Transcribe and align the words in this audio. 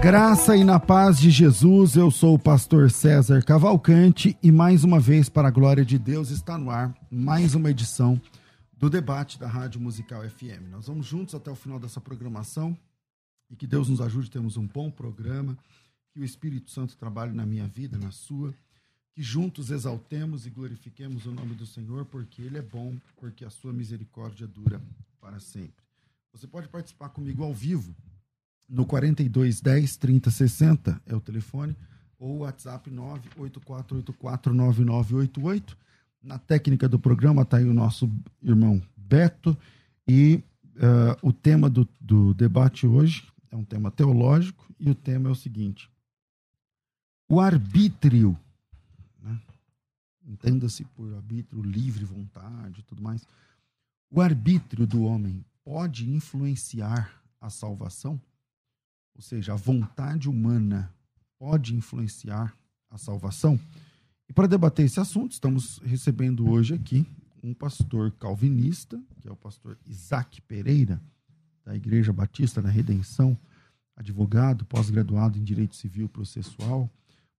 Graça 0.00 0.56
e 0.56 0.62
na 0.62 0.78
paz 0.78 1.18
de 1.18 1.28
Jesus. 1.28 1.96
Eu 1.96 2.08
sou 2.08 2.34
o 2.34 2.38
pastor 2.38 2.88
César 2.88 3.42
Cavalcante 3.42 4.38
e 4.40 4.52
mais 4.52 4.84
uma 4.84 5.00
vez, 5.00 5.28
para 5.28 5.48
a 5.48 5.50
glória 5.50 5.84
de 5.84 5.98
Deus, 5.98 6.30
está 6.30 6.56
no 6.56 6.70
ar 6.70 6.94
mais 7.10 7.56
uma 7.56 7.68
edição 7.68 8.20
do 8.76 8.88
debate 8.88 9.40
da 9.40 9.48
Rádio 9.48 9.80
Musical 9.80 10.22
FM. 10.22 10.70
Nós 10.70 10.86
vamos 10.86 11.04
juntos 11.04 11.34
até 11.34 11.50
o 11.50 11.56
final 11.56 11.80
dessa 11.80 12.00
programação 12.00 12.78
e 13.50 13.56
que 13.56 13.66
Deus 13.66 13.88
nos 13.88 14.00
ajude. 14.00 14.30
Temos 14.30 14.56
um 14.56 14.68
bom 14.68 14.88
programa, 14.88 15.58
que 16.12 16.20
o 16.20 16.24
Espírito 16.24 16.70
Santo 16.70 16.96
trabalhe 16.96 17.32
na 17.32 17.44
minha 17.44 17.66
vida, 17.66 17.98
na 17.98 18.12
sua, 18.12 18.54
que 19.12 19.22
juntos 19.22 19.68
exaltemos 19.72 20.46
e 20.46 20.50
glorifiquemos 20.50 21.26
o 21.26 21.32
nome 21.32 21.56
do 21.56 21.66
Senhor, 21.66 22.04
porque 22.04 22.40
Ele 22.40 22.58
é 22.58 22.62
bom, 22.62 22.96
porque 23.16 23.44
a 23.44 23.50
sua 23.50 23.72
misericórdia 23.72 24.46
dura 24.46 24.80
para 25.20 25.40
sempre. 25.40 25.84
Você 26.32 26.46
pode 26.46 26.68
participar 26.68 27.08
comigo 27.08 27.42
ao 27.42 27.52
vivo 27.52 27.92
no 28.68 28.84
42 28.84 29.60
10 29.60 29.96
30 29.96 30.28
60 30.30 31.00
é 31.06 31.14
o 31.14 31.20
telefone, 31.20 31.76
ou 32.18 32.38
WhatsApp 32.38 32.90
984849988. 32.90 35.76
Na 36.22 36.38
técnica 36.38 36.88
do 36.88 36.98
programa 36.98 37.42
está 37.42 37.58
aí 37.58 37.64
o 37.64 37.72
nosso 37.72 38.10
irmão 38.42 38.82
Beto, 38.96 39.56
e 40.06 40.42
uh, 40.76 41.16
o 41.22 41.32
tema 41.32 41.70
do, 41.70 41.88
do 42.00 42.34
debate 42.34 42.84
hoje 42.86 43.24
é 43.50 43.56
um 43.56 43.64
tema 43.64 43.90
teológico, 43.90 44.68
e 44.78 44.90
o 44.90 44.94
tema 44.94 45.28
é 45.28 45.32
o 45.32 45.36
seguinte: 45.36 45.90
o 47.30 47.40
arbítrio, 47.40 48.38
né? 49.22 49.40
entenda-se 50.26 50.84
por 50.84 51.14
arbítrio, 51.14 51.62
livre 51.62 52.04
vontade 52.04 52.80
e 52.80 52.82
tudo 52.82 53.02
mais, 53.02 53.26
o 54.10 54.20
arbítrio 54.20 54.86
do 54.86 55.04
homem 55.04 55.42
pode 55.64 56.10
influenciar 56.10 57.22
a 57.40 57.48
salvação? 57.48 58.20
Ou 59.18 59.22
seja, 59.22 59.52
a 59.52 59.56
vontade 59.56 60.30
humana 60.30 60.94
pode 61.40 61.74
influenciar 61.74 62.56
a 62.88 62.96
salvação? 62.96 63.58
E 64.28 64.32
para 64.32 64.46
debater 64.46 64.86
esse 64.86 65.00
assunto, 65.00 65.32
estamos 65.32 65.78
recebendo 65.78 66.48
hoje 66.48 66.74
aqui 66.74 67.04
um 67.42 67.52
pastor 67.52 68.12
calvinista, 68.12 69.02
que 69.20 69.28
é 69.28 69.32
o 69.32 69.36
pastor 69.36 69.76
Isaac 69.84 70.40
Pereira, 70.42 71.02
da 71.64 71.74
Igreja 71.74 72.12
Batista 72.12 72.62
da 72.62 72.68
Redenção, 72.68 73.36
advogado, 73.96 74.64
pós-graduado 74.64 75.36
em 75.36 75.42
Direito 75.42 75.74
Civil 75.74 76.08
Processual, 76.08 76.88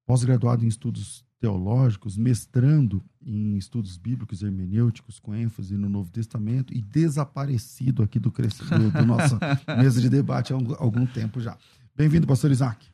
pós-graduado 0.05 0.65
em 0.65 0.67
Estudos 0.67 1.23
Teológicos, 1.39 2.17
mestrando 2.17 3.01
em 3.21 3.57
Estudos 3.57 3.97
Bíblicos 3.97 4.43
Hermenêuticos, 4.43 5.19
com 5.19 5.33
ênfase 5.33 5.77
no 5.77 5.87
Novo 5.87 6.11
Testamento, 6.11 6.73
e 6.73 6.81
desaparecido 6.81 8.03
aqui 8.03 8.19
do, 8.19 8.29
do, 8.29 8.91
do 8.91 9.05
nossa 9.05 9.39
mesa 9.77 10.01
de 10.01 10.09
debate 10.09 10.53
há 10.53 10.57
algum 10.77 11.05
tempo 11.05 11.39
já. 11.39 11.57
Bem-vindo, 11.95 12.27
pastor 12.27 12.51
Isaac. 12.51 12.85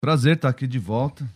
Prazer 0.00 0.36
estar 0.36 0.48
aqui 0.48 0.66
de 0.66 0.78
volta. 0.78 1.28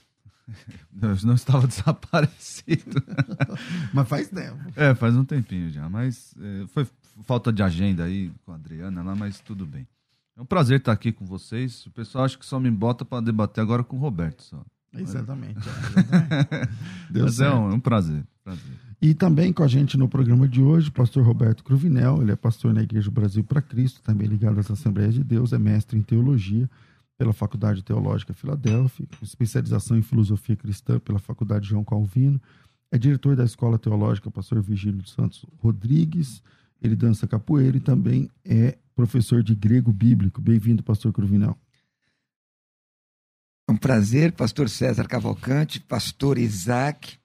Eu 1.00 1.16
não 1.24 1.34
estava 1.34 1.66
desaparecido. 1.68 3.02
mas 3.94 4.08
faz 4.08 4.28
tempo. 4.28 4.58
É, 4.76 4.94
faz 4.94 5.16
um 5.16 5.24
tempinho 5.24 5.70
já. 5.70 5.88
Mas 5.88 6.34
é, 6.40 6.66
foi 6.68 6.86
falta 7.22 7.52
de 7.52 7.62
agenda 7.62 8.04
aí 8.04 8.32
com 8.44 8.52
a 8.52 8.54
Adriana 8.54 9.02
lá, 9.02 9.14
mas 9.14 9.40
tudo 9.40 9.66
bem. 9.66 9.86
É 10.36 10.40
um 10.40 10.46
prazer 10.46 10.78
estar 10.78 10.92
aqui 10.92 11.12
com 11.12 11.24
vocês. 11.24 11.86
O 11.86 11.90
pessoal 11.90 12.24
acha 12.24 12.38
que 12.38 12.46
só 12.46 12.58
me 12.58 12.70
bota 12.70 13.04
para 13.04 13.24
debater 13.24 13.62
agora 13.62 13.82
com 13.82 13.96
o 13.96 14.00
Roberto 14.00 14.42
só. 14.42 14.64
Exatamente. 14.94 15.58
É, 17.14 17.22
Mas 17.22 17.40
é 17.40 17.50
um, 17.50 17.70
é 17.70 17.74
um 17.74 17.80
prazer, 17.80 18.24
prazer. 18.42 18.72
E 19.00 19.14
também 19.14 19.52
com 19.52 19.62
a 19.62 19.68
gente 19.68 19.96
no 19.96 20.08
programa 20.08 20.48
de 20.48 20.60
hoje, 20.60 20.88
o 20.88 20.92
pastor 20.92 21.24
Roberto 21.24 21.62
Cruvinel, 21.62 22.20
ele 22.20 22.32
é 22.32 22.36
pastor 22.36 22.74
na 22.74 22.82
Igreja 22.82 23.10
Brasil 23.10 23.44
para 23.44 23.62
Cristo, 23.62 24.02
também 24.02 24.26
ligado 24.26 24.58
às 24.58 24.70
Assembleias 24.70 25.14
de 25.14 25.22
Deus, 25.22 25.52
é 25.52 25.58
mestre 25.58 25.96
em 25.96 26.02
teologia 26.02 26.68
pela 27.16 27.32
Faculdade 27.32 27.82
Teológica 27.82 28.34
Filadélfia, 28.34 29.06
especialização 29.22 29.96
em 29.96 30.02
filosofia 30.02 30.56
cristã 30.56 30.98
pela 30.98 31.18
Faculdade 31.18 31.68
João 31.68 31.84
Calvino, 31.84 32.40
é 32.90 32.98
diretor 32.98 33.36
da 33.36 33.44
Escola 33.44 33.78
Teológica 33.78 34.30
Pastor 34.30 34.60
Vigílio 34.62 35.06
Santos 35.06 35.44
Rodrigues, 35.58 36.42
ele 36.82 36.96
dança 36.96 37.26
capoeira 37.26 37.76
e 37.76 37.80
também 37.80 38.30
é 38.44 38.78
professor 38.94 39.42
de 39.42 39.54
grego 39.54 39.92
bíblico. 39.92 40.40
Bem-vindo, 40.40 40.82
pastor 40.82 41.12
Cruvinel. 41.12 41.56
É 43.78 43.80
prazer, 43.80 44.32
pastor 44.32 44.68
César 44.68 45.06
Cavalcante, 45.06 45.78
pastor 45.78 46.36
Isaac. 46.36 47.16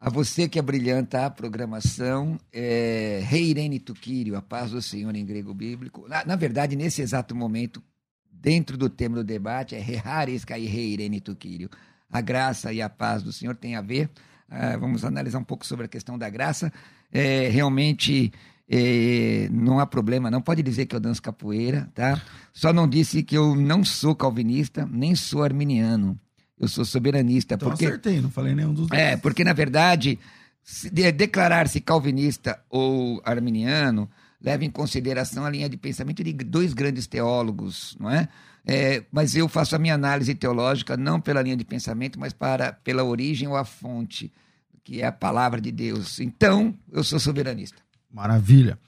A 0.00 0.10
você 0.10 0.48
que 0.48 0.58
abrilhanta 0.58 1.24
a 1.24 1.30
programação, 1.30 2.40
é, 2.52 3.20
Rei 3.22 3.50
Irene 3.50 3.78
Tuquírio, 3.78 4.34
a 4.34 4.42
paz 4.42 4.72
do 4.72 4.82
Senhor 4.82 5.14
em 5.14 5.24
grego 5.24 5.54
bíblico. 5.54 6.08
Na, 6.08 6.24
na, 6.24 6.34
verdade, 6.34 6.74
nesse 6.74 7.02
exato 7.02 7.36
momento, 7.36 7.80
dentro 8.32 8.76
do 8.76 8.90
tema 8.90 9.14
do 9.14 9.22
debate, 9.22 9.76
é 9.76 9.78
Reharis 9.78 10.44
Kai 10.44 10.64
Rei 10.64 10.88
Irene 10.88 11.20
Tuquírio. 11.20 11.70
A 12.10 12.20
graça 12.20 12.72
e 12.72 12.82
a 12.82 12.88
paz 12.88 13.22
do 13.22 13.32
Senhor 13.32 13.54
tem 13.54 13.76
a 13.76 13.80
ver. 13.80 14.10
Uh, 14.50 14.80
vamos 14.80 15.04
analisar 15.04 15.38
um 15.38 15.44
pouco 15.44 15.64
sobre 15.64 15.86
a 15.86 15.88
questão 15.88 16.18
da 16.18 16.28
graça. 16.28 16.72
É, 17.12 17.46
realmente 17.46 18.32
é, 18.74 19.50
não 19.50 19.78
há 19.78 19.86
problema, 19.86 20.30
não 20.30 20.40
pode 20.40 20.62
dizer 20.62 20.86
que 20.86 20.96
eu 20.96 21.00
danço 21.00 21.20
capoeira, 21.20 21.90
tá? 21.94 22.22
Só 22.54 22.72
não 22.72 22.88
disse 22.88 23.22
que 23.22 23.36
eu 23.36 23.54
não 23.54 23.84
sou 23.84 24.14
calvinista, 24.16 24.88
nem 24.90 25.14
sou 25.14 25.42
arminiano. 25.44 26.18
Eu 26.58 26.68
sou 26.68 26.82
soberanista. 26.82 27.54
Então 27.54 27.68
porque, 27.68 27.84
acertei, 27.84 28.18
não 28.22 28.30
falei 28.30 28.54
nenhum 28.54 28.72
dos 28.72 28.86
dois. 28.86 28.98
É, 28.98 29.18
porque 29.18 29.44
na 29.44 29.52
verdade, 29.52 30.18
de, 30.90 31.12
declarar-se 31.12 31.82
calvinista 31.82 32.58
ou 32.70 33.20
arminiano 33.26 34.08
leva 34.40 34.64
em 34.64 34.70
consideração 34.70 35.44
a 35.44 35.50
linha 35.50 35.68
de 35.68 35.76
pensamento 35.76 36.24
de 36.24 36.32
dois 36.32 36.72
grandes 36.72 37.06
teólogos, 37.06 37.94
não 38.00 38.10
é? 38.10 38.26
é? 38.64 39.04
mas 39.12 39.36
eu 39.36 39.48
faço 39.48 39.76
a 39.76 39.78
minha 39.78 39.94
análise 39.94 40.34
teológica 40.34 40.96
não 40.96 41.20
pela 41.20 41.42
linha 41.42 41.58
de 41.58 41.64
pensamento, 41.64 42.18
mas 42.18 42.32
para, 42.32 42.72
pela 42.72 43.04
origem 43.04 43.46
ou 43.46 43.54
a 43.54 43.66
fonte, 43.66 44.32
que 44.82 45.02
é 45.02 45.06
a 45.06 45.12
palavra 45.12 45.60
de 45.60 45.70
Deus. 45.70 46.20
Então, 46.20 46.74
eu 46.90 47.04
sou 47.04 47.20
soberanista. 47.20 47.82
Maravilha. 48.12 48.78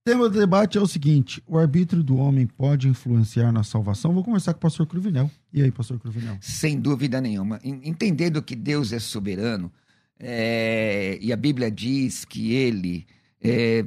O 0.00 0.04
tema 0.04 0.28
do 0.28 0.38
debate 0.38 0.76
é 0.76 0.80
o 0.80 0.86
seguinte: 0.86 1.42
o 1.46 1.56
arbítrio 1.56 2.02
do 2.02 2.16
homem 2.16 2.46
pode 2.46 2.88
influenciar 2.88 3.52
na 3.52 3.62
salvação? 3.62 4.12
Vou 4.12 4.24
conversar 4.24 4.52
com 4.52 4.58
o 4.58 4.62
pastor 4.62 4.86
Cruvinel. 4.86 5.30
E 5.52 5.62
aí, 5.62 5.70
pastor 5.70 6.00
Cruvinel? 6.00 6.36
Sem 6.40 6.80
dúvida 6.80 7.20
nenhuma. 7.20 7.60
Entendendo 7.62 8.42
que 8.42 8.56
Deus 8.56 8.92
é 8.92 8.98
soberano, 8.98 9.72
é, 10.18 11.18
e 11.20 11.32
a 11.32 11.36
Bíblia 11.36 11.70
diz 11.70 12.24
que 12.24 12.52
ele 12.52 13.06
é, 13.40 13.84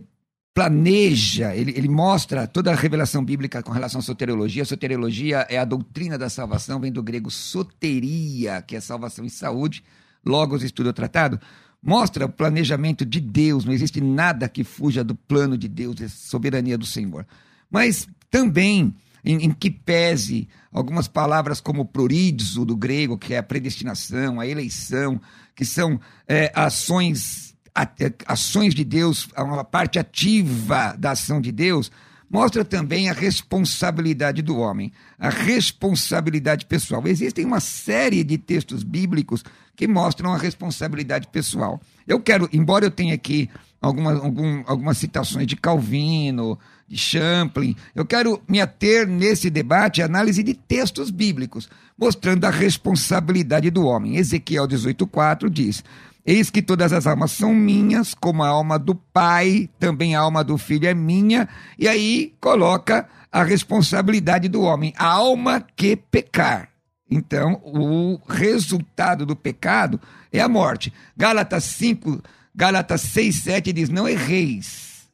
planeja, 0.54 1.54
ele, 1.54 1.74
ele 1.76 1.90
mostra 1.90 2.48
toda 2.48 2.72
a 2.72 2.76
revelação 2.76 3.24
bíblica 3.24 3.62
com 3.62 3.74
relação 3.74 4.00
à 4.00 4.02
soteriologia. 4.02 4.64
A 4.64 4.66
soteriologia 4.66 5.46
é 5.50 5.58
a 5.58 5.66
doutrina 5.66 6.18
da 6.18 6.30
salvação, 6.30 6.80
vem 6.80 6.94
do 6.94 7.04
grego 7.04 7.30
soteria, 7.30 8.62
que 8.62 8.78
é 8.78 8.80
salvação 8.80 9.26
e 9.26 9.30
saúde. 9.30 9.84
Logos, 10.26 10.64
estudo 10.64 10.94
tratado. 10.94 11.40
Mostra 11.86 12.26
o 12.26 12.30
planejamento 12.30 13.06
de 13.06 13.22
Deus, 13.22 13.64
não 13.64 13.72
existe 13.72 14.02
nada 14.02 14.50
que 14.50 14.64
fuja 14.64 15.04
do 15.04 15.14
plano 15.14 15.56
de 15.56 15.68
Deus, 15.68 16.02
é 16.02 16.08
soberania 16.08 16.80
do 16.80 16.86
Senhor. 16.86 17.28
Mas 17.70 18.08
também 18.32 18.96
em, 19.24 19.46
em, 19.46 19.52
que 19.52 19.70
pese 19.70 20.50
algumas 20.72 21.08
palavras 21.08 21.62
como 21.62 21.86
proridzo 21.86 22.66
do 22.66 22.76
grego, 22.76 23.20
que 23.20 23.36
é 23.36 23.38
a 23.38 23.44
predestinação, 23.44 24.40
a 24.40 24.48
eleição, 24.48 25.22
que 25.56 25.64
são 25.64 26.02
é, 26.28 26.52
ações, 26.56 27.56
é, 27.76 28.12
ações 28.26 28.74
de 28.74 28.84
Deus, 28.84 29.30
uma 29.38 29.64
parte 29.64 30.00
ativa 30.00 30.96
da 30.98 31.12
ação 31.12 31.40
de 31.40 31.52
Deus, 31.52 31.92
mostra 32.30 32.66
também 32.66 33.10
a 33.10 33.14
responsabilidade 33.14 34.42
do 34.42 34.58
homem, 34.58 34.92
a 35.18 35.30
responsabilidade 35.30 36.66
pessoal. 36.66 37.06
Existem 37.06 37.46
uma 37.46 37.60
série 37.60 38.24
de 38.24 38.38
textos 38.38 38.84
bíblicos 38.84 39.44
que 39.76 39.88
mostram 39.88 40.34
a 40.34 40.38
responsabilidade 40.38 41.28
pessoal. 41.28 41.82
Eu 42.08 42.20
quero, 42.20 42.50
embora 42.52 42.86
eu 42.86 42.92
tenha 42.92 43.14
aqui 43.14 43.50
algumas, 43.82 44.20
algum, 44.20 44.64
algumas 44.66 44.98
citações 44.98 45.48
de 45.48 45.56
Calvino, 45.56 46.58
de 46.88 46.98
Champlin, 46.98 47.76
eu 47.94 48.06
quero 48.06 48.42
me 48.48 48.62
ater 48.62 49.08
nesse 49.08 49.50
debate 49.50 50.02
à 50.02 50.06
análise 50.06 50.44
de 50.44 50.54
textos 50.54 51.10
bíblicos, 51.10 51.70
mostrando 51.98 52.46
a 52.46 52.50
responsabilidade 52.50 53.70
do 53.70 53.86
homem. 53.86 54.18
Ezequiel 54.18 54.68
18,4 54.68 55.50
diz: 55.50 55.84
Eis 56.26 56.50
que 56.50 56.62
todas 56.62 56.92
as 56.92 57.06
almas 57.06 57.32
são 57.32 57.54
minhas, 57.54 58.16
como 58.16 58.42
a 58.42 58.48
alma 58.48 58.80
do 58.80 58.96
pai, 58.96 59.70
também 59.80 60.16
a 60.16 60.22
alma 60.22 60.44
do 60.44 60.58
filho 60.58 60.88
é 60.88 60.94
minha. 60.94 61.48
E 61.78 61.88
aí 61.88 62.34
coloca 62.42 63.08
a 63.32 63.44
responsabilidade 63.44 64.48
do 64.48 64.62
homem, 64.64 64.92
a 64.98 65.06
alma 65.06 65.64
que 65.76 65.96
pecar. 65.96 66.70
Então, 67.10 67.62
o 67.64 68.20
resultado 68.28 69.26
do 69.26 69.36
pecado 69.36 70.02
é 70.34 70.40
a 70.42 70.50
morte. 70.50 70.92
Gálatas 71.16 71.64
5, 71.66 72.24
Gálatas 72.56 73.02
6, 73.02 73.36
7 73.36 73.72
diz: 73.72 73.90
Não 73.90 74.10
erreis. 74.10 75.08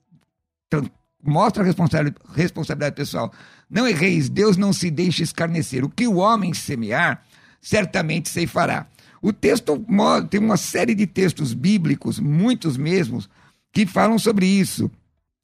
Então, 0.67 0.89
mostra 1.21 1.61
a 1.61 1.65
responsabilidade, 1.65 2.95
pessoal. 2.95 3.33
Não 3.69 3.85
erreis, 3.85 4.29
Deus 4.29 4.55
não 4.55 4.71
se 4.71 4.89
deixa 4.89 5.23
escarnecer. 5.23 5.83
O 5.83 5.89
que 5.89 6.07
o 6.07 6.15
homem 6.15 6.53
semear, 6.53 7.21
certamente 7.59 8.29
ceifará. 8.29 8.87
O 9.21 9.31
texto 9.31 9.85
tem 10.29 10.39
uma 10.39 10.57
série 10.57 10.95
de 10.95 11.05
textos 11.05 11.53
bíblicos, 11.53 12.19
muitos 12.19 12.75
mesmos, 12.75 13.29
que 13.71 13.85
falam 13.85 14.17
sobre 14.17 14.47
isso. 14.47 14.89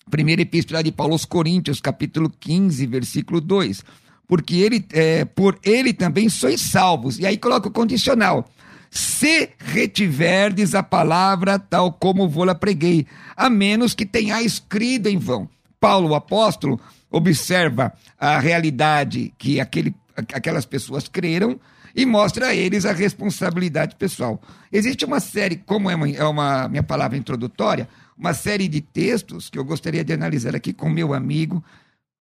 Primeira 0.10 0.42
epístola 0.42 0.82
de 0.82 0.92
Paulo 0.92 1.14
aos 1.14 1.26
Coríntios, 1.26 1.80
capítulo 1.80 2.30
15, 2.40 2.88
versículo 2.88 3.40
2. 3.40 3.84
Porque 4.28 4.56
ele, 4.56 4.86
é, 4.92 5.26
por 5.26 5.60
ele 5.64 5.94
também 5.94 6.28
sois 6.28 6.60
salvos. 6.60 7.20
E 7.20 7.26
aí 7.26 7.38
coloca 7.38 7.68
o 7.68 7.72
condicional. 7.72 8.50
Se 8.90 9.50
retiverdes 9.60 10.74
a 10.74 10.82
palavra 10.82 11.60
tal 11.60 11.92
como 11.92 12.28
vou-la 12.28 12.56
preguei, 12.56 13.06
a 13.36 13.50
menos 13.50 13.94
que 13.94 14.06
tenhais 14.06 14.60
crido 14.60 15.08
em 15.08 15.18
vão. 15.18 15.48
Paulo, 15.80 16.10
o 16.10 16.16
apóstolo, 16.16 16.80
observa 17.12 17.94
a 18.20 18.40
realidade 18.40 19.34
que 19.38 19.60
aquele, 19.60 19.94
aquelas 20.16 20.66
pessoas 20.66 21.08
creram 21.08 21.60
e 21.98 22.06
mostra 22.06 22.50
a 22.50 22.56
eles 22.56 22.86
a 22.86 22.94
responsabilidade 22.94 23.96
pessoal. 23.96 24.40
Existe 24.72 25.04
uma 25.04 25.20
série, 25.20 25.56
como 25.56 25.90
é 25.90 25.96
uma, 25.96 26.08
é 26.08 26.24
uma 26.24 26.68
minha 26.70 26.84
palavra 26.84 27.18
introdutória, 27.18 27.90
uma 28.16 28.36
série 28.36 28.68
de 28.68 28.82
textos 28.82 29.50
que 29.50 29.58
eu 29.58 29.66
gostaria 29.66 30.04
de 30.04 30.14
analisar 30.14 30.56
aqui 30.56 30.72
com 30.72 30.88
meu 30.92 31.12
amigo, 31.12 31.64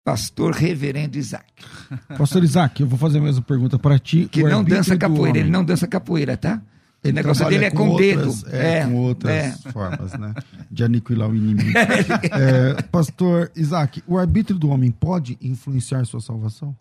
pastor 0.04 0.52
reverendo 0.52 1.16
Isaac. 1.16 1.46
Pastor 2.18 2.42
Isaac, 2.42 2.82
eu 2.82 2.88
vou 2.88 2.98
fazer 2.98 3.18
a 3.18 3.22
mesma 3.22 3.40
pergunta 3.40 3.78
para 3.78 4.00
ti. 4.00 4.28
Que 4.28 4.42
não 4.42 4.64
dança 4.64 4.96
capoeira, 4.96 5.38
ele 5.38 5.50
não 5.50 5.64
dança 5.64 5.86
capoeira, 5.86 6.36
tá? 6.36 6.60
O 7.04 7.12
negócio 7.12 7.48
dele 7.48 7.66
é 7.66 7.70
com, 7.70 7.76
com 7.78 7.88
outras, 7.90 8.42
dedo. 8.42 8.56
É, 8.56 8.78
é, 8.78 8.84
com 8.84 8.94
outras 8.94 9.32
é. 9.32 9.52
formas, 9.70 10.12
né? 10.14 10.34
De 10.70 10.82
aniquilar 10.82 11.30
o 11.30 11.36
inimigo. 11.36 11.70
é, 11.78 12.82
pastor 12.82 13.50
Isaac, 13.54 14.02
o 14.08 14.18
arbítrio 14.18 14.58
do 14.58 14.68
homem 14.70 14.90
pode 14.90 15.38
influenciar 15.40 16.04
sua 16.04 16.20
salvação? 16.20 16.76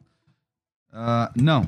Uh, 0.91 1.29
não. 1.35 1.67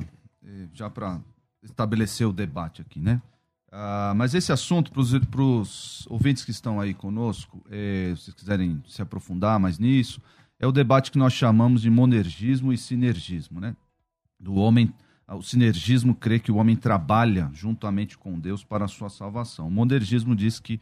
Já 0.72 0.90
para 0.90 1.20
estabelecer 1.62 2.26
o 2.26 2.32
debate 2.32 2.82
aqui, 2.82 3.00
né? 3.00 3.20
Uh, 3.68 4.14
mas 4.14 4.34
esse 4.34 4.52
assunto, 4.52 4.92
para 4.92 5.42
os 5.42 6.06
ouvintes 6.08 6.44
que 6.44 6.52
estão 6.52 6.80
aí 6.80 6.94
conosco, 6.94 7.64
é, 7.68 8.14
se 8.16 8.32
quiserem 8.32 8.80
se 8.86 9.02
aprofundar 9.02 9.58
mais 9.58 9.78
nisso, 9.78 10.20
é 10.60 10.66
o 10.66 10.70
debate 10.70 11.10
que 11.10 11.18
nós 11.18 11.32
chamamos 11.32 11.82
de 11.82 11.90
monergismo 11.90 12.72
e 12.72 12.78
sinergismo, 12.78 13.60
né? 13.60 13.74
Do 14.38 14.54
homem 14.54 14.92
o 15.28 15.42
sinergismo 15.42 16.14
crê 16.14 16.38
que 16.38 16.52
o 16.52 16.56
homem 16.56 16.76
trabalha 16.76 17.50
juntamente 17.54 18.18
com 18.18 18.38
Deus 18.38 18.62
para 18.62 18.84
a 18.84 18.88
sua 18.88 19.08
salvação. 19.08 19.68
O 19.68 19.70
monergismo 19.70 20.36
diz 20.36 20.60
que 20.60 20.78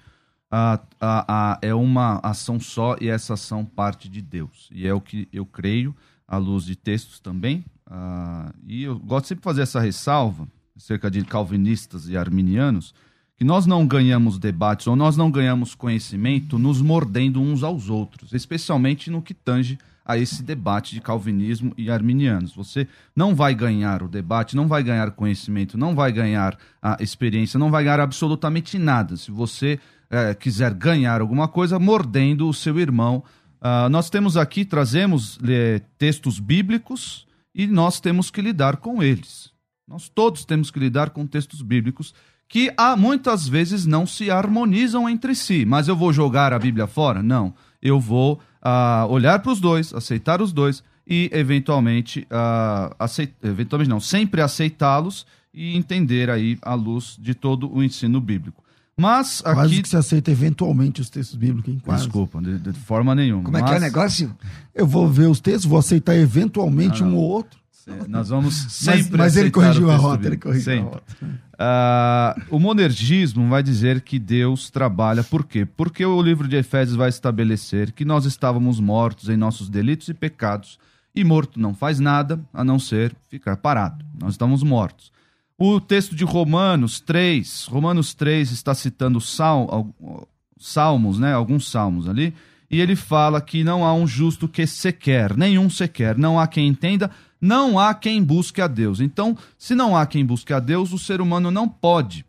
é 1.62 1.75
uma 1.75 2.19
ação 2.23 2.58
só 2.58 2.97
e 3.00 3.08
essa 3.08 3.35
ação 3.35 3.65
parte 3.65 4.08
de 4.08 4.20
Deus. 4.20 4.69
E 4.73 4.87
é 4.87 4.93
o 4.93 5.00
que 5.00 5.29
eu 5.32 5.47
creio, 5.47 5.94
à 6.26 6.37
luz 6.37 6.65
de 6.65 6.75
textos 6.75 7.20
também. 7.20 7.65
Uh, 7.93 8.55
e 8.67 8.85
eu 8.85 8.99
gosto 8.99 9.27
sempre 9.27 9.43
de 9.43 9.44
fazer 9.44 9.62
essa 9.62 9.79
ressalva, 9.79 10.49
acerca 10.75 11.11
de 11.11 11.23
calvinistas 11.25 12.09
e 12.09 12.17
arminianos, 12.17 12.94
que 13.37 13.44
nós 13.44 13.67
não 13.67 13.87
ganhamos 13.87 14.39
debates 14.39 14.87
ou 14.87 14.97
nós 14.97 15.15
não 15.15 15.31
ganhamos 15.31 15.75
conhecimento 15.75 16.59
nos 16.59 16.81
mordendo 16.81 17.39
uns 17.39 17.62
aos 17.62 17.91
outros, 17.91 18.33
especialmente 18.33 19.11
no 19.11 19.21
que 19.21 19.35
tange 19.35 19.79
a 20.06 20.17
esse 20.17 20.43
debate 20.43 20.94
de 20.94 21.03
calvinismo 21.03 21.75
e 21.77 21.91
arminianos. 21.91 22.55
Você 22.55 22.89
não 23.15 23.35
vai 23.35 23.55
ganhar 23.55 24.03
o 24.03 24.09
debate, 24.09 24.56
não 24.56 24.67
vai 24.67 24.83
ganhar 24.83 25.11
conhecimento, 25.11 25.77
não 25.77 25.94
vai 25.94 26.11
ganhar 26.11 26.59
a 26.81 26.97
experiência, 26.99 27.59
não 27.59 27.71
vai 27.71 27.85
ganhar 27.85 28.00
absolutamente 28.00 28.79
nada. 28.79 29.17
Se 29.17 29.31
você 29.31 29.79
é, 30.11 30.35
quiser 30.35 30.73
ganhar 30.73 31.21
alguma 31.21 31.47
coisa, 31.47 31.79
mordendo 31.79 32.49
o 32.49 32.55
seu 32.55 32.79
irmão. 32.81 33.23
Uh, 33.61 33.89
nós 33.91 34.11
temos 34.11 34.37
aqui, 34.37 34.65
trazemos 34.65 35.39
é, 35.47 35.81
textos 35.97 36.41
bíblicos 36.41 37.27
e 37.55 37.67
nós 37.67 38.01
temos 38.01 38.31
que 38.31 38.41
lidar 38.41 38.77
com 38.79 39.03
eles. 39.03 39.51
Nós 39.87 40.09
todos 40.09 40.45
temos 40.45 40.71
que 40.71 40.79
lidar 40.79 41.11
com 41.11 41.27
textos 41.27 41.61
bíblicos 41.61 42.15
que 42.49 42.73
há, 42.77 42.97
muitas 42.97 43.49
vezes 43.49 43.87
não 43.87 44.07
se 44.07 44.31
harmonizam 44.31 45.09
entre 45.09 45.35
si. 45.35 45.65
Mas 45.65 45.89
eu 45.89 45.97
vou 45.97 46.13
jogar 46.13 46.53
a 46.53 46.59
Bíblia 46.59 46.87
fora? 46.87 47.23
Não. 47.23 47.55
Eu 47.81 47.99
vou 47.99 48.41
uh, 48.63 49.06
olhar 49.09 49.41
para 49.41 49.53
os 49.53 49.61
dois, 49.61 49.93
aceitar 49.94 50.43
os 50.43 50.53
dois 50.53 50.85
e 51.06 51.31
eventualmente, 51.32 52.27
uh, 52.31 52.94
aceit... 52.99 53.35
eventualmente 53.43 53.91
não, 53.91 54.01
sempre 54.01 54.41
aceitá-los 54.41 55.27
e 55.53 55.77
entender 55.77 56.31
aí 56.31 56.59
a 56.63 56.75
luz 56.75 57.17
de 57.19 57.35
todo 57.35 57.73
o 57.75 57.82
ensino 57.82 58.21
bíblico. 58.21 58.63
Mas 58.96 59.43
aqui... 59.44 59.55
Quase 59.55 59.82
que 59.82 59.89
se 59.89 59.96
aceita 59.96 60.31
eventualmente 60.31 61.01
os 61.01 61.08
textos 61.08 61.37
bíblicos, 61.37 61.72
hein? 61.72 61.81
Quase. 61.82 62.05
Desculpa, 62.05 62.41
de, 62.41 62.58
de 62.58 62.72
forma 62.72 63.15
nenhuma. 63.15 63.44
Como 63.44 63.56
é 63.56 63.63
que 63.63 63.72
é 63.72 63.77
o 63.77 63.81
negócio? 63.81 64.37
Eu 64.75 64.87
vou 64.87 65.08
ver 65.08 65.29
os 65.29 65.41
textos, 65.41 65.65
vou 65.65 65.79
aceitar 65.79 66.15
eventualmente 66.17 67.03
um 67.03 67.17
ou 67.17 67.22
outro. 67.22 67.63
Nós 68.08 68.29
vamos 68.29 68.55
sempre. 68.55 69.03
mas, 69.11 69.11
mas 69.11 69.37
ele 69.37 69.51
corrigiu 69.51 69.91
a 69.91 69.96
rota, 69.96 70.27
ele 70.27 70.37
corrigiu 70.37 70.63
sempre. 70.63 70.89
a 70.89 70.93
rota. 70.93 72.37
Uh, 72.51 72.56
o 72.56 72.58
monergismo 72.58 73.49
vai 73.49 73.63
dizer 73.63 74.01
que 74.01 74.19
Deus 74.19 74.70
trabalha 74.70 75.22
por 75.25 75.44
quê? 75.44 75.67
Porque 75.67 76.05
o 76.05 76.22
livro 76.22 76.46
de 76.46 76.56
Efésios 76.56 76.96
vai 76.96 77.08
estabelecer 77.08 77.93
que 77.93 78.05
nós 78.05 78.25
estávamos 78.25 78.79
mortos 78.79 79.29
em 79.29 79.37
nossos 79.37 79.69
delitos 79.69 80.08
e 80.08 80.15
pecados, 80.15 80.79
e 81.15 81.25
morto 81.25 81.61
não 81.61 81.75
faz 81.75 81.99
nada 81.99 82.41
a 82.53 82.65
não 82.65 82.79
ser 82.79 83.15
ficar 83.29 83.56
parado. 83.56 84.05
Nós 84.19 84.34
estamos 84.34 84.63
mortos. 84.63 85.13
O 85.65 85.81
texto 85.81 86.17
de 86.17 86.25
Romanos 86.25 86.99
3, 86.99 87.67
Romanos 87.67 88.15
3 88.15 88.51
está 88.51 88.75
citando 88.75 89.21
sal, 89.21 89.95
salmos, 90.59 91.21
né? 91.21 91.33
Alguns 91.33 91.71
salmos 91.71 92.09
ali, 92.09 92.35
e 92.69 92.81
ele 92.81 92.97
fala 92.97 93.41
que 93.41 93.63
não 93.63 93.85
há 93.85 93.95
um 93.95 94.05
justo 94.05 94.49
que 94.49 94.67
sequer, 94.67 95.37
nenhum 95.37 95.71
sequer, 95.71 96.19
não 96.19 96.37
há 96.37 96.49
quem 96.49 96.67
entenda, 96.67 97.13
não 97.41 97.79
há 97.79 97.95
quem 97.95 98.25
busque 98.25 98.61
a 98.61 98.67
Deus. 98.67 98.99
Então, 98.99 99.39
se 99.57 99.73
não 99.77 99.97
há 99.97 100.05
quem 100.05 100.27
busque 100.27 100.53
a 100.53 100.59
Deus, 100.59 100.93
o 100.93 100.99
ser 100.99 101.21
humano 101.21 101.49
não 101.49 101.69
pode 101.69 102.27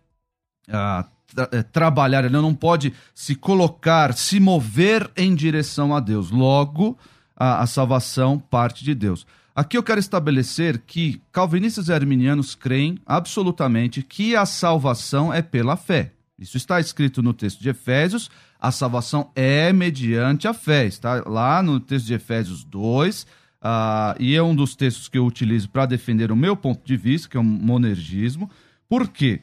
ah, 0.70 1.04
tra 1.34 1.50
eh, 1.54 1.64
trabalhar, 1.64 2.24
ele 2.26 2.34
não 2.34 2.54
pode 2.54 2.94
se 3.16 3.34
colocar, 3.34 4.14
se 4.14 4.40
mover 4.40 5.10
em 5.18 5.34
direção 5.34 5.96
a 5.96 6.00
Deus. 6.00 6.30
Logo, 6.30 6.96
a, 7.36 7.64
a 7.64 7.66
salvação 7.66 8.38
parte 8.38 8.84
de 8.84 8.94
Deus. 8.94 9.26
Aqui 9.56 9.78
eu 9.78 9.84
quero 9.84 10.00
estabelecer 10.00 10.80
que 10.80 11.22
calvinistas 11.32 11.88
e 11.88 11.94
arminianos 11.94 12.56
creem 12.56 12.98
absolutamente 13.06 14.02
que 14.02 14.36
a 14.36 14.46
salvação 14.46 15.34
é 15.34 15.42
pela 15.42 15.78
fé. 15.78 16.12
Isso 16.40 16.58
está 16.58 16.80
escrito 16.80 17.22
no 17.22 17.34
texto 17.34 17.62
de 17.62 17.70
Efésios. 17.70 18.32
A 18.60 18.72
salvação 18.72 19.32
é 19.36 19.72
mediante 19.72 20.48
a 20.48 20.54
fé. 20.54 20.86
Está 20.86 21.24
lá 21.28 21.62
no 21.62 21.80
texto 21.80 22.08
de 22.08 22.14
Efésios 22.14 22.64
2, 22.64 23.26
Uh, 23.64 24.12
e 24.20 24.36
é 24.36 24.44
um 24.44 24.54
dos 24.54 24.76
textos 24.76 25.08
que 25.08 25.18
eu 25.18 25.26
utilizo 25.26 25.70
para 25.70 25.86
defender 25.86 26.34
o 26.34 26.36
meu 26.36 26.54
ponto 26.54 26.86
de 26.86 26.98
vista, 26.98 27.30
que 27.30 27.38
é 27.38 27.40
o 27.40 27.44
monergismo. 27.44 28.52
Por 28.90 29.08
quê? 29.08 29.40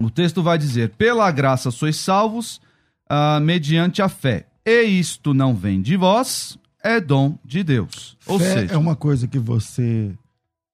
O 0.00 0.08
texto 0.08 0.44
vai 0.44 0.56
dizer: 0.56 0.90
Pela 0.90 1.28
graça 1.32 1.72
sois 1.72 1.96
salvos, 1.96 2.60
ah, 3.08 3.40
mediante 3.40 4.00
a 4.00 4.08
fé. 4.08 4.46
E 4.64 4.84
isto 4.84 5.34
não 5.34 5.56
vem 5.56 5.82
de 5.82 5.96
vós, 5.96 6.56
é 6.82 7.00
dom 7.00 7.38
de 7.44 7.62
Deus. 7.62 8.16
Ou 8.26 8.38
Fé 8.38 8.60
seja, 8.60 8.74
é 8.74 8.76
uma 8.76 8.96
coisa 8.96 9.26
que 9.28 9.38
você. 9.38 10.12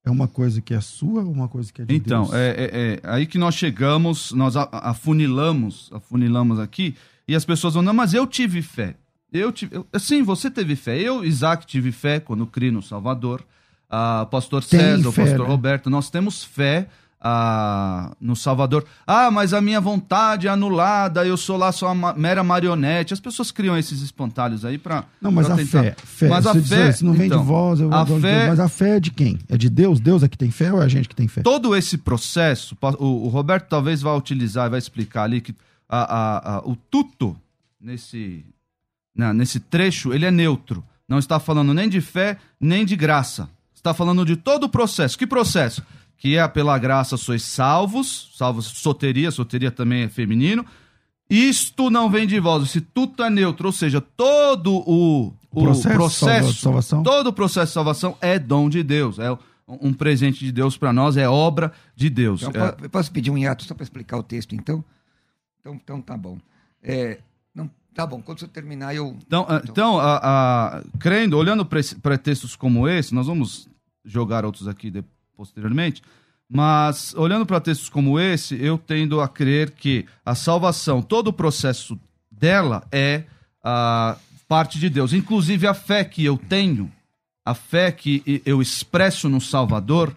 É 0.04 0.10
uma 0.10 0.26
coisa 0.28 0.60
que 0.62 0.72
é 0.72 0.80
sua 0.80 1.22
ou 1.22 1.30
uma 1.30 1.48
coisa 1.48 1.70
que 1.72 1.82
é 1.82 1.84
de 1.84 1.94
Então, 1.94 2.22
Deus? 2.24 2.34
é, 2.34 2.48
é- 2.48 2.70
é 2.94 3.00
aí 3.04 3.26
que 3.26 3.36
nós 3.36 3.54
chegamos, 3.54 4.32
nós 4.32 4.54
afunilamos, 4.56 5.90
afunilamos 5.92 6.58
aqui, 6.58 6.94
e 7.26 7.34
as 7.34 7.44
pessoas 7.44 7.74
vão, 7.74 7.82
não, 7.82 7.92
mas 7.94 8.14
eu 8.14 8.26
tive 8.26 8.62
fé. 8.62 8.94
Eu 9.32 9.52
tive, 9.52 9.76
eu- 9.76 9.86
sim, 10.00 10.22
você 10.22 10.50
teve 10.50 10.74
fé. 10.76 10.98
Eu, 10.98 11.24
Isaac, 11.24 11.66
tive 11.66 11.92
fé 11.92 12.18
quando 12.20 12.46
criei 12.46 12.70
no 12.70 12.82
Salvador. 12.82 13.44
Ah, 13.90 14.26
pastor 14.30 14.64
Tem 14.64 14.80
César, 14.80 15.12
fé, 15.12 15.22
pastor 15.24 15.46
né? 15.46 15.52
Roberto, 15.52 15.90
nós 15.90 16.10
temos 16.10 16.42
fé 16.44 16.88
ah, 17.20 18.12
no 18.20 18.36
Salvador. 18.36 18.84
Ah, 19.06 19.30
mas 19.30 19.52
a 19.52 19.60
minha 19.60 19.80
vontade 19.80 20.46
é 20.46 20.50
anulada, 20.50 21.26
eu 21.26 21.36
sou 21.36 21.56
lá 21.56 21.72
só 21.72 21.92
uma 21.92 22.12
mera 22.14 22.44
marionete. 22.44 23.12
As 23.12 23.20
pessoas 23.20 23.50
criam 23.50 23.76
esses 23.76 24.02
espantalhos 24.02 24.64
aí 24.64 24.78
para 24.78 25.04
Não, 25.20 25.30
mas 25.32 25.50
a 25.50 25.56
fé, 25.56 25.94
fé. 26.04 26.28
Mas 26.28 26.46
a 26.46 26.54
fé, 26.54 26.88
"Ah, 26.88 26.92
se 26.92 27.04
não 27.04 27.12
vem 27.12 27.26
então, 27.26 27.40
de 27.40 27.46
vós, 27.46 27.80
eu 27.80 27.92
a 27.92 28.04
dou 28.04 28.16
de 28.16 28.22
fé- 28.22 28.36
Deus." 28.36 28.48
Mas 28.50 28.60
a 28.60 28.68
fé 28.68 28.96
é 28.96 29.00
de 29.00 29.10
quem? 29.10 29.38
É 29.48 29.56
de 29.56 29.68
Deus? 29.68 30.00
Deus 30.00 30.22
é 30.22 30.28
que 30.28 30.38
tem 30.38 30.50
fé 30.50 30.72
ou 30.72 30.80
é 30.80 30.84
a 30.84 30.88
gente 30.88 31.08
que 31.08 31.14
tem 31.16 31.26
fé? 31.28 31.42
todo 31.42 31.74
esse 31.74 31.98
processo, 31.98 32.76
o, 32.98 33.26
o 33.26 33.28
Roberto 33.28 33.66
talvez 33.68 34.00
vá 34.02 34.14
utilizar, 34.14 34.70
vai 34.70 34.78
explicar 34.78 35.24
ali 35.24 35.40
que 35.40 35.54
a- 35.88 36.02
a- 36.02 36.56
a- 36.56 36.58
o 36.64 36.76
tuto 36.76 37.36
nesse, 37.80 38.44
nesse 39.34 39.58
trecho, 39.60 40.12
ele 40.12 40.24
é 40.26 40.30
neutro. 40.30 40.84
Não 41.08 41.18
está 41.18 41.40
falando 41.40 41.72
nem 41.72 41.88
de 41.88 42.00
fé, 42.00 42.36
nem 42.60 42.84
de 42.84 42.94
graça. 42.94 43.48
Está 43.74 43.94
falando 43.94 44.24
de 44.26 44.36
todo 44.36 44.64
o 44.64 44.68
processo. 44.68 45.16
Que 45.16 45.26
processo? 45.26 45.82
Que 46.18 46.36
é 46.36 46.46
pela 46.48 46.76
graça 46.78 47.16
sois 47.16 47.42
salvos, 47.42 48.30
salvos 48.36 48.66
soteria, 48.66 49.30
soteria 49.30 49.70
também 49.70 50.02
é 50.02 50.08
feminino. 50.08 50.66
Isto 51.30 51.90
não 51.90 52.10
vem 52.10 52.26
de 52.26 52.40
vós, 52.40 52.64
esse 52.64 52.80
tuto 52.80 53.22
é 53.22 53.28
neutro, 53.30 53.66
ou 53.68 53.72
seja, 53.72 54.00
todo 54.00 54.74
o, 54.86 55.32
o 55.50 55.62
Processo 55.62 55.94
processo, 55.94 56.52
de 56.54 56.60
salvação. 56.60 57.02
todo 57.02 57.26
o 57.28 57.32
processo 57.32 57.66
de 57.70 57.74
salvação 57.74 58.16
é 58.20 58.38
dom 58.38 58.68
de 58.70 58.82
Deus, 58.82 59.18
é 59.18 59.36
um 59.68 59.92
presente 59.92 60.38
de 60.42 60.50
Deus 60.50 60.76
para 60.78 60.90
nós, 60.92 61.18
é 61.18 61.28
obra 61.28 61.70
de 61.94 62.08
Deus. 62.08 62.42
Então, 62.42 62.64
É- 62.64 62.76
eu 62.82 62.88
posso 62.90 63.12
pedir 63.12 63.30
um 63.30 63.36
hiato 63.36 63.62
só 63.64 63.74
para 63.74 63.84
explicar 63.84 64.16
o 64.16 64.22
texto, 64.22 64.54
então? 64.54 64.82
Então, 65.60 65.74
então 65.74 66.00
tá 66.00 66.16
bom. 66.16 66.38
É, 66.82 67.18
não, 67.54 67.70
tá 67.94 68.06
bom, 68.06 68.22
quando 68.22 68.40
você 68.40 68.48
terminar, 68.48 68.94
eu. 68.94 69.14
Então, 69.26 69.44
ah, 69.46 69.60
então 69.68 70.00
a, 70.00 70.16
a- 70.78 70.82
crendo, 70.98 71.36
olhando 71.36 71.66
para 71.66 72.16
textos 72.16 72.56
como 72.56 72.88
esse, 72.88 73.14
nós 73.14 73.26
vamos 73.26 73.68
jogar 74.02 74.46
outros 74.46 74.66
aqui 74.66 74.90
de- 74.90 75.04
posteriormente, 75.38 76.02
mas 76.50 77.14
olhando 77.16 77.46
para 77.46 77.60
textos 77.60 77.88
como 77.88 78.18
esse, 78.18 78.60
eu 78.60 78.76
tendo 78.76 79.20
a 79.20 79.28
crer 79.28 79.70
que 79.70 80.04
a 80.26 80.34
salvação, 80.34 81.00
todo 81.00 81.28
o 81.28 81.32
processo 81.32 81.96
dela 82.30 82.84
é 82.90 83.22
ah, 83.62 84.16
parte 84.48 84.80
de 84.80 84.90
Deus. 84.90 85.12
Inclusive 85.12 85.66
a 85.68 85.74
fé 85.74 86.04
que 86.04 86.24
eu 86.24 86.36
tenho, 86.36 86.90
a 87.44 87.54
fé 87.54 87.92
que 87.92 88.42
eu 88.44 88.60
expresso 88.60 89.28
no 89.28 89.40
Salvador, 89.40 90.12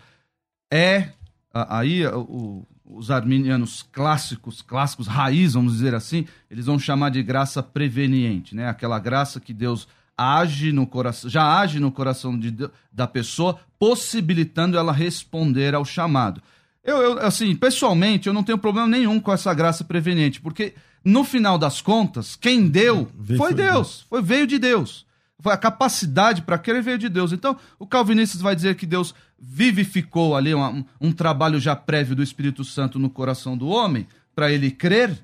é 0.74 1.10
a- 1.54 1.80
aí 1.80 2.06
o- 2.08 2.66
os 2.86 3.12
arminianos 3.12 3.84
clássicos, 3.92 4.62
clássicos 4.62 5.08
raiz, 5.08 5.54
vamos 5.54 5.74
dizer 5.74 5.94
assim, 5.94 6.26
eles 6.50 6.66
vão 6.66 6.80
chamar 6.80 7.10
de 7.12 7.22
graça 7.22 7.62
preveniente, 7.62 8.56
né? 8.56 8.68
Aquela 8.68 9.00
graça 9.00 9.40
que 9.40 9.54
Deus 9.54 9.88
age 10.22 10.72
no 10.72 10.86
coração, 10.86 11.30
já 11.30 11.60
age 11.60 11.80
no 11.80 11.92
coração 11.92 12.38
de, 12.38 12.54
da 12.92 13.08
pessoa, 13.08 13.60
possibilitando 13.80 14.78
ela 14.78 14.94
responder 14.94 15.74
ao 15.74 15.84
chamado. 15.84 16.42
Eu, 16.84 16.98
eu, 16.98 17.20
assim, 17.20 17.56
pessoalmente, 17.56 18.28
eu 18.28 18.34
não 18.34 18.44
tenho 18.44 18.58
problema 18.58 18.88
nenhum 18.88 19.20
com 19.20 19.32
essa 19.32 19.54
graça 19.54 19.84
preveniente, 19.84 20.42
porque 20.42 20.74
no 21.04 21.24
final 21.24 21.58
das 21.58 21.82
contas, 21.82 22.36
quem 22.36 22.68
deu 22.68 23.10
foi 23.26 23.38
foi 23.38 23.54
Deus, 23.54 24.06
foi 24.10 24.22
veio 24.22 24.48
de 24.48 24.60
Deus. 24.60 25.06
Foi 25.40 25.54
a 25.54 25.58
capacidade 25.58 26.44
para 26.44 26.60
querer 26.60 26.84
veio 26.84 27.00
de 27.00 27.10
Deus. 27.10 27.32
Então, 27.32 27.58
o 27.80 27.88
calvinista 27.88 28.38
vai 28.38 28.56
dizer 28.56 28.76
que 28.76 28.86
Deus 28.86 29.16
vivificou 29.40 30.36
ali 30.36 30.54
um, 30.54 30.86
um 31.00 31.12
trabalho 31.12 31.60
já 31.60 31.76
prévio 31.76 32.16
do 32.16 32.22
Espírito 32.22 32.64
Santo 32.64 33.00
no 33.00 33.10
coração 33.10 33.58
do 33.58 33.68
homem 33.68 34.08
para 34.36 34.52
ele 34.52 34.70
crer. 34.70 35.18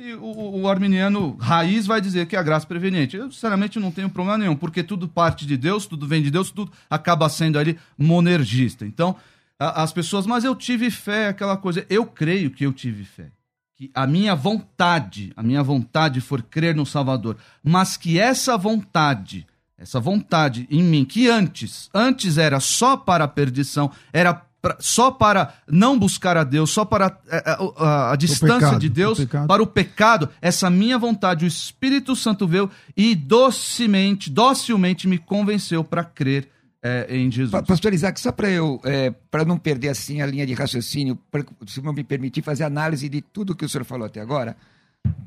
E 0.00 0.14
o, 0.14 0.60
o 0.60 0.68
arminiano 0.68 1.36
raiz 1.40 1.84
vai 1.84 2.00
dizer 2.00 2.26
que 2.26 2.36
é 2.36 2.38
a 2.38 2.42
graça 2.42 2.64
preveniente. 2.64 3.16
Eu, 3.16 3.32
sinceramente, 3.32 3.80
não 3.80 3.90
tenho 3.90 4.08
problema 4.08 4.38
nenhum, 4.38 4.54
porque 4.54 4.84
tudo 4.84 5.08
parte 5.08 5.44
de 5.44 5.56
Deus, 5.56 5.86
tudo 5.86 6.06
vem 6.06 6.22
de 6.22 6.30
Deus, 6.30 6.52
tudo 6.52 6.70
acaba 6.88 7.28
sendo 7.28 7.58
ali 7.58 7.76
monergista. 7.98 8.86
Então, 8.86 9.16
a- 9.58 9.82
as 9.82 9.92
pessoas, 9.92 10.24
mas 10.24 10.44
eu 10.44 10.54
tive 10.54 10.88
fé, 10.88 11.26
aquela 11.26 11.56
coisa. 11.56 11.84
Eu 11.90 12.06
creio 12.06 12.48
que 12.52 12.64
eu 12.64 12.72
tive 12.72 13.04
fé. 13.04 13.32
Que 13.74 13.90
a 13.92 14.06
minha 14.06 14.36
vontade, 14.36 15.32
a 15.36 15.42
minha 15.42 15.64
vontade 15.64 16.20
for 16.20 16.42
crer 16.42 16.76
no 16.76 16.86
Salvador, 16.86 17.36
mas 17.62 17.96
que 17.96 18.20
essa 18.20 18.56
vontade, 18.56 19.46
essa 19.76 19.98
vontade 19.98 20.66
em 20.70 20.82
mim, 20.82 21.04
que 21.04 21.28
antes, 21.28 21.90
antes 21.92 22.38
era 22.38 22.60
só 22.60 22.96
para 22.96 23.24
a 23.24 23.28
perdição, 23.28 23.90
era 24.12 24.44
pra- 24.60 24.76
só 24.80 25.10
para 25.10 25.54
não 25.68 25.98
buscar 25.98 26.36
a 26.36 26.44
Deus, 26.44 26.70
só 26.70 26.84
para 26.84 27.18
eh, 27.30 27.42
eh, 27.46 27.56
o- 27.62 27.74
a, 27.82 28.12
a 28.12 28.16
distância 28.16 28.58
pecado, 28.60 28.78
de 28.80 28.88
Deus, 28.88 29.18
o 29.18 29.26
para 29.46 29.62
o 29.62 29.66
pecado, 29.66 30.28
essa 30.40 30.68
minha 30.70 30.98
vontade, 30.98 31.44
o 31.44 31.48
Espírito 31.48 32.14
Santo 32.16 32.46
veio 32.46 32.70
e 32.96 33.14
docemente, 33.14 34.30
docilmente 34.30 35.06
me 35.08 35.18
convenceu 35.18 35.82
para 35.84 36.02
crer 36.04 36.48
eh, 36.82 37.06
em 37.10 37.30
Jesus. 37.30 37.50
Pa- 37.50 37.62
Pastor 37.62 37.92
Isaac, 37.92 38.20
só 38.20 38.30
para 38.30 38.48
eu, 38.50 38.80
é, 38.84 39.10
para 39.30 39.44
não 39.44 39.58
perder 39.58 39.88
assim 39.88 40.20
a 40.22 40.26
linha 40.26 40.46
de 40.46 40.54
raciocínio, 40.54 41.16
pra, 41.30 41.42
se 41.66 41.80
não 41.82 41.92
me 41.92 42.04
permitir 42.04 42.40
fazer 42.42 42.64
análise 42.64 43.08
de 43.08 43.20
tudo 43.20 43.54
que 43.54 43.64
o 43.64 43.68
senhor 43.68 43.84
falou 43.84 44.06
até 44.06 44.20
agora, 44.20 44.56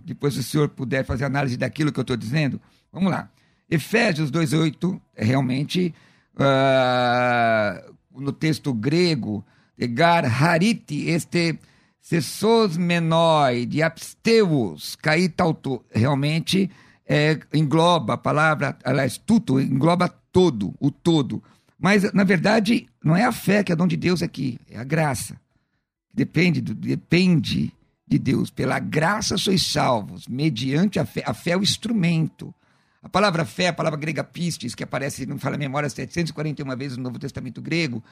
depois 0.05 0.33
se 0.33 0.39
o 0.39 0.43
senhor 0.43 0.69
puder 0.69 1.05
fazer 1.05 1.25
análise 1.25 1.57
daquilo 1.57 1.91
que 1.91 2.00
eu 2.00 2.03
estou 2.03 2.15
dizendo, 2.17 2.59
vamos 2.91 3.11
lá. 3.11 3.29
Efésios 3.69 4.29
2,8 4.31 5.00
é 5.15 5.23
realmente, 5.25 5.93
ah, 6.38 7.81
no 8.15 8.32
texto 8.32 8.74
grego, 8.74 9.46
egar 9.77 10.25
hariti 10.25 11.10
este 11.10 11.60
sessos 12.01 12.77
menoi 12.77 13.65
de 13.65 13.84
absteus 13.84 14.96
caitauto, 14.96 15.84
realmente 15.91 16.70
é, 17.08 17.39
engloba 17.53 18.13
a 18.13 18.18
palavra, 18.18 18.77
aliás, 18.84 19.18
tudo, 19.18 19.60
engloba 19.60 20.08
todo, 20.32 20.74
o 20.80 20.89
todo. 20.89 21.44
Mas, 21.77 22.12
na 22.13 22.24
verdade, 22.24 22.88
não 23.03 23.15
é 23.15 23.25
a 23.25 23.32
fé 23.32 23.63
que 23.63 23.72
é 23.72 23.75
dom 23.75 23.88
de 23.88 23.98
Deus 23.98 24.22
aqui, 24.22 24.60
é 24.70 24.77
a 24.77 24.84
graça. 24.84 25.39
Depende, 26.13 26.62
do, 26.62 26.74
depende 26.74 27.74
de 28.08 28.20
Deus. 28.20 28.50
Pela 28.50 28.80
graça 28.80 29.38
sois 29.38 29.65
salvos, 29.65 30.27
mediante 30.27 31.00
a 31.00 31.06
fé. 31.06 31.24
A 31.25 31.34
fé 31.34 31.51
é 31.51 31.58
o 31.58 31.63
instrumento. 31.63 32.53
A 33.01 33.10
palavra 33.10 33.46
fé, 33.46 33.67
a 33.67 33.74
palavra 33.74 34.00
grega 34.00 34.24
pistis, 34.24 34.75
que 34.75 34.84
aparece, 34.84 35.25
não 35.25 35.39
fala 35.39 35.55
a 35.55 35.60
memória, 35.60 35.89
741 35.89 36.77
vezes 36.77 36.98
no 36.98 37.03
Novo 37.03 37.17
Testamento 37.17 37.62
grego, 37.62 38.03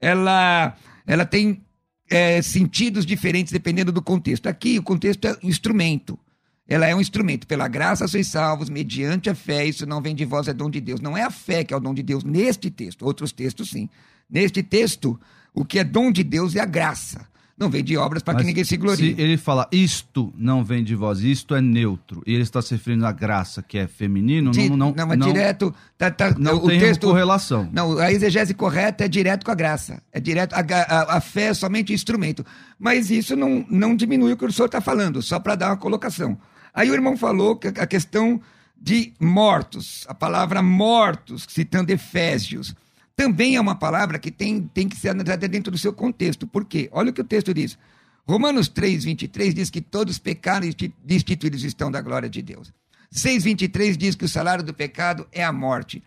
ela, 0.00 0.74
ela 1.06 1.26
tem 1.26 1.62
é, 2.10 2.40
sentidos 2.40 3.04
diferentes 3.04 3.52
dependendo 3.52 3.92
do 3.92 4.00
contexto. 4.00 4.46
Aqui, 4.46 4.78
o 4.78 4.82
contexto 4.82 5.26
é 5.26 5.36
instrumento. 5.42 6.18
Ela 6.66 6.86
é 6.86 6.94
um 6.94 7.00
instrumento. 7.00 7.46
Pela 7.46 7.68
graça 7.68 8.06
sois 8.06 8.28
salvos, 8.28 8.68
mediante 8.68 9.28
a 9.28 9.34
fé. 9.34 9.64
Isso 9.66 9.86
não 9.86 10.00
vem 10.00 10.14
de 10.14 10.24
vós, 10.24 10.48
é 10.48 10.54
dom 10.54 10.70
de 10.70 10.80
Deus. 10.80 11.00
Não 11.00 11.16
é 11.16 11.22
a 11.22 11.30
fé 11.30 11.64
que 11.64 11.72
é 11.72 11.76
o 11.76 11.80
dom 11.80 11.94
de 11.94 12.02
Deus 12.02 12.24
neste 12.24 12.70
texto. 12.70 13.04
Outros 13.04 13.32
textos, 13.32 13.70
sim. 13.70 13.88
Neste 14.28 14.62
texto, 14.62 15.18
o 15.54 15.64
que 15.64 15.78
é 15.78 15.84
dom 15.84 16.12
de 16.12 16.22
Deus 16.22 16.54
é 16.56 16.60
a 16.60 16.66
graça. 16.66 17.26
Não 17.58 17.68
vem 17.68 17.82
de 17.82 17.96
obras 17.96 18.22
para 18.22 18.38
que 18.38 18.44
ninguém 18.44 18.62
se 18.62 18.76
glorie. 18.76 19.14
Se 19.16 19.20
ele 19.20 19.36
fala 19.36 19.68
isto 19.72 20.32
não 20.36 20.62
vem 20.62 20.84
de 20.84 20.94
vós, 20.94 21.20
isto 21.20 21.54
é 21.56 21.60
neutro, 21.60 22.22
e 22.24 22.32
ele 22.32 22.42
está 22.44 22.62
se 22.62 22.72
referindo 22.74 23.04
à 23.04 23.10
graça, 23.10 23.62
que 23.62 23.76
é 23.76 23.88
feminino, 23.88 24.52
Di- 24.52 24.68
não, 24.70 24.76
não, 24.76 24.94
não, 24.96 25.06
mas 25.08 25.18
direto. 25.18 25.74
Tá, 25.98 26.08
tá, 26.10 26.30
não 26.38 26.56
o 26.58 26.68
tem 26.68 26.78
texto, 26.78 27.08
correlação. 27.08 27.68
Não, 27.72 27.98
a 27.98 28.12
exegese 28.12 28.54
correta 28.54 29.04
é 29.04 29.08
direto 29.08 29.44
com 29.44 29.50
a 29.50 29.54
graça. 29.56 30.00
É 30.12 30.20
direto. 30.20 30.52
A, 30.54 30.60
a- 30.60 31.16
a 31.16 31.20
fé 31.20 31.46
é 31.48 31.54
somente 31.54 31.92
instrumento. 31.92 32.46
Mas 32.78 33.10
isso 33.10 33.34
não, 33.34 33.66
não 33.68 33.96
diminui 33.96 34.32
o 34.32 34.36
que 34.36 34.44
o 34.44 34.52
senhor 34.52 34.66
está 34.66 34.80
falando, 34.80 35.20
só 35.20 35.40
para 35.40 35.56
dar 35.56 35.70
uma 35.70 35.76
colocação. 35.76 36.38
Aí 36.72 36.88
o 36.88 36.94
irmão 36.94 37.16
falou 37.16 37.56
que 37.56 37.66
a 37.66 37.86
questão 37.88 38.40
de 38.80 39.12
mortos, 39.18 40.04
a 40.08 40.14
palavra 40.14 40.62
mortos, 40.62 41.44
citando 41.48 41.90
Efésios, 41.90 42.72
também 43.18 43.56
é 43.56 43.60
uma 43.60 43.74
palavra 43.74 44.16
que 44.16 44.30
tem, 44.30 44.62
tem 44.62 44.88
que 44.88 44.94
ser 44.94 45.08
analisada 45.08 45.48
dentro 45.48 45.72
do 45.72 45.76
seu 45.76 45.92
contexto. 45.92 46.46
Por 46.46 46.64
quê? 46.64 46.88
Olha 46.92 47.10
o 47.10 47.12
que 47.12 47.20
o 47.20 47.24
texto 47.24 47.52
diz. 47.52 47.76
Romanos 48.24 48.68
3, 48.68 49.02
23 49.02 49.54
diz 49.56 49.70
que 49.70 49.80
todos 49.80 50.20
pecaram 50.20 50.64
e 50.64 50.94
destituídos 51.02 51.64
estão 51.64 51.90
da 51.90 52.00
glória 52.00 52.30
de 52.30 52.40
Deus. 52.40 52.72
6, 53.10 53.42
23 53.42 53.98
diz 53.98 54.14
que 54.14 54.24
o 54.24 54.28
salário 54.28 54.62
do 54.62 54.72
pecado 54.72 55.26
é 55.32 55.42
a 55.42 55.50
morte. 55.50 56.00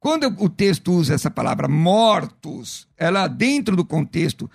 Quando 0.00 0.24
o 0.42 0.48
texto 0.48 0.92
usa 0.92 1.14
essa 1.14 1.30
palavra 1.30 1.68
mortos, 1.68 2.88
ela 2.96 3.28
dentro 3.28 3.76
do 3.76 3.84
contexto 3.84 4.50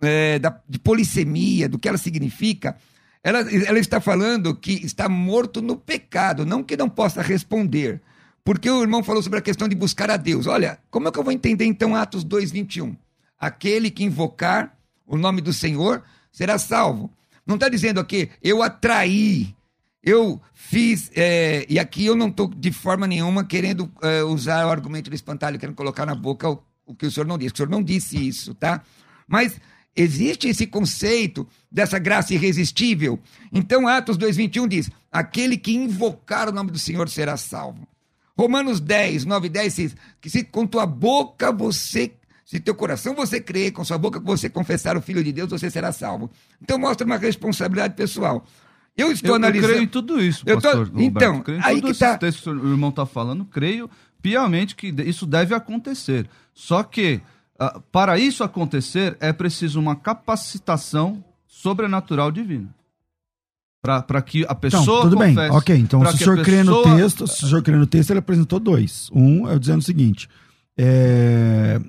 é, 0.00 0.38
da, 0.38 0.60
de 0.68 0.78
polissemia, 0.78 1.68
do 1.68 1.80
que 1.80 1.88
ela 1.88 1.98
significa, 1.98 2.76
ela, 3.24 3.40
ela 3.40 3.80
está 3.80 4.00
falando 4.00 4.54
que 4.54 4.86
está 4.86 5.08
morto 5.08 5.60
no 5.60 5.76
pecado, 5.76 6.46
não 6.46 6.62
que 6.62 6.76
não 6.76 6.88
possa 6.88 7.22
responder. 7.22 8.00
Porque 8.46 8.70
o 8.70 8.80
irmão 8.80 9.02
falou 9.02 9.20
sobre 9.20 9.40
a 9.40 9.42
questão 9.42 9.66
de 9.66 9.74
buscar 9.74 10.08
a 10.08 10.16
Deus. 10.16 10.46
Olha, 10.46 10.78
como 10.88 11.08
é 11.08 11.10
que 11.10 11.18
eu 11.18 11.24
vou 11.24 11.32
entender 11.32 11.64
então 11.64 11.96
Atos 11.96 12.22
2, 12.22 12.52
21? 12.52 12.96
Aquele 13.36 13.90
que 13.90 14.04
invocar 14.04 14.72
o 15.04 15.18
nome 15.18 15.40
do 15.40 15.52
Senhor 15.52 16.04
será 16.30 16.56
salvo. 16.56 17.10
Não 17.44 17.56
está 17.56 17.68
dizendo 17.68 17.98
aqui, 17.98 18.30
eu 18.40 18.62
atraí, 18.62 19.52
eu 20.00 20.40
fiz, 20.54 21.10
é, 21.16 21.66
e 21.68 21.76
aqui 21.76 22.06
eu 22.06 22.14
não 22.14 22.28
estou 22.28 22.46
de 22.46 22.70
forma 22.70 23.04
nenhuma 23.04 23.44
querendo 23.44 23.90
é, 24.00 24.22
usar 24.22 24.64
o 24.64 24.70
argumento 24.70 25.10
do 25.10 25.16
espantalho, 25.16 25.58
querendo 25.58 25.74
colocar 25.74 26.06
na 26.06 26.14
boca 26.14 26.48
o, 26.48 26.62
o 26.86 26.94
que 26.94 27.06
o 27.06 27.10
senhor 27.10 27.26
não 27.26 27.36
disse. 27.36 27.54
O 27.54 27.56
senhor 27.56 27.68
não 27.68 27.82
disse 27.82 28.16
isso, 28.28 28.54
tá? 28.54 28.80
Mas 29.26 29.60
existe 29.96 30.46
esse 30.46 30.68
conceito 30.68 31.48
dessa 31.68 31.98
graça 31.98 32.32
irresistível. 32.32 33.18
Então, 33.52 33.88
Atos 33.88 34.16
2,21 34.16 34.68
diz: 34.68 34.88
aquele 35.10 35.56
que 35.56 35.74
invocar 35.74 36.48
o 36.48 36.52
nome 36.52 36.70
do 36.70 36.78
Senhor 36.78 37.08
será 37.08 37.36
salvo. 37.36 37.88
Romanos 38.38 38.80
10, 38.80 39.24
9 39.24 39.46
e 39.46 39.50
10 39.50 39.76
diz 39.76 39.96
que 40.20 40.28
se 40.28 40.44
com 40.44 40.66
tua 40.66 40.84
boca 40.84 41.50
você, 41.50 42.12
se 42.44 42.60
teu 42.60 42.74
coração 42.74 43.14
você 43.14 43.40
crer, 43.40 43.72
com 43.72 43.84
sua 43.84 43.96
boca 43.96 44.20
você 44.20 44.50
confessar 44.50 44.96
o 44.96 45.00
Filho 45.00 45.24
de 45.24 45.32
Deus, 45.32 45.50
você 45.50 45.70
será 45.70 45.90
salvo. 45.90 46.30
Então 46.60 46.78
mostra 46.78 47.06
uma 47.06 47.16
responsabilidade 47.16 47.94
pessoal. 47.94 48.44
Eu 48.96 49.10
estou 49.10 49.30
eu, 49.30 49.34
analisando. 49.36 49.66
Eu 49.66 49.70
creio 49.74 49.84
em 49.84 49.88
tudo 49.88 50.20
isso, 50.20 50.44
eu 50.46 50.60
tô... 50.60 50.68
pastor. 50.68 50.90
Então, 50.96 51.40
creio 51.40 51.60
em 51.60 51.62
aí 51.62 51.80
tudo 51.80 51.92
que 51.92 51.98
tá. 51.98 52.18
textos 52.18 52.44
que 52.44 52.50
o 52.50 52.70
irmão 52.70 52.90
está 52.90 53.06
falando, 53.06 53.44
creio 53.46 53.90
piamente 54.20 54.74
que 54.74 54.88
isso 55.04 55.26
deve 55.26 55.54
acontecer. 55.54 56.28
Só 56.52 56.82
que, 56.82 57.20
uh, 57.60 57.80
para 57.92 58.18
isso 58.18 58.44
acontecer, 58.44 59.16
é 59.20 59.32
preciso 59.32 59.80
uma 59.80 59.96
capacitação 59.96 61.24
sobrenatural 61.46 62.30
divina 62.30 62.75
para 64.06 64.22
que 64.22 64.44
a 64.48 64.54
pessoa 64.54 64.82
então, 64.82 65.00
tudo 65.02 65.16
confesse, 65.16 65.34
bem, 65.36 65.50
ok. 65.50 65.76
Então, 65.76 66.04
se 66.06 66.14
o 66.14 66.18
senhor 66.18 66.42
crê 66.44 66.62
no 66.62 66.82
texto, 66.82 67.26
se 67.26 67.44
o 67.44 67.48
senhor 67.48 67.62
crê 67.62 67.76
no 67.76 67.86
texto, 67.86 68.10
ele 68.10 68.18
apresentou 68.18 68.58
dois. 68.60 69.08
Um 69.12 69.48
é 69.50 69.58
dizendo 69.58 69.78
o 69.80 69.84
seguinte: 69.84 70.28
é, 70.78 71.80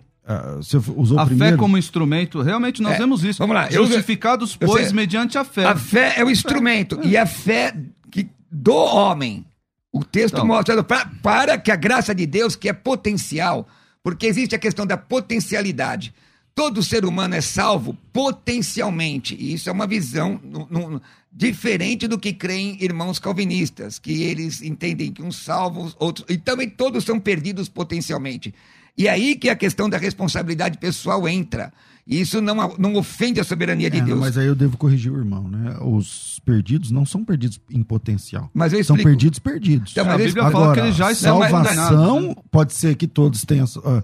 usou 0.96 1.20
a 1.20 1.26
primeiro... 1.26 1.56
fé 1.56 1.60
como 1.60 1.78
instrumento, 1.78 2.42
realmente 2.42 2.82
nós 2.82 2.94
É, 2.94 2.98
vemos 2.98 3.24
isso. 3.24 3.40
vamos 3.40 3.56
lá, 3.56 3.70
eu- 3.70 3.86
Justificados, 3.86 4.58
eu 4.60 4.68
pois, 4.68 4.88
sei. 4.88 4.96
mediante 4.96 5.38
a 5.38 5.44
fé. 5.44 5.66
A 5.66 5.76
fé 5.76 6.14
é 6.18 6.24
o 6.24 6.30
instrumento. 6.30 7.00
E 7.04 7.16
a 7.18 7.26
fé 7.26 7.74
que, 8.12 8.30
do 8.52 8.74
homem. 8.76 9.46
O 9.92 10.04
texto 10.04 10.36
Então. 10.36 10.46
mostra 10.46 10.84
pra- 10.84 11.10
para 11.24 11.58
que 11.58 11.72
a 11.72 11.76
graça 11.76 12.14
de 12.14 12.26
Deus, 12.26 12.56
que 12.56 12.70
é 12.70 12.74
potencial, 12.74 13.68
porque 14.04 14.28
existe 14.28 14.54
a 14.54 14.60
questão 14.60 14.86
da 14.86 14.98
potencialidade. 14.98 16.14
Todo 16.58 16.82
ser 16.82 17.06
humano 17.06 17.36
é 17.36 17.42
salvo 17.42 17.96
potencialmente. 18.12 19.36
E 19.40 19.54
isso 19.54 19.70
é 19.70 19.72
uma 19.72 19.86
visão 19.86 20.40
nu- 20.44 20.68
nu- 20.72 21.02
diferente 21.32 22.08
do 22.08 22.18
que 22.18 22.34
creem 22.34 22.84
irmãos 22.84 23.20
calvinistas, 23.20 24.00
que 24.00 24.24
eles 24.24 24.64
entendem 24.64 25.12
que 25.12 25.22
uns 25.22 25.36
salvos, 25.36 25.96
outros. 26.00 26.26
E 26.28 26.36
também 26.36 26.68
todos 26.68 27.04
são 27.04 27.20
perdidos 27.20 27.70
potencialmente. 27.70 28.56
E 28.98 29.08
aí 29.08 29.36
que 29.36 29.50
a 29.50 29.56
questão 29.56 29.88
da 29.88 30.00
responsabilidade 30.00 30.80
pessoal 30.80 31.28
entra. 31.28 31.72
E 32.08 32.20
isso 32.20 32.42
não, 32.42 32.76
não 32.80 32.96
ofende 32.96 33.40
a 33.40 33.44
soberania 33.44 33.92
de 33.92 33.98
É, 33.98 34.00
não, 34.00 34.08
Deus. 34.08 34.20
mas 34.20 34.36
aí 34.38 34.48
eu 34.48 34.56
devo 34.56 34.78
corrigir 34.78 35.12
o 35.12 35.18
irmão, 35.20 35.48
né? 35.48 35.78
Os 35.82 36.40
perdidos 36.44 36.90
não 36.90 37.06
são 37.06 37.24
perdidos 37.24 37.60
em 37.70 37.84
potencial. 37.84 38.50
Mas 38.52 38.74
eu 38.74 38.84
São 38.84 38.96
explico. 38.96 39.10
perdidos 39.10 39.38
perdidos. 39.40 39.92
Então, 39.92 40.06
a 40.06 40.08
mas 40.18 40.26
Bíblia 40.26 40.42
esse- 40.42 40.52
fala 40.52 40.64
Agora, 40.66 40.82
que 40.82 40.88
eles 40.88 40.96
já 40.98 41.12
estão 41.12 41.38
mas- 41.38 41.52
salvação 41.52 41.86
condenados, 42.08 42.36
né? 42.38 42.44
pode 42.50 42.74
ser 42.74 42.96
que 42.96 43.08
todos 43.08 43.44
tenham 43.44 43.68
ah, 43.86 44.02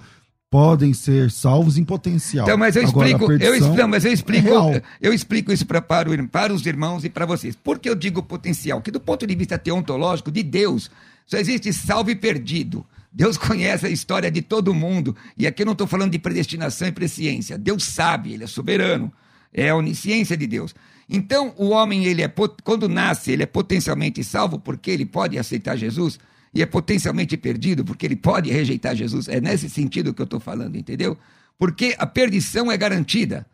podem 0.53 0.93
ser 0.93 1.31
salvos 1.31 1.79
em 1.79 1.83
potencial. 1.83 2.45
Então, 2.45 2.55
mas 2.55 2.75
eu 2.75 2.87
Agora, 2.87 3.07
explico, 3.07 3.23
eu, 3.23 3.39
perdição 3.39 3.69
expl- 3.69 3.81
não, 3.81 3.87
mas 3.87 4.05
eu 4.05 4.13
explico, 4.13 4.49
é 4.49 4.83
eu 5.01 5.11
explico 5.11 5.51
isso 5.51 5.65
pra, 5.65 5.81
para, 5.81 6.11
o 6.11 6.27
para 6.27 6.53
os 6.53 6.63
irmãos 6.63 7.03
e 7.03 7.09
para 7.09 7.25
vocês. 7.25 7.55
Por 7.55 7.79
que 7.79 7.89
eu 7.89 7.95
digo 7.95 8.21
potencial? 8.21 8.79
Que 8.79 8.91
do 8.91 8.99
ponto 8.99 9.25
de 9.25 9.33
vista 9.33 9.57
teontológico 9.57 10.31
de 10.31 10.43
Deus, 10.43 10.91
só 11.25 11.37
existe 11.37 11.73
salvo 11.73 12.11
e 12.11 12.15
perdido. 12.15 12.85
Deus 13.11 13.35
conhece 13.39 13.87
a 13.87 13.89
história 13.89 14.29
de 14.29 14.43
todo 14.43 14.75
mundo. 14.75 15.15
E 15.35 15.47
aqui 15.47 15.63
eu 15.63 15.65
não 15.65 15.73
estou 15.73 15.87
falando 15.87 16.11
de 16.11 16.19
predestinação 16.19 16.87
e 16.87 16.91
presciência. 16.91 17.57
Deus 17.57 17.83
sabe, 17.85 18.33
ele 18.33 18.43
é 18.43 18.47
soberano. 18.47 19.11
É 19.51 19.69
a 19.69 19.75
onisciência 19.75 20.37
de 20.37 20.45
Deus. 20.45 20.75
Então, 21.09 21.51
o 21.57 21.69
homem, 21.69 22.05
ele 22.05 22.21
é 22.21 22.31
quando 22.63 22.87
nasce, 22.87 23.31
ele 23.31 23.41
é 23.41 23.47
potencialmente 23.47 24.23
salvo 24.23 24.59
porque 24.59 24.91
ele 24.91 25.05
pode 25.07 25.35
aceitar 25.35 25.75
Jesus 25.75 26.19
e 26.53 26.61
é 26.61 26.65
potencialmente 26.65 27.35
perdido 27.37 27.83
porque 27.83 28.05
ele 28.05 28.15
pode 28.15 28.51
rejeitar 28.51 28.95
Jesus. 28.95 29.27
É 29.27 29.41
nesse 29.41 29.69
sentido 29.69 30.13
que 30.13 30.21
eu 30.21 30.25
estou 30.25 30.39
falando, 30.39 30.75
entendeu? 30.75 31.17
Porque 31.57 31.95
a 31.97 32.05
perdição 32.05 32.71
é 32.71 32.77
garantida 32.77 33.45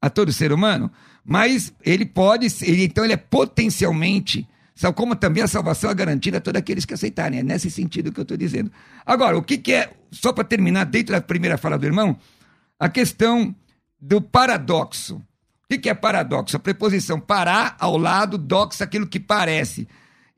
a 0.00 0.10
todo 0.10 0.32
ser 0.32 0.52
humano, 0.52 0.90
mas 1.24 1.72
ele 1.82 2.04
pode, 2.04 2.50
ser- 2.50 2.68
ele, 2.68 2.84
então 2.84 3.04
ele 3.04 3.14
é 3.14 3.16
potencialmente, 3.18 4.46
como 4.94 5.16
também 5.16 5.42
a 5.42 5.48
salvação 5.48 5.90
é 5.90 5.94
garantida 5.94 6.38
a 6.38 6.40
todos 6.40 6.58
aqueles 6.58 6.84
que 6.84 6.92
aceitarem. 6.92 7.38
É 7.38 7.42
nesse 7.42 7.70
sentido 7.70 8.12
que 8.12 8.20
eu 8.20 8.22
estou 8.22 8.36
dizendo. 8.36 8.70
Agora, 9.06 9.38
o 9.38 9.42
que, 9.42 9.56
que 9.56 9.72
é, 9.72 9.90
só 10.10 10.32
para 10.32 10.44
terminar, 10.44 10.84
dentro 10.84 11.14
da 11.14 11.20
primeira 11.20 11.56
fala 11.56 11.78
do 11.78 11.86
irmão, 11.86 12.18
a 12.78 12.88
questão 12.88 13.54
do 13.98 14.20
paradoxo. 14.20 15.16
O 15.16 15.22
que, 15.70 15.78
que 15.78 15.88
é 15.88 15.94
paradoxo? 15.94 16.56
A 16.56 16.60
preposição 16.60 17.18
parar 17.18 17.74
ao 17.80 17.96
lado, 17.96 18.36
dox, 18.36 18.82
aquilo 18.82 19.06
que 19.06 19.18
parece. 19.18 19.88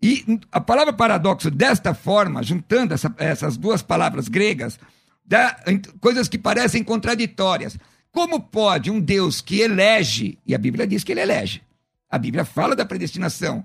E 0.03 0.41
a 0.53 0.61
palavra 0.61 0.93
paradoxo, 0.93 1.51
desta 1.51 1.95
forma, 1.95 2.43
juntando 2.43 2.93
essa- 2.95 3.15
essas 3.19 3.57
duas 3.57 3.83
palavras 3.83 4.29
gregas, 4.29 4.79
dá 5.25 5.59
coisas 6.01 6.29
que 6.29 6.39
parecem 6.39 6.85
contraditórias. 6.85 7.79
Como 8.13 8.41
pode 8.41 8.91
um 8.91 9.01
Deus 9.01 9.41
que 9.41 9.61
elege, 9.61 10.39
e 10.47 10.55
a 10.55 10.59
Bíblia 10.59 10.87
diz 10.87 11.03
que 11.03 11.13
ele 11.13 11.21
elege, 11.23 11.63
a 12.11 12.19
Bíblia 12.19 12.45
fala 12.45 12.77
da 12.77 12.85
predestinação, 12.85 13.65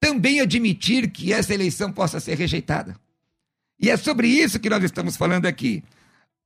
também 0.00 0.40
admitir 0.40 1.10
que 1.10 1.32
essa 1.32 1.54
eleição 1.54 1.92
possa 1.92 2.20
ser 2.20 2.36
rejeitada? 2.36 2.96
E 3.80 3.88
é 3.90 3.96
sobre 3.96 4.28
isso 4.28 4.58
que 4.58 4.70
nós 4.70 4.82
estamos 4.82 5.16
falando 5.16 5.46
aqui. 5.46 5.82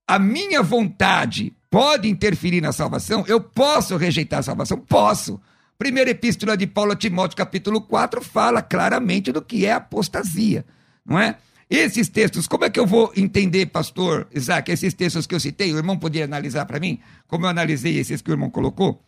A 0.06 0.18
minha 0.18 0.62
vontade 0.62 1.54
pode 1.70 2.08
interferir 2.08 2.60
na 2.60 2.72
salvação? 2.72 3.24
Eu 3.26 3.40
posso 3.40 3.96
rejeitar 3.96 4.40
a 4.40 4.42
salvação? 4.42 4.78
Posso. 4.78 5.40
Primeira 5.82 6.10
epístola 6.10 6.56
de 6.56 6.64
Paulo 6.64 6.92
a 6.92 6.94
Timóteo, 6.96 7.36
capítulo 7.36 7.80
4, 7.80 8.22
fala 8.22 8.62
claramente 8.62 9.32
do 9.32 9.42
que 9.42 9.66
é 9.66 9.72
apostasia, 9.72 10.64
não 11.04 11.18
é? 11.18 11.34
Esses 11.68 12.08
textos, 12.08 12.46
como 12.46 12.64
é 12.64 12.70
que 12.70 12.78
eu 12.78 12.86
vou 12.86 13.12
entender, 13.16 13.66
pastor 13.66 14.28
Isaac, 14.32 14.70
esses 14.70 14.94
textos 14.94 15.26
que 15.26 15.34
eu 15.34 15.40
citei? 15.40 15.74
O 15.74 15.76
irmão 15.76 15.98
poderia 15.98 16.24
analisar 16.24 16.66
para 16.66 16.78
mim, 16.78 17.00
como 17.26 17.46
eu 17.46 17.50
analisei 17.50 17.98
esses 17.98 18.22
que 18.22 18.30
o 18.30 18.32
irmão 18.32 18.48
colocou? 18.48 19.02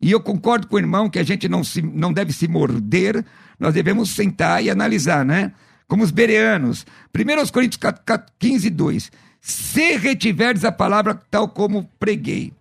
E 0.00 0.12
eu 0.12 0.20
concordo 0.20 0.68
com 0.68 0.76
o 0.76 0.78
irmão 0.78 1.10
que 1.10 1.18
a 1.18 1.24
gente 1.24 1.48
não, 1.48 1.64
se, 1.64 1.82
não 1.82 2.12
deve 2.12 2.32
se 2.32 2.46
morder, 2.46 3.24
nós 3.58 3.74
devemos 3.74 4.10
sentar 4.10 4.62
e 4.62 4.70
analisar, 4.70 5.24
né? 5.24 5.52
Como 5.88 6.04
os 6.04 6.12
bereanos. 6.12 6.86
1 7.12 7.50
Coríntios 7.50 7.80
15, 8.38 8.70
2. 8.70 9.10
Se 9.40 9.96
retiverdes 9.96 10.64
a 10.64 10.70
palavra 10.70 11.20
tal 11.28 11.48
como 11.48 11.90
preguei. 11.98 12.52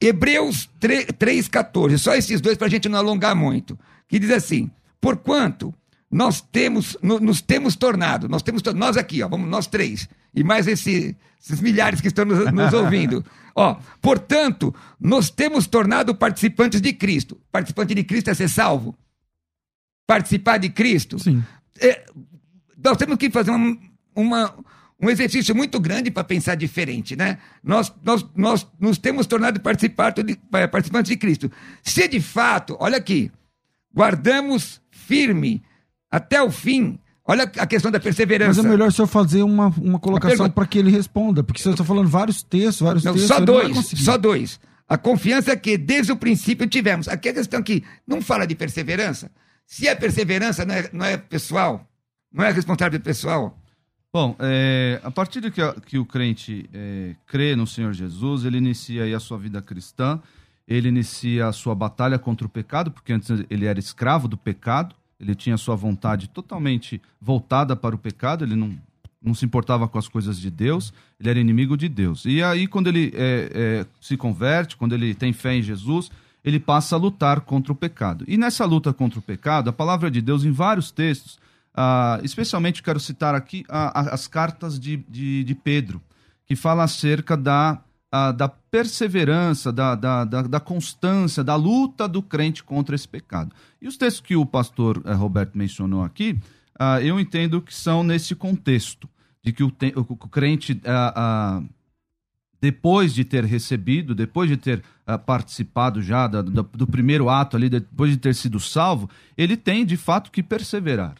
Hebreus 0.00 0.68
3,14. 0.80 1.98
Só 1.98 2.14
esses 2.14 2.40
dois 2.40 2.56
para 2.58 2.66
a 2.66 2.70
gente 2.70 2.88
não 2.88 2.98
alongar 2.98 3.34
muito. 3.34 3.78
Que 4.08 4.18
diz 4.18 4.30
assim: 4.30 4.70
Porquanto 5.00 5.74
nós 6.10 6.40
temos, 6.40 6.96
no- 7.02 7.18
nos 7.20 7.40
temos 7.40 7.74
tornado, 7.76 8.28
nós 8.28 8.42
temos, 8.42 8.62
nós 8.74 8.96
aqui, 8.96 9.22
ó, 9.22 9.28
vamos, 9.28 9.48
nós 9.48 9.66
três, 9.66 10.08
e 10.34 10.44
mais 10.44 10.66
esse- 10.66 11.16
esses 11.42 11.60
milhares 11.60 12.00
que 12.00 12.08
estão 12.08 12.24
nos, 12.24 12.50
nos 12.52 12.72
ouvindo. 12.72 13.24
Ó, 13.58 13.78
portanto, 14.02 14.74
nós 15.00 15.30
temos 15.30 15.66
tornado 15.66 16.14
participantes 16.14 16.78
de 16.78 16.92
Cristo. 16.92 17.40
Participante 17.50 17.94
de 17.94 18.04
Cristo 18.04 18.28
é 18.28 18.34
ser 18.34 18.48
salvo. 18.50 18.94
Participar 20.06 20.58
de 20.58 20.68
Cristo 20.68 21.18
Sim. 21.18 21.42
é, 21.80 22.04
nós 22.84 22.96
temos 22.98 23.16
que 23.16 23.30
fazer 23.30 23.50
uma, 23.50 23.76
uma- 24.14 24.54
um 25.00 25.10
exercício 25.10 25.54
muito 25.54 25.78
grande 25.78 26.10
para 26.10 26.24
pensar 26.24 26.54
diferente, 26.54 27.14
né? 27.14 27.38
Nós, 27.62 27.92
nós, 28.02 28.24
nós 28.34 28.66
nos 28.80 28.98
temos 28.98 29.26
tornado 29.26 29.60
participantes 29.60 30.24
de, 30.24 30.38
eh, 30.54 30.66
participantes 30.66 31.10
de 31.10 31.16
Cristo. 31.16 31.50
Se 31.82 32.08
de 32.08 32.20
fato, 32.20 32.76
olha 32.80 32.96
aqui, 32.96 33.30
guardamos 33.94 34.80
firme 34.90 35.62
até 36.10 36.42
o 36.42 36.50
fim, 36.50 36.98
olha 37.26 37.44
a 37.44 37.66
questão 37.66 37.90
da 37.90 37.98
Mas 37.98 38.04
perseverança. 38.04 38.60
é 38.60 38.62
melhor 38.62 38.88
o 38.88 38.92
senhor 38.92 39.06
fazer 39.06 39.42
uma, 39.42 39.68
uma 39.78 39.98
colocação 39.98 40.48
para 40.50 40.66
que 40.66 40.78
ele 40.78 40.90
responda, 40.90 41.44
porque 41.44 41.60
você 41.60 41.70
está 41.70 41.84
falando 41.84 42.08
vários 42.08 42.42
textos, 42.42 42.80
vários 42.80 43.04
Não, 43.04 43.12
textos. 43.12 43.28
só 43.28 43.40
dois, 43.40 43.76
só 43.88 44.16
dois. 44.16 44.60
A 44.88 44.96
confiança 44.96 45.56
que 45.56 45.76
desde 45.76 46.12
o 46.12 46.16
princípio 46.16 46.66
tivemos. 46.66 47.08
Aqui 47.08 47.28
a 47.28 47.34
questão 47.34 47.62
que 47.62 47.82
não 48.06 48.22
fala 48.22 48.46
de 48.46 48.54
perseverança. 48.54 49.30
Se 49.66 49.88
é 49.88 49.94
perseverança, 49.94 50.64
não 50.64 50.74
é, 50.74 50.88
não 50.92 51.04
é 51.04 51.16
pessoal, 51.16 51.86
não 52.32 52.44
é 52.44 52.52
responsabilidade 52.52 53.02
pessoal. 53.02 53.58
Bom, 54.16 54.34
é, 54.38 54.98
a 55.04 55.10
partir 55.10 55.42
de 55.42 55.50
que, 55.50 55.60
que 55.84 55.98
o 55.98 56.06
crente 56.06 56.70
é, 56.72 57.14
crê 57.26 57.54
no 57.54 57.66
Senhor 57.66 57.92
Jesus, 57.92 58.46
ele 58.46 58.56
inicia 58.56 59.02
aí 59.02 59.12
a 59.12 59.20
sua 59.20 59.36
vida 59.36 59.60
cristã, 59.60 60.18
ele 60.66 60.88
inicia 60.88 61.48
a 61.48 61.52
sua 61.52 61.74
batalha 61.74 62.18
contra 62.18 62.46
o 62.46 62.48
pecado, 62.48 62.90
porque 62.90 63.12
antes 63.12 63.28
ele 63.50 63.66
era 63.66 63.78
escravo 63.78 64.26
do 64.26 64.38
pecado, 64.38 64.94
ele 65.20 65.34
tinha 65.34 65.58
sua 65.58 65.76
vontade 65.76 66.30
totalmente 66.30 66.98
voltada 67.20 67.76
para 67.76 67.94
o 67.94 67.98
pecado, 67.98 68.42
ele 68.42 68.56
não, 68.56 68.74
não 69.22 69.34
se 69.34 69.44
importava 69.44 69.86
com 69.86 69.98
as 69.98 70.08
coisas 70.08 70.40
de 70.40 70.50
Deus, 70.50 70.94
ele 71.20 71.28
era 71.28 71.38
inimigo 71.38 71.76
de 71.76 71.86
Deus. 71.86 72.24
E 72.24 72.42
aí, 72.42 72.66
quando 72.66 72.86
ele 72.86 73.12
é, 73.14 73.50
é, 73.52 73.86
se 74.00 74.16
converte, 74.16 74.78
quando 74.78 74.94
ele 74.94 75.14
tem 75.14 75.34
fé 75.34 75.56
em 75.56 75.62
Jesus, 75.62 76.10
ele 76.42 76.58
passa 76.58 76.96
a 76.96 76.98
lutar 76.98 77.42
contra 77.42 77.70
o 77.70 77.76
pecado. 77.76 78.24
E 78.26 78.38
nessa 78.38 78.64
luta 78.64 78.94
contra 78.94 79.18
o 79.18 79.22
pecado, 79.22 79.68
a 79.68 79.74
palavra 79.74 80.10
de 80.10 80.22
Deus, 80.22 80.42
em 80.42 80.52
vários 80.52 80.90
textos, 80.90 81.38
ah, 81.76 82.18
especialmente 82.22 82.82
quero 82.82 82.98
citar 82.98 83.34
aqui 83.34 83.62
ah, 83.68 84.14
as 84.14 84.26
cartas 84.26 84.80
de, 84.80 84.96
de, 85.08 85.44
de 85.44 85.54
Pedro, 85.54 86.00
que 86.46 86.56
fala 86.56 86.84
acerca 86.84 87.36
da 87.36 87.82
ah, 88.10 88.32
da 88.32 88.48
perseverança, 88.48 89.70
da, 89.70 89.94
da, 89.94 90.24
da, 90.24 90.42
da 90.42 90.60
constância, 90.60 91.44
da 91.44 91.54
luta 91.54 92.08
do 92.08 92.22
crente 92.22 92.64
contra 92.64 92.94
esse 92.94 93.06
pecado. 93.06 93.54
E 93.82 93.86
os 93.86 93.98
textos 93.98 94.22
que 94.22 94.36
o 94.36 94.46
pastor 94.46 95.02
eh, 95.04 95.12
Roberto 95.12 95.58
mencionou 95.58 96.02
aqui, 96.02 96.38
eu 97.02 97.18
entendo 97.18 97.60
que 97.60 97.74
são 97.74 98.02
nesse 98.04 98.34
contexto, 98.34 99.08
de 99.42 99.52
que 99.52 99.64
o, 99.64 99.70
te, 99.70 99.92
o, 99.96 100.00
o 100.02 100.28
crente, 100.28 100.80
depois 102.60 103.14
de 103.14 103.24
ter 103.24 103.44
recebido, 103.44 104.14
depois 104.14 104.48
de 104.48 104.56
ter 104.56 104.82
participado 105.24 106.00
já 106.00 106.26
do, 106.26 106.42
do 106.42 106.86
primeiro 106.86 107.28
ato 107.28 107.56
ali, 107.56 107.68
depois 107.68 108.10
de 108.10 108.18
ter 108.18 108.34
sido 108.34 108.60
salvo, 108.60 109.10
ele 109.36 109.56
tem 109.56 109.84
de 109.84 109.96
fato 109.96 110.30
que 110.30 110.42
perseverar. 110.42 111.16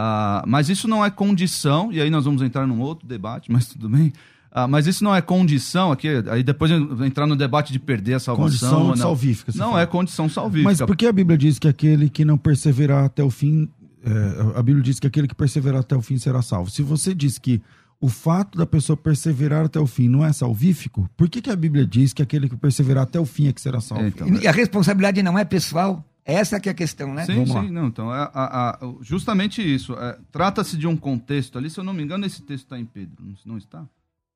Ah, 0.00 0.44
mas 0.46 0.68
isso 0.68 0.86
não 0.86 1.04
é 1.04 1.10
condição, 1.10 1.92
e 1.92 2.00
aí 2.00 2.08
nós 2.08 2.24
vamos 2.24 2.40
entrar 2.40 2.64
num 2.68 2.80
outro 2.80 3.04
debate, 3.04 3.50
mas 3.50 3.66
tudo 3.66 3.88
bem. 3.88 4.12
Ah, 4.48 4.68
mas 4.68 4.86
isso 4.86 5.02
não 5.02 5.12
é 5.12 5.20
condição 5.20 5.90
aqui, 5.90 6.06
aí 6.30 6.44
depois 6.44 6.70
entrar 7.04 7.26
no 7.26 7.34
debate 7.34 7.72
de 7.72 7.80
perder 7.80 8.14
a 8.14 8.20
salvação. 8.20 8.46
Condição 8.48 8.82
ou 8.82 8.88
não. 8.90 8.96
salvífica. 8.96 9.50
Não 9.56 9.70
fala. 9.70 9.80
é 9.82 9.86
condição 9.86 10.28
salvífica. 10.28 10.70
Mas 10.70 10.80
por 10.80 10.96
que 10.96 11.04
a 11.04 11.12
Bíblia 11.12 11.36
diz 11.36 11.58
que 11.58 11.66
aquele 11.66 12.08
que 12.08 12.24
não 12.24 12.38
perseverar 12.38 13.06
até 13.06 13.24
o 13.24 13.30
fim, 13.30 13.68
é, 14.04 14.58
a 14.58 14.62
Bíblia 14.62 14.84
diz 14.84 15.00
que 15.00 15.06
aquele 15.08 15.26
que 15.26 15.34
perseverar 15.34 15.80
até 15.80 15.96
o 15.96 16.00
fim 16.00 16.16
será 16.16 16.42
salvo. 16.42 16.70
Se 16.70 16.80
você 16.80 17.12
diz 17.12 17.36
que 17.36 17.60
o 18.00 18.08
fato 18.08 18.56
da 18.56 18.64
pessoa 18.64 18.96
perseverar 18.96 19.64
até 19.64 19.80
o 19.80 19.86
fim 19.86 20.08
não 20.08 20.24
é 20.24 20.32
salvífico, 20.32 21.10
por 21.16 21.28
que, 21.28 21.42
que 21.42 21.50
a 21.50 21.56
Bíblia 21.56 21.84
diz 21.84 22.12
que 22.12 22.22
aquele 22.22 22.48
que 22.48 22.56
perseverar 22.56 23.02
até 23.02 23.18
o 23.18 23.26
fim 23.26 23.48
é 23.48 23.52
que 23.52 23.60
será 23.60 23.80
salvo? 23.80 24.04
É, 24.04 24.08
então, 24.08 24.28
E 24.28 24.46
a 24.46 24.52
responsabilidade 24.52 25.20
não 25.24 25.36
é 25.36 25.44
pessoal? 25.44 26.04
Essa 26.30 26.60
que 26.60 26.68
é 26.68 26.72
a 26.72 26.74
questão, 26.74 27.14
né? 27.14 27.24
Sim, 27.24 27.44
Vamos 27.44 27.50
sim, 27.66 27.70
não. 27.72 27.86
Então, 27.86 28.14
é, 28.14 28.18
a- 28.18 28.30
a- 28.34 28.78
justamente 29.00 29.62
isso. 29.62 29.94
é, 29.94 30.18
Trata-se 30.30 30.76
de 30.76 30.86
um 30.86 30.94
contexto 30.96 31.56
ali, 31.56 31.70
se 31.70 31.80
eu 31.80 31.84
não 31.84 31.94
me 31.94 32.02
engano, 32.02 32.26
esse 32.26 32.42
texto 32.42 32.64
está 32.64 32.78
em 32.78 32.84
Pedro, 32.84 33.24
não, 33.46 33.56
está? 33.56 33.84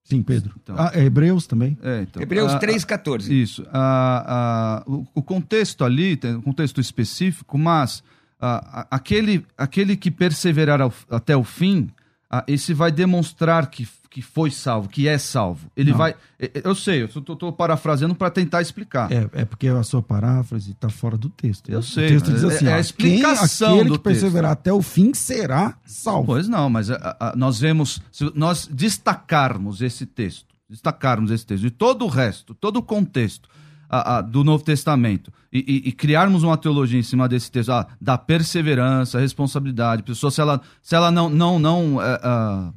Sim, 0.02 0.22
Pedro. 0.22 0.55
Então. 0.62 0.74
Ah, 0.78 0.90
é 0.94 1.05
Hebreus 1.05 1.46
também? 1.46 1.76
É, 1.83 2.00
então, 2.02 2.22
Hebreus 2.22 2.52
a- 2.52 2.57
a- 2.57 2.59
3,14. 2.59 3.31
Isso. 3.31 3.64
A- 3.70 4.83
a- 4.87 4.90
o, 4.90 5.07
o 5.14 5.22
contexto 5.22 5.85
ali, 5.85 6.16
tem 6.16 6.35
um 6.35 6.40
contexto 6.40 6.81
específico, 6.81 7.57
mas 7.59 8.02
a- 8.40 8.81
a- 8.81 8.87
aquele, 8.96 9.46
aquele 9.57 9.94
que 9.96 10.11
perseverar 10.11 10.81
ao- 10.81 10.92
até 11.11 11.37
o 11.37 11.44
fim, 11.44 11.88
a- 12.33 12.45
esse 12.49 12.73
vai 12.73 12.90
demonstrar 12.90 13.66
que, 13.68 13.87
que 14.11 14.23
foi 14.23 14.51
salvo, 14.51 14.88
que 14.88 15.07
é 15.07 15.18
salvo. 15.18 15.71
Ele 15.77 15.90
Não. 15.90 15.99
vai. 15.99 16.14
é- 16.40 16.47
é- 16.55 16.62
Eu 16.64 16.75
sei, 16.75 17.03
eu 17.03 17.07
estou 17.07 17.53
parafraseando 17.53 18.14
para 18.14 18.31
tentar 18.31 18.62
explicar. 18.62 19.12
É, 19.12 19.29
é 19.33 19.45
porque 19.45 19.68
a 19.68 19.83
sua 19.83 20.03
paráfrase 20.03 20.71
está 20.73 20.88
fora 20.88 21.16
do 21.16 21.29
texto. 21.29 21.71
Eu 21.71 21.81
O 21.81 21.83
sei, 21.83 22.09
texto 22.09 22.33
diz 22.33 22.42
é- 22.42 22.47
assim: 22.49 22.66
é 22.66 22.73
a 22.75 22.81
explicação 22.81 23.68
quem, 23.68 23.81
aquele 23.81 23.88
do 23.90 23.99
que 23.99 24.05
perseverar 24.05 24.51
até 24.53 24.73
o 24.73 24.81
fim 24.83 25.12
será 25.14 25.77
salvo. 25.85 26.27
Pois 26.27 26.49
não, 26.49 26.68
mas 26.71 26.90
a- 26.90 27.16
a- 27.21 27.35
nós 27.37 27.61
vemos, 27.61 28.01
se 28.11 28.31
nós 28.35 28.66
destacarmos 29.07 29.83
esse 29.83 30.07
texto, 30.07 30.47
destacarmos 30.68 31.31
esse 31.31 31.45
texto, 31.45 31.66
e 31.66 31.71
todo 31.71 32.05
o 32.05 32.09
resto, 32.09 32.55
todo 32.55 32.79
o 32.79 32.83
contexto 32.83 33.49
a- 33.92 34.16
a, 34.16 34.20
do 34.22 34.42
Novo 34.42 34.64
Testamento, 34.64 35.31
e, 35.52 35.59
e- 35.59 35.88
e 35.90 35.92
criarmos 35.92 36.42
uma 36.42 36.57
teologia 36.57 36.98
em 36.98 37.02
cima 37.02 37.28
desse 37.28 37.50
texto, 37.50 37.70
ah, 37.70 37.87
da 38.00 38.16
perseverança, 38.16 39.20
responsabilidade, 39.20 40.02
pessoa, 40.02 40.31
se 40.31 40.40
ela, 40.40 40.61
se 40.81 40.94
ela 40.96 41.11
não, 41.11 41.28
não, 41.28 41.59
não, 41.59 41.98
ah, 42.00 42.72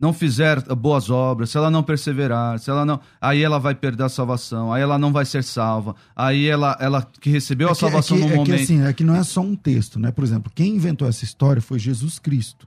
não 0.00 0.12
fizer 0.12 0.62
boas 0.76 1.10
obras, 1.10 1.50
se 1.50 1.56
ela 1.56 1.70
não 1.70 1.82
perseverar, 1.82 2.58
se 2.58 2.70
ela 2.70 2.84
não, 2.84 3.00
aí 3.20 3.42
ela 3.42 3.58
vai 3.58 3.74
perder 3.74 4.04
a 4.04 4.08
salvação, 4.08 4.72
aí 4.72 4.82
ela 4.82 4.98
não 4.98 5.12
vai 5.12 5.24
ser 5.24 5.42
salva, 5.44 5.94
aí 6.14 6.46
ela, 6.46 6.76
ela 6.80 7.02
que 7.20 7.30
recebeu 7.30 7.68
a 7.68 7.70
É 7.70 7.74
que- 7.74 7.80
salvação 7.80 8.16
é 8.16 8.20
que, 8.20 8.26
no 8.26 8.32
é 8.32 8.36
momento. 8.36 8.56
Que, 8.56 8.62
assim, 8.62 8.82
é 8.82 8.92
que 8.92 9.04
não 9.04 9.14
é 9.16 9.22
só 9.24 9.40
um 9.40 9.54
texto, 9.56 9.98
né? 9.98 10.10
Por 10.10 10.24
exemplo, 10.24 10.50
quem 10.54 10.74
inventou 10.76 11.06
essa 11.08 11.24
história 11.24 11.60
foi 11.62 11.78
Jesus 11.78 12.18
Cristo. 12.18 12.66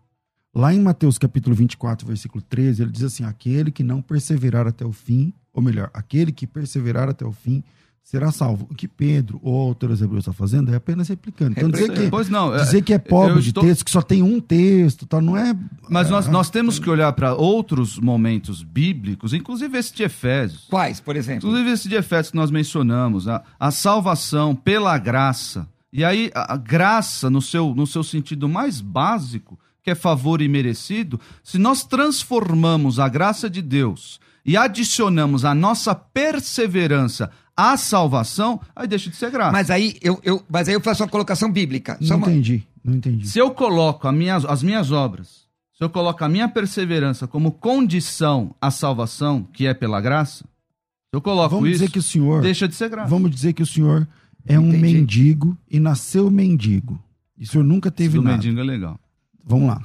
Lá 0.54 0.74
em 0.74 0.82
Mateus 0.82 1.18
capítulo 1.18 1.56
24, 1.56 2.06
versículo 2.06 2.42
13, 2.42 2.82
ele 2.82 2.92
diz 2.92 3.04
assim: 3.04 3.24
aquele 3.24 3.72
que 3.72 3.84
não 3.84 4.02
perseverar 4.02 4.68
até 4.68 4.86
o 4.86 4.92
fim, 4.92 5.34
ou 5.54 5.62
melhor, 5.62 5.90
aquele 5.94 6.34
que 6.34 6.46
perseverar 6.46 7.08
até 7.08 7.26
o 7.26 7.32
fim 7.32 7.64
será 8.04 8.32
salvo. 8.32 8.68
O 8.70 8.76
que 8.76 8.88
Pedro 8.88 9.40
ou 9.42 9.54
o 9.54 9.68
autor 9.70 9.90
dos 9.90 10.02
Hebreus 10.02 10.24
está 10.24 10.34
fazendo 10.34 10.74
é 10.74 10.76
apenas 10.76 11.08
replicando. 11.08 11.54
Então, 11.58 11.70
dizer 11.70 11.92
que, 11.94 12.10
Pois 12.10 12.28
não, 12.30 12.54
é- 12.54 12.60
dizer 12.64 12.82
que 12.82 12.94
é 12.94 13.00
pobre 13.00 13.42
de 13.42 13.50
estou- 13.50 13.64
texto, 13.64 13.86
que 13.86 13.92
só 13.92 14.02
tem 14.02 14.22
um 14.22 14.40
texto, 14.42 15.06
tá, 15.06 15.22
não 15.22 15.38
é. 15.38 15.56
Mas 15.90 16.10
nós, 16.10 16.28
é, 16.28 16.32
nós 16.32 16.50
temos 16.50 16.78
que 16.80 16.90
olhar 16.90 17.14
para 17.14 17.34
outros 17.36 17.98
momentos 17.98 18.64
bíblicos, 18.64 19.34
inclusive 19.34 19.78
esse 19.78 19.94
de 19.96 20.04
Efésios. 20.04 20.66
Quais, 20.70 21.00
por 21.00 21.16
exemplo? 21.16 21.48
Inclusive 21.50 21.72
esse 21.72 21.88
de 21.88 21.96
Efésios 21.96 22.32
que 22.32 22.38
nós 22.38 22.52
mencionamos, 22.52 23.28
a, 23.28 23.42
a 23.60 23.72
salvação 23.72 24.56
pela 24.56 24.98
graça. 24.98 25.68
E 25.94 26.04
aí, 26.04 26.32
a, 26.36 26.54
a 26.54 26.58
graça, 26.58 27.30
no 27.30 27.42
seu, 27.42 27.74
no 27.76 27.86
seu 27.88 28.04
sentido 28.04 28.48
mais 28.50 28.82
básico, 28.82 29.58
que 29.84 29.90
é 29.92 29.96
favor 29.96 30.42
imerecido, 30.42 31.20
se 31.44 31.58
nós 31.58 31.84
transformamos 31.84 33.00
a 33.00 33.10
graça 33.10 33.50
de 33.50 33.62
Deus 33.62 34.20
e 34.46 34.56
adicionamos 34.56 35.44
a 35.44 35.54
nossa 35.56 35.94
perseverança 35.96 37.30
à 37.62 37.78
salvação, 37.78 38.60
aí 38.76 38.88
deixa 38.88 39.10
de 39.10 39.16
ser 39.16 39.30
graça. 39.32 39.52
Mas 39.52 39.70
aí 39.70 39.98
eu, 40.02 40.20
eu, 40.24 40.44
mas 40.50 40.68
aí 40.68 40.74
eu 40.74 40.82
faço 40.82 41.04
uma 41.04 41.10
colocação 41.10 41.52
bíblica. 41.52 41.98
Não 42.02 42.18
uma- 42.18 42.28
entendi, 42.28 42.64
não 42.84 42.96
entendi. 42.96 43.28
Se 43.28 43.38
eu 43.40 43.52
coloco 43.52 44.08
a 44.08 44.12
minha- 44.12 44.36
as 44.38 44.64
minhas 44.64 44.92
obras, 44.92 45.46
se 45.78 45.84
eu 45.84 45.90
coloco 45.90 46.24
a 46.24 46.30
minha 46.30 46.48
perseverança 46.48 47.28
como 47.28 47.52
condição 47.52 48.56
à 48.62 48.70
salvação, 48.72 49.44
que 49.44 49.66
é 49.68 49.74
pela 49.74 50.00
graça, 50.02 50.44
se 50.44 51.14
eu 51.14 51.22
coloco 51.22 51.56
Vamos 51.56 51.70
isso, 51.70 51.80
dizer 51.80 51.92
que 51.92 52.00
o 52.00 52.04
senhor. 52.04 52.42
deixa 52.42 52.68
de 52.68 52.76
ser 52.76 52.90
graça. 52.90 53.10
Vamos 53.10 53.30
dizer 53.32 53.54
que 53.54 53.62
o 53.64 53.66
senhor 53.66 54.08
é 54.46 54.58
um 54.60 54.70
Entendi. 54.70 54.82
mendigo 54.94 55.58
e 55.70 55.80
nasceu 55.80 56.30
mendigo. 56.32 57.02
E 57.38 57.44
o 57.44 57.48
senhor 57.48 57.64
nunca 57.64 57.90
teve 57.92 58.16
do 58.18 58.22
nada. 58.24 58.38
mendigo 58.38 58.60
é 58.60 58.64
legal. 58.64 59.00
Vamos 59.44 59.68
lá. 59.68 59.82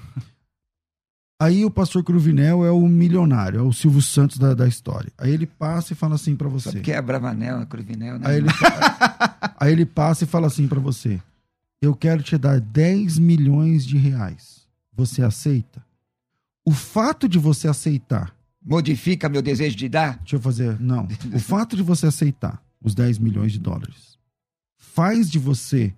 Aí 1.39 1.65
o 1.67 1.71
pastor 1.71 2.03
Cruvinel 2.03 2.65
é 2.65 2.71
o 2.71 2.89
milionário, 2.89 3.59
é 3.61 3.63
o 3.63 3.73
Silvio 3.73 4.01
Santos 4.01 4.39
da, 4.39 4.55
da 4.55 4.67
história. 4.67 5.13
Aí 5.19 5.31
ele 5.31 5.47
passa 5.47 5.93
e 5.93 5.97
fala 5.97 6.15
assim 6.15 6.35
pra 6.35 6.49
Só 6.49 6.55
você. 6.55 6.73
porque 6.73 6.93
é 6.93 7.03
Bravanel, 7.03 7.61
é 7.61 7.67
Cruvinel, 7.67 8.19
né? 8.19 8.27
Aí 8.27 8.37
ele, 8.39 8.49
aí 9.61 9.73
ele 9.73 9.85
passa 9.85 10.25
e 10.25 10.27
fala 10.27 10.47
assim 10.47 10.67
pra 10.67 10.81
você: 10.81 11.21
Eu 11.81 11.95
quero 11.95 12.23
te 12.23 12.39
dar 12.39 12.59
10 12.59 13.19
milhões 13.19 13.85
de 13.85 13.99
reais. 13.99 14.67
Você 14.95 15.23
aceita? 15.23 15.85
O 16.65 16.73
fato 16.73 17.29
de 17.29 17.39
você 17.39 17.69
aceitar, 17.69 18.35
Modifica 18.65 19.29
meu 19.29 19.43
desejo 19.43 19.77
de 19.77 19.89
dar? 19.89 20.17
deixa 20.19 20.37
eu 20.37 20.41
fazer, 20.41 20.81
não. 20.81 21.07
O 21.35 21.39
fato 21.39 21.77
de 21.77 21.83
você 21.83 22.07
aceitar 22.07 22.61
os 22.83 22.95
10 22.95 23.19
milhões 23.19 23.53
de 23.53 23.61
dólares 23.61 24.17
faz 24.79 25.31
de 25.31 25.39
você 25.39 25.93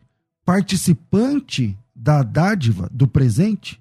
participante 0.44 1.78
da 1.94 2.22
dádiva, 2.22 2.88
do 2.92 3.06
presente? 3.06 3.80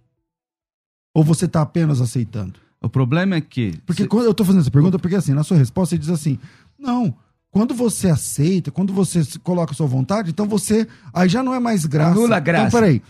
Ou 1.18 1.24
você 1.24 1.46
está 1.46 1.64
apenas 1.64 2.00
aceitando? 2.00 2.60
O 2.80 2.88
problema 2.88 3.36
é 3.36 3.42
que. 3.42 3.74
Porque 3.88 4.04
se- 4.04 4.08
quando 4.08 4.26
eu 4.26 4.34
tô 4.36 4.46
fazendo 4.46 4.62
essa 4.62 4.70
pergunta, 4.70 5.00
porque 5.00 5.16
assim, 5.16 5.34
na 5.34 5.44
sua 5.44 5.58
resposta 5.58 5.96
você 5.96 6.00
diz 6.00 6.10
assim: 6.10 6.38
não, 6.78 7.12
quando 7.50 7.74
você 7.74 8.08
aceita, 8.10 8.70
quando 8.70 8.94
você 8.94 9.24
coloca 9.42 9.72
a 9.72 9.76
sua 9.76 9.88
vontade, 9.88 10.30
então 10.30 10.48
você. 10.48 10.88
Aí 11.12 11.28
já 11.28 11.42
não 11.42 11.56
é 11.56 11.60
mais 11.60 11.86
graça. 11.88 12.12
Anula 12.12 12.38
a 12.38 12.40
graça. 12.40 12.68
Então, 12.68 12.80
peraí. 12.80 13.02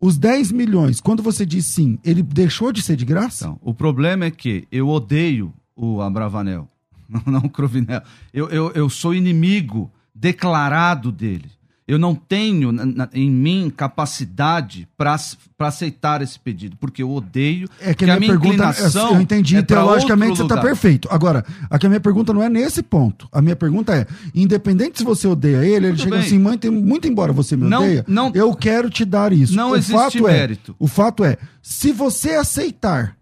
Os 0.00 0.18
10 0.18 0.50
milhões, 0.50 1.00
quando 1.00 1.22
você 1.22 1.46
diz 1.46 1.64
sim, 1.66 2.00
ele 2.02 2.20
deixou 2.20 2.72
de 2.72 2.82
ser 2.82 2.96
de 2.96 3.04
graça? 3.04 3.44
Então, 3.44 3.58
o 3.62 3.72
problema 3.72 4.24
é 4.24 4.30
que 4.32 4.66
eu 4.72 4.88
odeio 4.88 5.54
o 5.76 6.02
Abravanel, 6.02 6.68
não, 7.08 7.22
não 7.34 7.40
o 7.44 7.48
Crovinel. 7.48 8.02
Eu, 8.34 8.48
eu, 8.50 8.72
eu 8.72 8.90
sou 8.90 9.14
inimigo 9.14 9.88
declarado 10.12 11.12
dele. 11.12 11.48
Eu 11.92 11.98
não 11.98 12.14
tenho 12.14 12.70
em 13.12 13.30
mim 13.30 13.72
capacidade 13.74 14.88
para 14.96 15.16
aceitar 15.60 16.22
esse 16.22 16.38
pedido, 16.38 16.76
porque 16.78 17.02
eu 17.02 17.10
odeio. 17.10 17.68
É 17.80 17.92
que 17.94 18.04
a 18.04 18.18
minha, 18.18 18.32
pergunta, 18.32 18.54
inclinação 18.54 19.14
eu 19.14 19.20
entendi, 19.20 19.56
é 19.56 19.62
teologicamente 19.62 20.36
você 20.36 20.42
está 20.42 20.60
perfeito. 20.60 21.08
Agora, 21.10 21.44
aqui 21.70 21.86
a 21.86 21.88
minha 21.88 22.00
pergunta 22.00 22.32
não 22.32 22.42
é 22.42 22.48
nesse 22.48 22.82
ponto. 22.82 23.28
A 23.30 23.42
minha 23.42 23.56
pergunta 23.56 23.94
é: 23.94 24.06
independente 24.34 24.98
se 24.98 25.04
você 25.04 25.26
odeia 25.26 25.64
ele, 25.64 25.88
ele 25.88 25.98
chega 25.98 26.16
bem. 26.16 26.20
assim, 26.26 26.38
muito, 26.38 26.72
muito 26.72 27.06
embora 27.06 27.32
você 27.32 27.56
me 27.56 27.68
Não- 27.68 27.82
odeia, 27.82 28.04
não- 28.08 28.32
eu 28.34 28.54
quero 28.54 28.88
te 28.88 29.04
dar 29.04 29.32
isso. 29.32 29.54
Não 29.54 29.70
o 29.70 29.76
existe 29.76 29.92
fato 29.94 30.28
é, 30.28 30.32
mérito. 30.32 30.74
o 30.78 30.86
fato 30.88 31.24
é, 31.24 31.36
se 31.60 31.92
você 31.92 32.30
aceitar, 32.30 33.16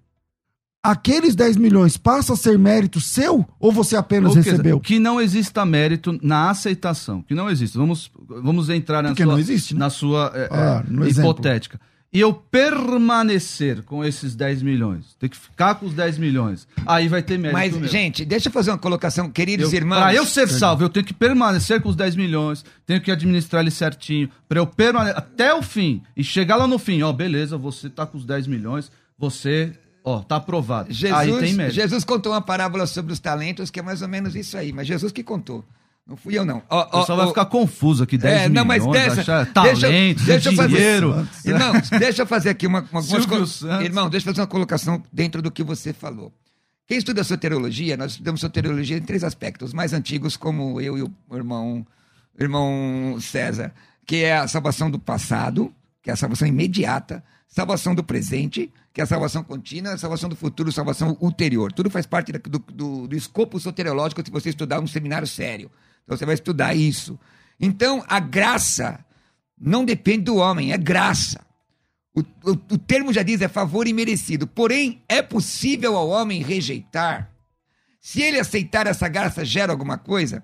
aqueles 0.83 1.35
10 1.35 1.57
milhões 1.57 1.97
passa 1.97 2.33
a 2.33 2.37
ser 2.37 2.59
mérito 2.59 3.01
seu 3.01 3.47
ou 3.59 3.71
você 3.73 3.97
apenas 3.97 4.31
Ou, 4.31 4.37
recebeu? 4.37 4.81
Que 4.81 4.99
não 4.99 5.21
exista 5.21 5.65
mérito 5.67 6.19
na 6.23 6.51
aceitação. 6.51 7.23
Que 7.23 7.35
não 7.35 7.51
existe. 7.51 7.77
Vamos, 7.77 8.11
vamos 8.29 8.69
entrar 8.71 9.03
na 9.03 9.11
Porque 9.11 9.23
sua, 9.25 9.33
não 9.33 9.39
existe, 9.39 9.75
né? 9.75 9.81
na 9.81 9.91
sua 9.91 10.33
é, 10.35 10.49
Ah, 10.51 10.85
é, 10.87 11.07
exemplo. 11.07 11.31
hipotética. 11.31 11.81
E 12.13 12.19
eu 12.19 12.35
permanecer 12.35 13.85
com 13.85 14.05
esses 14.05 14.35
10 14.35 14.63
milhões, 14.63 15.15
ter 15.17 15.29
que 15.29 15.37
ficar 15.37 15.77
com 15.77 15.87
os 15.87 15.95
10 15.95 16.19
milhões, 16.19 16.67
aí 16.85 17.07
vai 17.07 17.23
ter 17.23 17.39
mérito. 17.39 17.57
Mas, 17.57 17.77
meu. 17.77 17.89
gente, 17.89 18.25
deixa 18.25 18.49
eu 18.49 18.53
fazer 18.53 18.73
uma 18.73 18.79
colocação, 18.79 19.31
queridos 19.31 19.73
Eu, 19.73 19.77
irmãos. 19.79 20.01
Pra 20.01 20.13
eu 20.15 20.27
ser 20.27 20.49
salvo, 20.49 20.83
eu 20.83 20.89
tenho 20.89 21.07
que 21.07 21.15
permanecer 21.15 21.81
com 21.81 21.89
os 21.89 21.95
10 21.95 22.17
milhões, 22.17 22.65
tenho 22.85 23.01
que 23.01 23.13
administrar 23.13 23.63
ele 23.63 23.71
certinho, 23.71 24.29
pra 24.49 24.59
eu 24.59 24.67
permanecer 24.67 25.17
até 25.19 25.55
o 25.55 25.63
fim 25.63 26.03
e 26.17 26.25
chegar 26.25 26.57
lá 26.57 26.67
no 26.67 26.81
fim, 26.81 27.01
ó, 27.03 27.13
beleza, 27.13 27.57
você 27.57 27.89
tá 27.89 28.05
com 28.05 28.19
os 28.19 28.25
10 28.25 28.49
milhões, 28.49 28.91
você, 29.17 29.73
ó, 30.05 30.21
tá 30.21 30.37
aprovado. 30.37 30.89
aí 30.91 31.33
tem 31.39 31.55
Jesus. 31.55 31.75
Jesus 31.75 32.05
contou 32.05 32.33
uma 32.33 32.41
parábola 32.41 32.87
sobre 32.87 33.13
os 33.13 33.19
talentos, 33.19 33.71
que 33.71 33.81
é 33.81 33.83
mais 33.83 34.03
ou 34.03 34.09
menos 34.09 34.35
isso 34.35 34.57
aí, 34.57 34.73
mas 34.73 34.87
Jesus 34.87 35.13
que 35.13 35.23
contou. 35.23 35.65
Não 36.07 36.17
fui 36.17 36.37
eu, 36.37 36.45
não. 36.45 36.61
Ó, 36.69 36.81
O 36.81 37.01
pessoal 37.01 37.19
ó, 37.19 37.23
vai 37.23 37.29
ficar 37.29 37.45
confuso 37.47 38.03
aqui, 38.03 38.19
10 38.19 38.35
É, 38.35 38.49
não, 38.49 38.65
milhões, 38.65 38.85
mas 38.85 38.93
deixa, 38.93 39.21
achar 39.21 39.45
deixa, 39.63 39.81
talento, 39.83 40.23
deixa 40.25 40.53
fazer, 40.53 40.77
dinheiro. 40.77 41.29
Irmãos, 41.45 41.91
deixa 41.99 42.23
eu 42.23 42.27
fazer 42.27 42.49
aqui 42.51 42.67
uma, 42.67 42.85
uma 42.91 43.01
algumas. 43.01 43.63
Irmão, 43.63 44.11
deixa 44.11 44.29
eu 44.29 44.33
fazer 44.33 44.41
uma 44.41 44.47
colocação 44.49 45.03
dentro 45.13 45.41
do 45.41 45.53
que 45.53 45.63
você 45.63 45.93
falou. 45.93 46.33
Quem 46.89 46.99
estuda 46.99 47.23
soteriologia, 47.23 47.97
nós 47.97 48.13
estudamos 48.13 48.41
soteriologia 48.41 48.97
em 48.97 49.03
três 49.03 49.23
aspectos, 49.23 49.73
mais 49.73 49.93
antigos, 49.93 50.37
como 50.37 50.81
eu 50.81 50.99
e 50.99 51.03
o 51.03 51.13
irmão, 51.33 51.87
o 52.37 52.43
irmão 52.43 53.17
César, 53.21 53.73
que 54.05 54.25
é 54.25 54.37
a 54.37 54.49
salvação 54.49 54.91
do 54.91 54.99
passado, 54.99 55.73
que 56.03 56.11
é 56.11 56.13
a 56.13 56.17
salvação 56.17 56.49
imediata, 56.49 57.23
salvação 57.47 57.95
do 57.95 58.03
presente, 58.03 58.73
que 58.93 59.01
é 59.01 59.05
a 59.05 59.07
salvação 59.07 59.43
contínua, 59.43 59.97
salvação 59.99 60.29
do 60.29 60.37
futuro, 60.37 60.73
salvação 60.73 61.17
ulterior. 61.21 61.73
Tudo 61.73 61.91
faz 61.91 62.07
parte 62.07 62.33
do, 62.33 62.59
do, 62.59 63.09
do 63.09 63.17
escopo 63.17 63.59
soteriológico 63.61 64.23
se 64.25 64.31
você 64.31 64.51
estudar 64.51 64.81
um 64.81 64.87
seminário 64.87 65.27
sério. 65.27 65.71
Então 66.05 66.17
você 66.17 66.25
vai 66.25 66.35
estudar 66.35 66.75
isso. 66.75 67.19
Então, 67.61 68.03
a 68.09 68.19
graça 68.19 69.05
não 69.61 69.85
depende 69.85 70.25
do 70.25 70.37
homem, 70.37 70.73
é 70.73 70.79
graça. 70.79 71.45
O, 72.15 72.21
o, 72.21 72.51
o 72.53 72.79
termo 72.79 73.13
já 73.13 73.23
diz, 73.23 73.41
é 73.43 73.49
favor 73.49 73.87
imerecido. 73.87 74.47
Porém, 74.47 75.03
é 75.09 75.21
possível 75.21 75.97
ao 75.97 76.09
homem 76.09 76.43
rejeitar. 76.43 77.31
Se 78.01 78.23
ele 78.23 78.41
aceitar 78.41 78.87
essa 78.87 79.07
graça, 79.09 79.45
gera 79.45 79.71
alguma 79.71 79.99
coisa. 79.99 80.43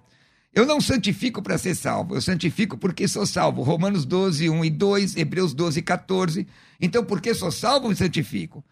Eu 0.56 0.64
não 0.64 0.80
santifico 0.80 1.42
para 1.42 1.58
ser 1.58 1.74
salvo, 1.74 2.14
eu 2.14 2.20
santifico 2.22 2.78
porque 2.78 3.06
sou 3.06 3.26
salvo. 3.26 3.62
Romanos 3.62 4.06
12, 4.06 4.48
1 4.48 4.64
e 4.64 4.70
2, 4.70 5.16
Hebreus 5.18 5.52
12, 5.52 5.82
14. 5.82 6.46
Então, 6.80 7.04
porque 7.04 7.34
sou 7.34 7.52
salvo, 7.52 7.90
me 7.90 7.94
santifico. 7.94 8.64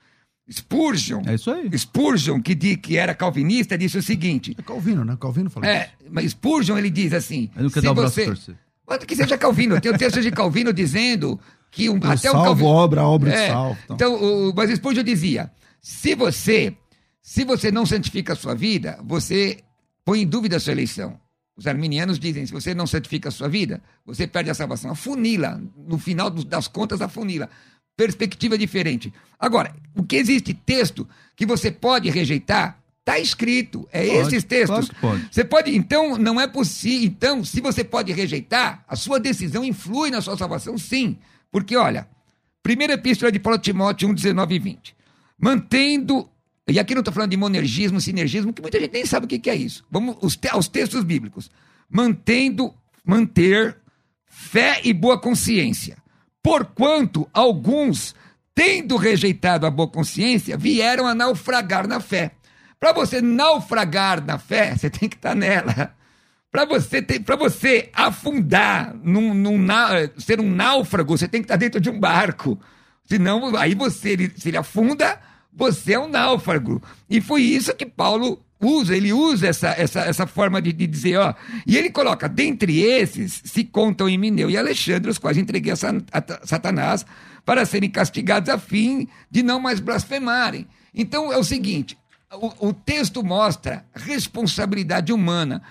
Spurgeon, 0.50 1.22
é 1.26 1.34
isso 1.34 1.50
aí. 1.50 1.70
Spurgeon 1.76 2.40
que, 2.40 2.54
di, 2.54 2.78
que 2.78 2.96
era 2.96 3.14
calvinista, 3.14 3.76
disse 3.76 3.98
o 3.98 4.02
seguinte. 4.02 4.56
É 4.58 4.62
Calvino, 4.62 5.04
né? 5.04 5.14
Calvino 5.20 5.50
falou 5.50 5.68
é, 5.68 5.90
isso. 6.00 6.10
Mas 6.10 6.30
Spurgeon 6.30 6.78
ele 6.78 6.88
diz 6.88 7.12
assim. 7.12 7.50
Eu 7.54 7.64
não 7.64 7.70
quero 7.70 7.84
dar 7.84 7.92
o 7.92 7.94
braço 7.94 8.14
você, 8.14 8.24
torcer. 8.24 8.56
Quanto 8.86 9.06
que 9.06 9.14
seja 9.14 9.36
Calvino, 9.36 9.78
tem 9.78 9.92
o 9.92 9.98
texto 9.98 10.22
de 10.22 10.30
Calvino 10.30 10.72
dizendo 10.72 11.38
que 11.70 11.90
um, 11.90 11.98
até 11.98 12.16
salvo, 12.16 12.40
o 12.40 12.44
Calvino, 12.44 12.68
obra, 12.68 13.02
obra 13.04 13.30
é, 13.30 13.48
salvo. 13.48 13.78
Então. 13.84 13.96
Então, 13.96 14.14
o, 14.48 14.54
mas 14.54 14.70
Spurgeon 14.70 15.04
dizia: 15.04 15.50
se 15.82 16.14
você, 16.14 16.74
se 17.20 17.44
você 17.44 17.70
não 17.70 17.84
santifica 17.84 18.32
a 18.32 18.36
sua 18.36 18.54
vida, 18.54 18.98
você 19.04 19.58
põe 20.02 20.22
em 20.22 20.26
dúvida 20.26 20.56
a 20.56 20.60
sua 20.60 20.72
eleição. 20.72 21.22
Os 21.56 21.66
arminianos 21.66 22.18
dizem: 22.18 22.46
se 22.46 22.52
você 22.52 22.74
não 22.74 22.86
santifica 22.86 23.28
a 23.28 23.32
sua 23.32 23.48
vida, 23.48 23.82
você 24.04 24.26
perde 24.26 24.50
a 24.50 24.54
salvação. 24.54 24.90
Afunila, 24.90 25.62
no 25.76 25.98
final 25.98 26.30
das 26.30 26.68
contas, 26.68 27.00
afunila. 27.00 27.48
Perspectiva 27.96 28.58
diferente. 28.58 29.12
Agora, 29.38 29.74
o 29.94 30.02
que 30.02 30.16
existe 30.16 30.52
texto 30.52 31.08
que 31.36 31.46
você 31.46 31.70
pode 31.70 32.10
rejeitar, 32.10 32.78
está 33.04 33.18
escrito. 33.18 33.86
É 33.92 34.06
Pode, 34.06 34.18
esses 34.18 34.44
textos. 34.44 34.88
que 34.88 34.94
pode. 34.96 35.28
Você 35.30 35.44
pode, 35.44 35.76
então, 35.76 36.16
não 36.18 36.40
é 36.40 36.48
possível. 36.48 37.06
Então, 37.06 37.44
se 37.44 37.60
você 37.60 37.84
pode 37.84 38.12
rejeitar, 38.12 38.82
a 38.88 38.96
sua 38.96 39.20
decisão 39.20 39.62
influi 39.62 40.10
na 40.10 40.20
sua 40.20 40.36
salvação, 40.36 40.76
sim. 40.76 41.18
Porque, 41.52 41.76
olha, 41.76 42.08
primeira 42.62 42.94
epístola 42.94 43.30
de 43.30 43.38
Paulo 43.38 43.56
a 43.58 43.60
Timóteo 43.60 44.08
1, 44.08 44.14
19 44.14 44.54
e 44.54 44.58
20. 44.58 44.96
Mantendo. 45.38 46.28
E 46.68 46.78
aqui 46.78 46.94
não 46.94 47.00
estou 47.00 47.12
falando 47.12 47.30
de 47.30 47.36
monergismo, 47.36 48.00
sinergismo, 48.00 48.52
que 48.52 48.62
muita 48.62 48.80
gente 48.80 48.92
nem 48.92 49.04
sabe 49.04 49.26
o 49.26 49.28
que, 49.28 49.38
que 49.38 49.50
é 49.50 49.54
isso. 49.54 49.84
Vamos 49.90 50.16
os 50.22 50.34
te- 50.36 50.48
aos 50.48 50.66
textos 50.66 51.04
bíblicos. 51.04 51.50
Mantendo, 51.90 52.72
manter 53.04 53.76
fé 54.26 54.80
e 54.82 54.92
boa 54.92 55.18
consciência. 55.20 55.96
Porquanto 56.42 57.28
alguns, 57.32 58.14
tendo 58.54 58.96
rejeitado 58.96 59.66
a 59.66 59.70
boa 59.70 59.88
consciência, 59.88 60.56
vieram 60.56 61.06
a 61.06 61.14
naufragar 61.14 61.86
na 61.86 62.00
fé. 62.00 62.32
Para 62.80 62.92
você 62.92 63.20
naufragar 63.20 64.24
na 64.24 64.38
fé, 64.38 64.74
você 64.76 64.88
tem 64.90 65.08
que 65.08 65.16
estar 65.16 65.34
nela. 65.34 65.94
Para 66.50 66.64
você, 66.64 67.02
ter- 67.02 67.22
você 67.36 67.90
afundar, 67.92 68.94
num, 69.02 69.34
num 69.34 69.58
na- 69.58 70.08
ser 70.18 70.40
um 70.40 70.50
náufrago, 70.50 71.16
você 71.16 71.28
tem 71.28 71.40
que 71.40 71.46
estar 71.46 71.56
dentro 71.56 71.80
de 71.80 71.90
um 71.90 71.98
barco. 72.00 72.58
Senão, 73.04 73.54
aí 73.56 73.74
você, 73.74 74.32
se 74.36 74.48
ele 74.48 74.56
afunda, 74.56 75.20
você 75.54 75.94
é 75.94 75.98
um 75.98 76.08
náufrago. 76.08 76.82
E 77.08 77.20
foi 77.20 77.42
isso 77.42 77.74
que 77.74 77.86
Paulo 77.86 78.44
usa, 78.60 78.96
ele 78.96 79.12
usa 79.12 79.46
essa, 79.46 79.68
essa, 79.68 80.00
essa 80.00 80.26
forma 80.26 80.60
de, 80.60 80.72
de 80.72 80.86
dizer, 80.86 81.16
ó. 81.18 81.34
E 81.66 81.76
ele 81.76 81.90
coloca, 81.90 82.28
dentre 82.28 82.80
esses 82.80 83.42
se 83.44 83.64
contam 83.64 84.08
Emineu 84.08 84.50
e 84.50 84.56
Alexandre, 84.56 85.10
os 85.10 85.18
quais 85.18 85.36
entreguei 85.36 85.72
a 85.72 85.76
a 86.12 86.46
Satanás 86.46 87.04
para 87.44 87.66
serem 87.66 87.90
castigados 87.90 88.48
a 88.48 88.58
fim 88.58 89.06
de 89.30 89.42
não 89.42 89.60
mais 89.60 89.80
blasfemarem. 89.80 90.66
Então 90.94 91.32
é 91.32 91.36
o 91.36 91.44
seguinte: 91.44 91.96
o, 92.32 92.68
o 92.68 92.72
texto 92.72 93.22
mostra 93.22 93.84
responsabilidade 93.94 95.12
humana. 95.12 95.62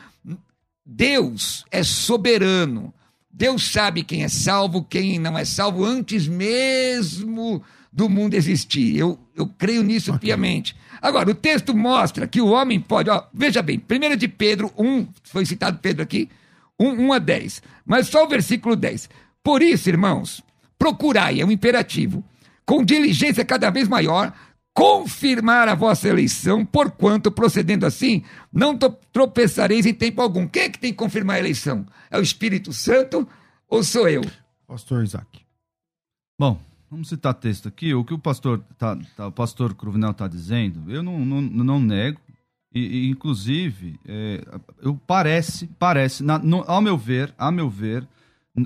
Deus 0.86 1.65
é 1.72 1.84
soberano. 1.84 2.93
Deus 3.36 3.72
sabe 3.72 4.04
quem 4.04 4.24
é 4.24 4.28
salvo, 4.28 4.84
quem 4.84 5.17
não 5.17 5.36
é 5.36 5.43
salvo, 5.43 5.84
antes 5.84 6.28
mesmo 6.28 7.63
do 7.93 8.10
mundo 8.10 8.34
existir. 8.34 8.97
Eu, 8.97 9.19
eu 9.36 9.47
creio 9.47 9.84
nisso 9.84 10.17
piamente. 10.17 10.75
Agora, 10.99 11.29
o 11.29 11.36
texto 11.36 11.75
mostra 11.75 12.27
que 12.27 12.41
o 12.41 12.47
homem 12.47 12.79
pode. 12.79 13.10
Ó, 13.10 13.23
veja 13.32 13.62
bem, 13.62 13.79
1 13.79 14.17
de 14.17 14.27
Pedro 14.27 14.73
1, 14.77 15.08
foi 15.23 15.45
citado 15.45 15.77
Pedro 15.79 16.01
aqui, 16.01 16.27
1, 16.79 16.89
1 16.89 17.13
a 17.13 17.19
10. 17.19 17.62
Mas 17.86 18.08
só 18.08 18.25
o 18.25 18.27
versículo 18.27 18.75
10. 18.75 19.10
Por 19.43 19.62
isso, 19.62 19.89
irmãos, 19.89 20.41
procurai, 20.77 21.39
é 21.39 21.45
um 21.45 21.51
imperativo, 21.51 22.23
com 22.65 22.84
diligência 22.84 23.45
cada 23.45 23.69
vez 23.69 23.88
maior, 23.88 24.34
confirmar 24.73 25.67
a 25.67 25.75
vossa 25.75 26.08
eleição, 26.08 26.65
porquanto, 26.65 27.32
procedendo 27.32 27.86
assim, 27.86 28.23
não 28.51 28.75
tropeçareis 29.12 29.86
em 29.86 29.93
tempo 29.93 30.21
algum. 30.21 30.47
Quem 30.47 30.63
é 30.63 30.69
que 30.69 30.79
tem 30.79 30.91
que 30.91 30.97
confirmar 30.97 31.36
a 31.36 31.39
eleição? 31.39 31.86
É 32.10 32.17
o 32.17 32.23
Espírito 32.23 32.73
Santo 32.73 33.27
ou 33.69 33.84
sou 33.84 34.10
eu? 34.10 34.23
Pastor 34.65 35.03
Isaac. 35.03 35.41
Bom, 36.39 36.60
vamos 36.93 37.10
citar 37.10 37.34
texto 37.34 37.67
aqui. 37.67 37.93
O 37.93 38.06
que 38.06 38.13
o 38.13 38.19
pastor, 38.19 38.63
tá, 38.77 38.95
tá- 39.17 39.27
o 39.27 39.32
pastor 39.32 39.73
Cruvinel 39.73 40.12
está 40.12 40.27
dizendo, 40.27 40.91
eu 40.91 41.01
não, 41.01 41.25
não, 41.25 41.41
não 41.41 41.79
nego. 41.79 42.21
E, 42.73 42.79
e, 42.79 43.10
inclusive, 43.10 43.99
é, 44.06 44.43
eu 44.82 44.95
parece, 45.08 45.67
parece, 45.77 46.23
na- 46.23 46.39
no- 46.39 46.63
ao 46.67 46.82
meu 46.82 46.97
ver, 46.97 47.34
a 47.38 47.51
meu 47.51 47.69
ver, 47.69 48.08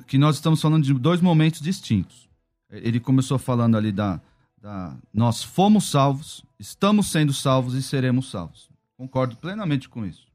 que 0.06 0.18
nós 0.18 0.36
estamos 0.36 0.62
falando 0.62 0.84
de 0.84 0.94
dois 0.94 1.22
momentos 1.22 1.62
distintos. 1.62 2.28
Ele 2.70 3.00
começou 3.00 3.38
falando 3.38 3.76
ali 3.78 3.92
da, 3.92 4.20
da 4.62 4.96
nós 5.14 5.42
fomos 5.44 5.90
salvos, 5.90 6.44
estamos 6.60 7.08
sendo 7.12 7.34
salvos 7.34 7.74
e 7.74 7.82
seremos 7.82 8.30
salvos. 8.30 8.70
Concordo 8.98 9.36
plenamente 9.38 9.88
com 9.88 10.06
isso. 10.06 10.28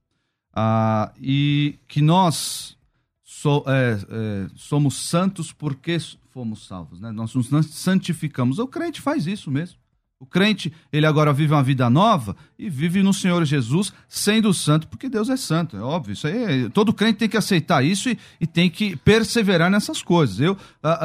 Ah, 0.55 1.13
e 1.21 1.79
que 1.89 2.01
nós 2.03 2.77
so- 3.33 3.65
é, 3.67 3.99
é, 4.11 4.47
somos 4.55 4.95
santos 5.09 5.53
porque 5.53 5.99
fomos 6.31 6.67
salvos, 6.67 7.01
né? 7.01 7.11
Nós 7.11 7.35
nos 7.35 7.49
santificamos. 7.71 8.59
O 8.59 8.67
crente 8.67 9.01
faz 9.01 9.27
isso 9.27 9.51
mesmo. 9.51 9.77
O 10.21 10.27
crente, 10.27 10.73
ele 10.93 11.05
agora 11.05 11.33
vive 11.33 11.53
uma 11.53 11.65
vida 11.65 11.91
nova 11.91 12.37
e 12.57 12.71
vive 12.71 13.03
no 13.03 13.13
Senhor 13.13 13.45
Jesus 13.45 13.93
sendo 14.09 14.55
santo, 14.55 14.87
porque 14.87 15.09
Deus 15.09 15.29
é 15.29 15.37
santo, 15.37 15.77
é 15.77 15.81
óbvio. 15.81 16.13
Isso 16.13 16.29
aí, 16.29 16.67
é- 16.67 16.69
todo 16.69 16.93
crente 16.95 17.19
tem 17.19 17.29
que 17.29 17.37
aceitar 17.37 17.85
isso 17.85 18.09
e, 18.09 18.17
e 18.41 18.47
tem 18.47 18.71
que 18.71 18.95
perseverar 18.95 19.69
nessas 19.69 20.01
coisas. 20.01 20.39
Eu, 20.39 20.57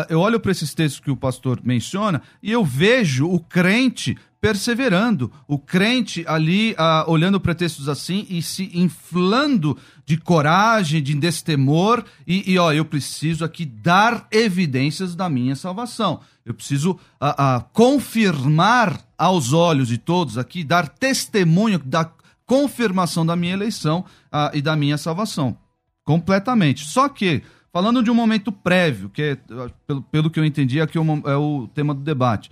eu 0.10 0.20
olho 0.20 0.40
para 0.40 0.52
esses 0.52 0.72
textos 0.76 1.00
que 1.00 1.10
o 1.10 1.18
pastor 1.18 1.60
menciona 1.64 2.22
e 2.44 2.52
eu 2.52 2.64
vejo 2.64 3.28
o 3.28 3.40
crente 3.40 4.16
perseverando, 4.40 5.32
o 5.48 5.58
crente 5.58 6.24
ali 6.28 6.76
ah, 6.78 7.06
olhando 7.08 7.40
para 7.40 7.56
textos 7.56 7.90
assim 7.90 8.26
e 8.30 8.42
se 8.42 8.70
inflando 8.74 9.78
de 10.06 10.18
coragem, 10.18 11.02
de 11.02 11.14
destemor, 11.16 12.04
e, 12.26 12.52
e 12.52 12.58
ó, 12.58 12.72
eu 12.72 12.86
preciso 12.86 13.44
aqui 13.44 13.66
dar 13.66 14.28
evidências 14.32 15.16
da 15.16 15.28
minha 15.28 15.56
salvação. 15.56 16.22
Eu 16.46 16.54
preciso 16.54 16.98
ah, 17.20 17.56
ah, 17.56 17.66
confirmar 17.74 19.02
aos 19.18 19.52
olhos 19.52 19.90
de 19.90 19.98
todos 19.98 20.38
aqui, 20.38 20.64
dar 20.64 20.88
testemunho 20.88 21.80
da 21.80 22.10
confirmação 22.46 23.26
da 23.26 23.36
minha 23.36 23.54
eleição 23.54 24.06
ah, 24.32 24.50
e 24.54 24.62
da 24.62 24.76
minha 24.76 24.98
salvação. 24.98 25.58
Completamente. 26.06 26.86
Só 26.86 27.10
que, 27.10 27.44
falando 27.74 28.02
de 28.02 28.10
um 28.10 28.16
momento 28.16 28.50
prévio, 28.50 29.10
que 29.10 29.22
é, 29.22 29.38
ah, 29.52 29.70
pelo, 29.86 30.02
pelo 30.04 30.30
que 30.30 30.40
eu 30.40 30.46
entendi, 30.46 30.80
aqui 30.80 30.98
é 30.98 31.02
é 31.02 31.36
o 31.36 31.68
tema 31.74 31.94
do 31.94 32.00
debate. 32.00 32.50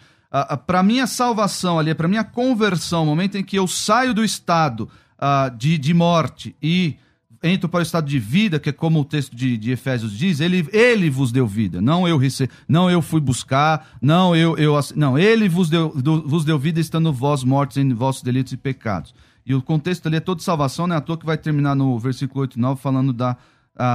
Para 0.65 0.83
minha 0.83 1.07
salvação 1.07 1.79
ali, 1.79 1.93
para 1.93 2.07
minha 2.07 2.23
conversão, 2.23 3.03
o 3.03 3.05
momento 3.05 3.37
em 3.37 3.43
que 3.43 3.57
eu 3.57 3.67
saio 3.67 4.13
do 4.13 4.23
estado 4.23 4.89
ah, 5.17 5.49
de, 5.55 5.77
de 5.77 5.93
morte 5.93 6.55
e 6.61 6.95
entro 7.43 7.69
para 7.69 7.79
o 7.79 7.83
estado 7.83 8.07
de 8.07 8.17
vida, 8.17 8.59
que 8.59 8.69
é 8.69 8.73
como 8.73 8.99
o 8.99 9.05
texto 9.05 9.35
de, 9.35 9.55
de 9.55 9.71
Efésios 9.71 10.17
diz, 10.17 10.39
ele, 10.39 10.67
ele 10.73 11.09
vos 11.09 11.31
deu 11.31 11.45
vida, 11.45 11.79
não 11.79 12.07
eu 12.07 12.17
rece... 12.17 12.49
não 12.67 12.89
eu 12.89 13.01
fui 13.01 13.21
buscar, 13.21 13.87
não 14.01 14.35
eu, 14.35 14.57
eu 14.57 14.73
não, 14.95 15.17
ele 15.17 15.47
vos 15.47 15.69
deu, 15.69 15.89
do- 15.89 16.27
vos 16.27 16.43
deu 16.43 16.57
vida 16.57 16.79
estando 16.79 17.13
vós 17.13 17.43
mortos 17.43 17.77
em 17.77 17.93
vossos 17.93 18.23
delitos 18.23 18.51
e 18.53 18.57
pecados. 18.57 19.13
E 19.45 19.53
o 19.53 19.61
contexto 19.61 20.07
ali 20.07 20.17
é 20.17 20.19
todo 20.19 20.41
salvação, 20.41 20.87
não 20.87 20.95
é 20.95 20.97
à 20.97 21.01
toa 21.01 21.17
que 21.17 21.25
vai 21.25 21.37
terminar 21.37 21.75
no 21.75 21.99
versículo 21.99 22.41
8 22.41 22.57
e 22.57 22.59
9 22.59 22.81
falando 22.81 23.13
da 23.13 23.37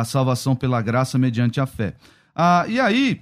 salvação 0.04 0.54
pela 0.54 0.80
graça 0.80 1.18
mediante 1.18 1.60
a 1.60 1.66
fé. 1.66 1.94
Ah, 2.36 2.64
e 2.68 2.78
aí, 2.78 3.20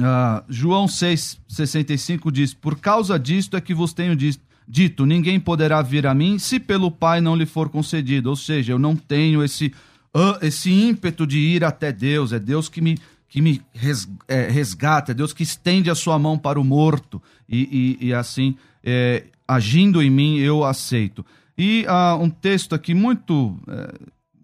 ah, 0.00 0.42
João 0.48 0.86
6,65 0.86 2.30
diz: 2.30 2.52
Por 2.52 2.78
causa 2.78 3.18
disto 3.18 3.56
é 3.56 3.60
que 3.60 3.74
vos 3.74 3.92
tenho 3.92 4.16
dito: 4.66 5.06
ninguém 5.06 5.38
poderá 5.38 5.80
vir 5.82 6.06
a 6.06 6.14
mim 6.14 6.38
se 6.38 6.58
pelo 6.58 6.90
Pai 6.90 7.20
não 7.20 7.36
lhe 7.36 7.46
for 7.46 7.68
concedido. 7.68 8.30
Ou 8.30 8.36
seja, 8.36 8.72
eu 8.72 8.78
não 8.78 8.96
tenho 8.96 9.42
esse, 9.42 9.72
ah, 10.12 10.38
esse 10.42 10.70
ímpeto 10.72 11.26
de 11.26 11.38
ir 11.38 11.64
até 11.64 11.92
Deus, 11.92 12.32
é 12.32 12.38
Deus 12.38 12.68
que 12.68 12.80
me, 12.80 12.98
que 13.28 13.40
me 13.40 13.62
é, 14.26 14.48
resgata, 14.48 15.12
é 15.12 15.14
Deus 15.14 15.32
que 15.32 15.42
estende 15.42 15.90
a 15.90 15.94
sua 15.94 16.18
mão 16.18 16.36
para 16.36 16.58
o 16.58 16.64
morto, 16.64 17.22
e, 17.48 17.98
e- 18.00 18.06
e 18.08 18.14
assim, 18.14 18.56
é, 18.82 19.24
agindo 19.46 20.02
em 20.02 20.10
mim, 20.10 20.38
eu 20.38 20.64
aceito. 20.64 21.24
E 21.56 21.86
uh, 21.86 22.20
um 22.20 22.28
texto 22.28 22.74
aqui 22.74 22.94
muito, 22.94 23.56
é, 23.68 23.94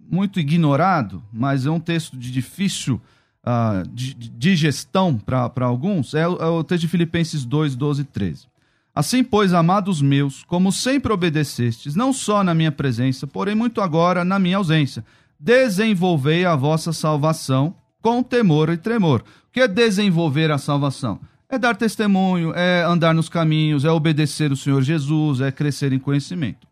muito 0.08 0.38
ignorado, 0.38 1.20
mas 1.32 1.66
é 1.66 1.70
um 1.70 1.80
texto 1.80 2.16
de 2.16 2.30
difícil 2.30 3.00
uh, 3.44 3.88
digestão 3.92 5.16
para 5.16 5.64
alguns, 5.64 6.14
é, 6.14 6.22
é, 6.22 6.24
o 6.26 6.62
texto 6.64 6.83
de 6.83 6.88
Filipenses 6.88 7.44
2, 7.44 7.76
12 7.76 8.03
e 8.03 8.05
13. 8.05 8.48
Assim, 8.94 9.22
pois, 9.22 9.55
amados 9.55 10.03
meus, 10.03 10.42
como 10.44 10.72
sempre 10.72 11.12
obedecestes, 11.12 11.94
não 11.94 12.12
só 12.12 12.42
na 12.42 12.55
minha 12.55 12.72
presença, 12.72 13.26
porém 13.26 13.55
muito 13.55 13.81
agora 13.81 14.24
na 14.24 14.38
minha 14.38 14.57
ausência, 14.57 15.05
desenvolvei 15.38 16.44
a 16.44 16.57
vossa 16.57 16.92
salvação 16.92 17.74
com 18.03 18.22
temor 18.22 18.68
e 18.68 18.76
tremor. 18.76 19.22
O 19.48 19.53
que 19.53 19.61
é 19.61 19.68
desenvolver 19.68 20.50
a 20.50 20.59
salvação? 20.59 21.20
É 21.48 21.59
dar 21.59 21.76
testemunho, 21.76 22.53
é 22.55 22.83
andar 22.83 23.14
nos 23.14 23.29
caminhos, 23.29 23.85
é 23.85 23.90
obedecer 23.90 24.53
o 24.53 24.57
Senhor 24.57 24.83
Jesus, 24.83 25.40
é 25.40 25.50
crescer 25.50 25.92
em 25.92 25.98
conhecimento. 25.98 26.66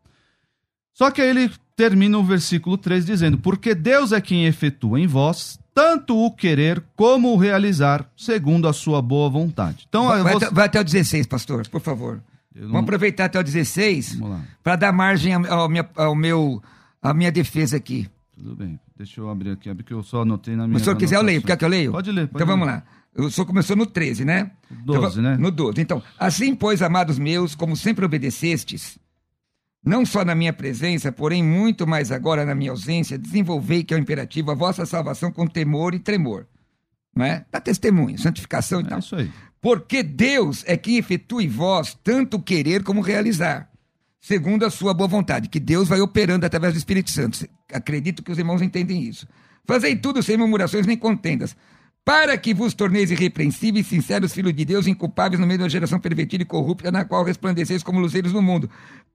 Só 0.92 1.10
que 1.10 1.22
aí 1.22 1.30
ele 1.30 1.50
termina 1.76 2.18
o 2.18 2.24
versículo 2.24 2.76
3 2.76 3.06
dizendo: 3.06 3.38
Porque 3.38 3.74
Deus 3.74 4.12
é 4.12 4.20
quem 4.20 4.46
efetua 4.46 5.00
em 5.00 5.06
vós 5.06 5.58
tanto 5.78 6.18
o 6.18 6.32
querer 6.32 6.82
como 6.96 7.32
o 7.32 7.36
realizar, 7.36 8.10
segundo 8.16 8.66
a 8.66 8.72
sua 8.72 9.00
boa 9.00 9.30
vontade. 9.30 9.86
Então, 9.88 10.08
vai, 10.08 10.22
vou... 10.24 10.36
até, 10.36 10.50
vai 10.50 10.66
até 10.66 10.80
o 10.80 10.84
16, 10.84 11.24
pastor, 11.28 11.68
por 11.68 11.80
favor. 11.80 12.20
Não... 12.52 12.66
Vamos 12.66 12.82
aproveitar 12.82 13.26
até 13.26 13.38
o 13.38 13.44
16 13.44 14.18
para 14.60 14.74
dar 14.74 14.92
margem 14.92 15.34
ao, 15.34 15.46
ao, 15.46 15.68
minha, 15.68 15.88
ao 15.94 16.16
meu, 16.16 16.60
à 17.00 17.14
minha 17.14 17.30
defesa 17.30 17.76
aqui. 17.76 18.08
Tudo 18.36 18.56
bem. 18.56 18.80
Deixa 18.96 19.20
eu 19.20 19.30
abrir 19.30 19.52
aqui, 19.52 19.72
porque 19.72 19.94
eu 19.94 20.02
só 20.02 20.22
anotei 20.22 20.56
na 20.56 20.66
minha. 20.66 20.80
Se 20.80 20.82
o 20.82 20.84
senhor 20.86 20.96
quiser, 20.96 21.14
eu 21.14 21.22
leio. 21.22 21.42
Quer 21.42 21.56
que 21.56 21.64
eu 21.64 21.68
leio? 21.68 21.92
Pode 21.92 22.10
ler. 22.10 22.26
Pode 22.26 22.42
então 22.42 22.46
ler. 22.56 22.60
vamos 22.60 22.66
lá. 22.66 22.82
O 23.16 23.30
senhor 23.30 23.46
começou 23.46 23.76
no 23.76 23.86
13, 23.86 24.24
né? 24.24 24.50
12, 24.68 25.20
então, 25.20 25.22
né? 25.22 25.36
No 25.36 25.52
12. 25.52 25.80
Então, 25.80 26.02
assim, 26.18 26.56
pois, 26.56 26.82
amados 26.82 27.20
meus, 27.20 27.54
como 27.54 27.76
sempre 27.76 28.04
obedecestes, 28.04 28.98
não 29.84 30.04
só 30.04 30.24
na 30.24 30.34
minha 30.34 30.52
presença, 30.52 31.10
porém 31.12 31.42
muito 31.42 31.86
mais 31.86 32.10
agora 32.10 32.44
na 32.44 32.54
minha 32.54 32.70
ausência, 32.70 33.18
desenvolvei, 33.18 33.84
que 33.84 33.94
é 33.94 33.96
o 33.96 34.00
imperativo, 34.00 34.50
a 34.50 34.54
vossa 34.54 34.84
salvação 34.84 35.30
com 35.30 35.46
temor 35.46 35.94
e 35.94 35.98
tremor. 35.98 36.46
Não 37.14 37.24
é? 37.24 37.44
Dá 37.50 37.60
testemunho, 37.60 38.18
santificação 38.18 38.80
e 38.80 38.84
é 38.84 38.88
tal. 38.88 38.98
isso 38.98 39.16
aí. 39.16 39.30
Porque 39.60 40.02
Deus 40.02 40.62
é 40.66 40.76
quem 40.76 40.98
efetua 40.98 41.42
em 41.42 41.48
vós 41.48 41.98
tanto 42.04 42.40
querer 42.40 42.82
como 42.82 43.00
realizar, 43.00 43.68
segundo 44.20 44.64
a 44.64 44.70
sua 44.70 44.94
boa 44.94 45.08
vontade, 45.08 45.48
que 45.48 45.58
Deus 45.58 45.88
vai 45.88 46.00
operando 46.00 46.46
através 46.46 46.74
do 46.74 46.78
Espírito 46.78 47.10
Santo. 47.10 47.48
Acredito 47.72 48.22
que 48.22 48.30
os 48.30 48.38
irmãos 48.38 48.62
entendem 48.62 49.02
isso. 49.02 49.26
Fazei 49.66 49.96
tudo 49.96 50.22
sem 50.22 50.36
murmurações 50.36 50.86
nem 50.86 50.96
contendas, 50.96 51.56
para 52.08 52.38
que 52.38 52.54
vos 52.54 52.72
torneis 52.72 53.10
irrepreensíveis, 53.10 53.86
sinceros 53.86 54.32
filhos 54.32 54.54
de 54.54 54.64
Deus, 54.64 54.86
inculpáveis 54.86 55.38
no 55.38 55.46
meio 55.46 55.58
da 55.58 55.68
geração 55.68 56.00
pervertida 56.00 56.42
e 56.42 56.46
corrupta, 56.46 56.90
na 56.90 57.04
qual 57.04 57.22
resplandeceis 57.22 57.82
como 57.82 58.00
luzeiros 58.00 58.32
no 58.32 58.40
mundo, 58.40 58.70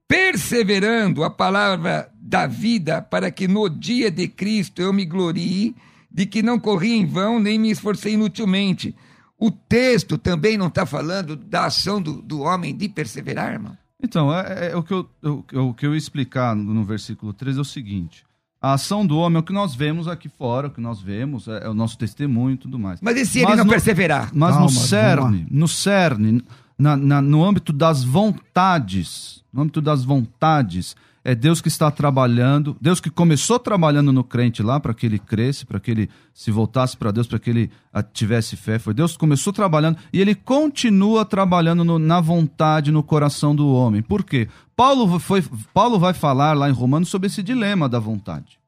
perseverando 0.08 1.24
a 1.24 1.30
palavra 1.32 2.12
da 2.22 2.46
vida, 2.46 3.02
para 3.02 3.32
que 3.32 3.48
no 3.48 3.68
dia 3.68 4.12
de 4.12 4.28
Cristo 4.28 4.80
eu 4.80 4.94
me 4.94 5.06
glorie 5.06 5.76
de 6.12 6.28
que 6.28 6.44
não 6.44 6.60
corri 6.60 6.94
em 6.94 7.08
vão, 7.08 7.40
nem 7.40 7.58
me 7.58 7.72
esforcei 7.72 8.14
inutilmente. 8.14 8.96
O 9.40 9.50
texto 9.50 10.16
também 10.16 10.56
não 10.56 10.68
está 10.68 10.86
falando 10.86 11.36
da 11.36 11.66
ação 11.66 12.00
do, 12.00 12.22
do 12.22 12.42
homem 12.42 12.78
de 12.78 12.88
perseverar, 12.88 13.54
irmão? 13.54 13.76
Então, 14.00 14.32
é, 14.32 14.68
é, 14.68 14.72
é 14.74 14.76
o, 14.76 14.84
que 14.84 14.94
eu, 14.94 15.10
eu, 15.20 15.70
o 15.70 15.74
que 15.74 15.88
eu 15.88 15.96
explicar 15.96 16.56
no, 16.56 16.72
no 16.72 16.84
versículo 16.84 17.34
3 17.34 17.58
é 17.58 17.62
o 17.62 17.66
seguinte. 17.66 18.24
A 18.64 18.76
ação 18.76 19.06
do 19.06 19.18
homem 19.18 19.36
é 19.36 19.40
o 19.42 19.44
que 19.44 19.52
nós 19.52 19.76
vemos 19.76 20.08
aqui 20.08 20.30
fora, 20.30 20.68
o 20.68 20.72
que 20.72 20.80
nós 20.80 21.02
vemos, 21.02 21.50
é, 21.50 21.66
é 21.66 21.70
o 21.70 21.74
nosso 21.74 21.98
testemunho 21.98 22.54
e 22.54 22.58
tudo 22.58 22.80
mais. 22.80 23.02
Mas 23.02 23.18
e 23.18 23.26
se 23.26 23.40
ele 23.40 23.48
mas 23.48 23.58
não 23.58 23.66
no, 23.66 23.72
perseverar? 23.72 24.32
Mas 24.34 24.52
Calma, 24.52 24.66
no 24.66 24.72
cerne, 24.72 25.48
no 25.52 25.68
cerne, 25.68 26.42
na, 26.80 26.96
na, 26.96 27.22
no 27.22 27.44
âmbito 27.44 27.74
das 27.74 28.06
vontades, 28.06 29.44
no 29.52 29.64
âmbito 29.64 29.82
das 29.82 30.06
vontades, 30.06 30.96
é 31.24 31.34
Deus 31.34 31.62
que 31.62 31.68
está 31.68 31.90
trabalhando, 31.90 32.76
Deus 32.82 33.00
que 33.00 33.10
começou 33.10 33.58
trabalhando 33.58 34.12
no 34.12 34.24
crente 34.24 34.62
lá 34.62 34.80
para 34.80 34.94
que 34.94 35.06
ele 35.06 35.18
cresça, 35.18 35.66
para 35.66 35.80
que 35.80 35.90
ele 35.90 36.10
se 36.34 36.52
voltasse 36.52 36.98
para 36.98 37.12
Deus, 37.12 37.28
para 37.28 37.40
que 37.40 37.50
ele 37.50 37.72
ah, 37.94 38.04
tivesse 38.04 38.56
fé. 38.56 38.78
Foi 38.78 38.94
Deus 38.94 39.14
que 39.14 39.20
começou 39.20 39.54
trabalhando 39.54 39.98
e 40.12 40.20
ele 40.20 40.36
continua 40.36 41.24
trabalhando 41.24 41.84
no, 41.84 41.98
na 41.98 42.20
vontade, 42.20 42.92
no 42.92 43.02
coração 43.02 43.56
do 43.56 43.68
homem. 43.74 44.02
Por 44.02 44.24
quê? 44.24 44.50
Paulo, 44.76 45.20
foi, 45.20 45.44
Paulo 45.74 45.98
vai 45.98 46.14
falar 46.14 46.54
lá 46.54 46.70
em 46.70 46.74
Romanos 46.74 47.10
sobre 47.10 47.28
esse 47.28 47.42
dilema 47.42 47.88
da 47.88 48.00
vontade. 48.00 48.63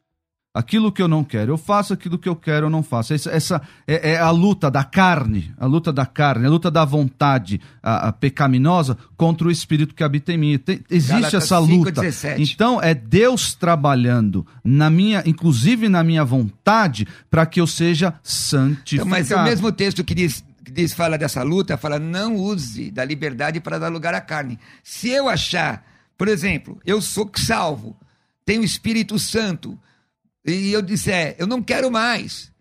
Aquilo 0.55 0.89
que 0.89 1.01
eu 1.01 1.07
não 1.09 1.21
quero, 1.21 1.51
eu 1.51 1.57
faço 1.57 1.91
aquilo 1.91 2.17
que 2.17 2.29
eu 2.29 2.35
quero, 2.35 2.67
eu 2.67 2.69
não 2.69 2.81
faço. 2.81 3.13
Essa, 3.13 3.29
essa 3.29 3.61
é, 3.85 4.13
é, 4.13 4.17
a 4.17 4.31
luta 4.31 4.71
da 4.71 4.85
carne, 4.85 5.53
a 5.57 5.65
luta 5.65 5.91
da 5.91 6.05
carne, 6.05 6.45
a 6.45 6.49
luta 6.49 6.71
da 6.71 6.85
vontade 6.85 7.59
a, 7.83 8.07
a 8.07 8.11
pecaminosa 8.13 8.97
contra 9.17 9.49
o 9.49 9.51
espírito 9.51 9.93
que 9.93 10.01
habita 10.01 10.31
em 10.31 10.37
mim. 10.37 10.57
Tem, 10.57 10.79
existe 10.89 11.11
Galatas 11.11 11.43
essa 11.43 11.59
luta. 11.59 12.09
5, 12.09 12.41
então 12.41 12.81
é 12.81 12.93
Deus 12.93 13.53
trabalhando 13.53 14.47
na 14.63 14.89
minha, 14.89 15.21
inclusive 15.25 15.89
na 15.89 16.05
minha 16.05 16.23
vontade, 16.23 17.05
para 17.29 17.45
que 17.45 17.59
eu 17.59 17.67
seja 17.67 18.13
santificado. 18.23 19.09
Então, 19.09 19.19
mas 19.19 19.31
é 19.31 19.35
o 19.35 19.43
mesmo 19.43 19.69
texto 19.73 20.05
que 20.05 20.15
diz 20.15 20.41
que 20.63 20.71
diz 20.71 20.93
fala 20.93 21.17
dessa 21.17 21.43
luta, 21.43 21.75
fala 21.75 21.99
não 21.99 22.37
use 22.37 22.89
da 22.89 23.03
liberdade 23.03 23.59
para 23.59 23.77
dar 23.77 23.89
lugar 23.89 24.13
à 24.13 24.21
carne. 24.21 24.57
Se 24.81 25.09
eu 25.09 25.27
achar, 25.27 25.85
por 26.17 26.29
exemplo, 26.29 26.79
eu 26.85 27.01
sou 27.01 27.29
salvo, 27.35 27.93
tenho 28.45 28.61
o 28.61 28.65
Espírito 28.65 29.19
Santo, 29.19 29.77
e 30.45 30.71
eu 30.71 30.81
disse, 30.81 31.11
é, 31.11 31.35
eu 31.39 31.47
não 31.47 31.61
quero 31.61 31.91
mais. 31.91 32.51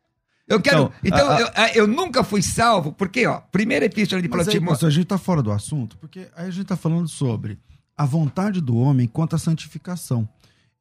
Eu 0.46 0.60
quero. 0.60 0.92
Então, 1.02 1.18
então 1.26 1.30
a, 1.30 1.64
a... 1.64 1.68
Eu, 1.70 1.84
eu, 1.84 1.86
nunca 1.86 2.22
fui 2.22 2.42
salvo, 2.42 2.92
porque, 2.92 3.26
ó, 3.26 3.40
primeira 3.40 3.84
epístola 3.86 4.20
de 4.20 4.28
Timóteo. 4.28 4.86
A 4.86 4.90
gente 4.90 5.04
está 5.04 5.18
fora 5.18 5.42
do 5.42 5.50
assunto, 5.50 5.96
porque 5.98 6.28
aí 6.36 6.46
a 6.46 6.50
gente 6.50 6.62
está 6.62 6.76
falando 6.76 7.08
sobre 7.08 7.58
a 7.96 8.04
vontade 8.04 8.60
do 8.60 8.76
homem 8.76 9.06
quanto 9.06 9.36
à 9.36 9.38
santificação. 9.38 10.28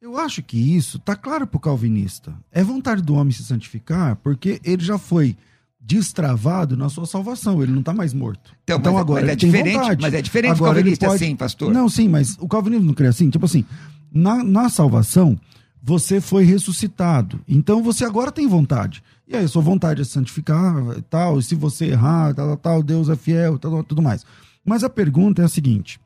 Eu 0.01 0.17
acho 0.17 0.43
que 0.43 0.57
isso 0.57 0.97
está 0.97 1.15
claro 1.15 1.47
para 1.47 1.57
o 1.57 1.61
calvinista. 1.61 2.33
É 2.51 2.61
vontade 2.61 3.01
do 3.01 3.13
homem 3.13 3.31
se 3.31 3.43
santificar, 3.43 4.17
porque 4.17 4.59
ele 4.63 4.83
já 4.83 4.97
foi 4.97 5.37
destravado 5.79 6.77
na 6.77 6.89
sua 6.89 7.05
salvação, 7.05 7.61
ele 7.61 7.71
não 7.71 7.79
está 7.79 7.93
mais 7.93 8.13
morto. 8.13 8.53
Então, 8.63 8.77
então 8.77 8.93
mas, 8.93 9.01
agora 9.01 9.21
mas 9.21 9.31
é 9.31 9.35
diferente, 9.35 10.01
mas 10.01 10.13
é 10.13 10.21
diferente 10.21 10.51
agora, 10.51 10.71
o 10.71 10.75
calvinista 10.75 11.07
pode... 11.07 11.23
assim, 11.23 11.35
pastor. 11.35 11.73
Não, 11.73 11.89
sim, 11.89 12.07
mas 12.07 12.37
o 12.39 12.47
calvinismo 12.47 12.87
não 12.87 12.93
crê 12.93 13.07
assim, 13.07 13.29
tipo 13.29 13.45
assim, 13.45 13.65
na, 14.11 14.43
na 14.43 14.69
salvação, 14.69 15.39
você 15.85 16.21
foi 16.21 16.45
ressuscitado. 16.45 17.41
Então 17.45 17.83
você 17.83 18.05
agora 18.05 18.31
tem 18.31 18.47
vontade. 18.47 19.03
E 19.27 19.35
aí, 19.35 19.45
sua 19.47 19.61
vontade 19.61 20.01
é 20.01 20.05
santificar 20.05 20.97
e 20.97 21.01
tal, 21.01 21.39
e 21.39 21.43
se 21.43 21.55
você 21.55 21.87
errar, 21.87 22.33
tal, 22.33 22.55
tal, 22.55 22.83
Deus 22.83 23.09
é 23.09 23.15
fiel, 23.17 23.59
tal, 23.59 23.83
tudo 23.83 24.01
mais. 24.01 24.25
Mas 24.63 24.83
a 24.83 24.89
pergunta 24.89 25.41
é 25.41 25.45
a 25.45 25.49
seguinte: 25.49 25.99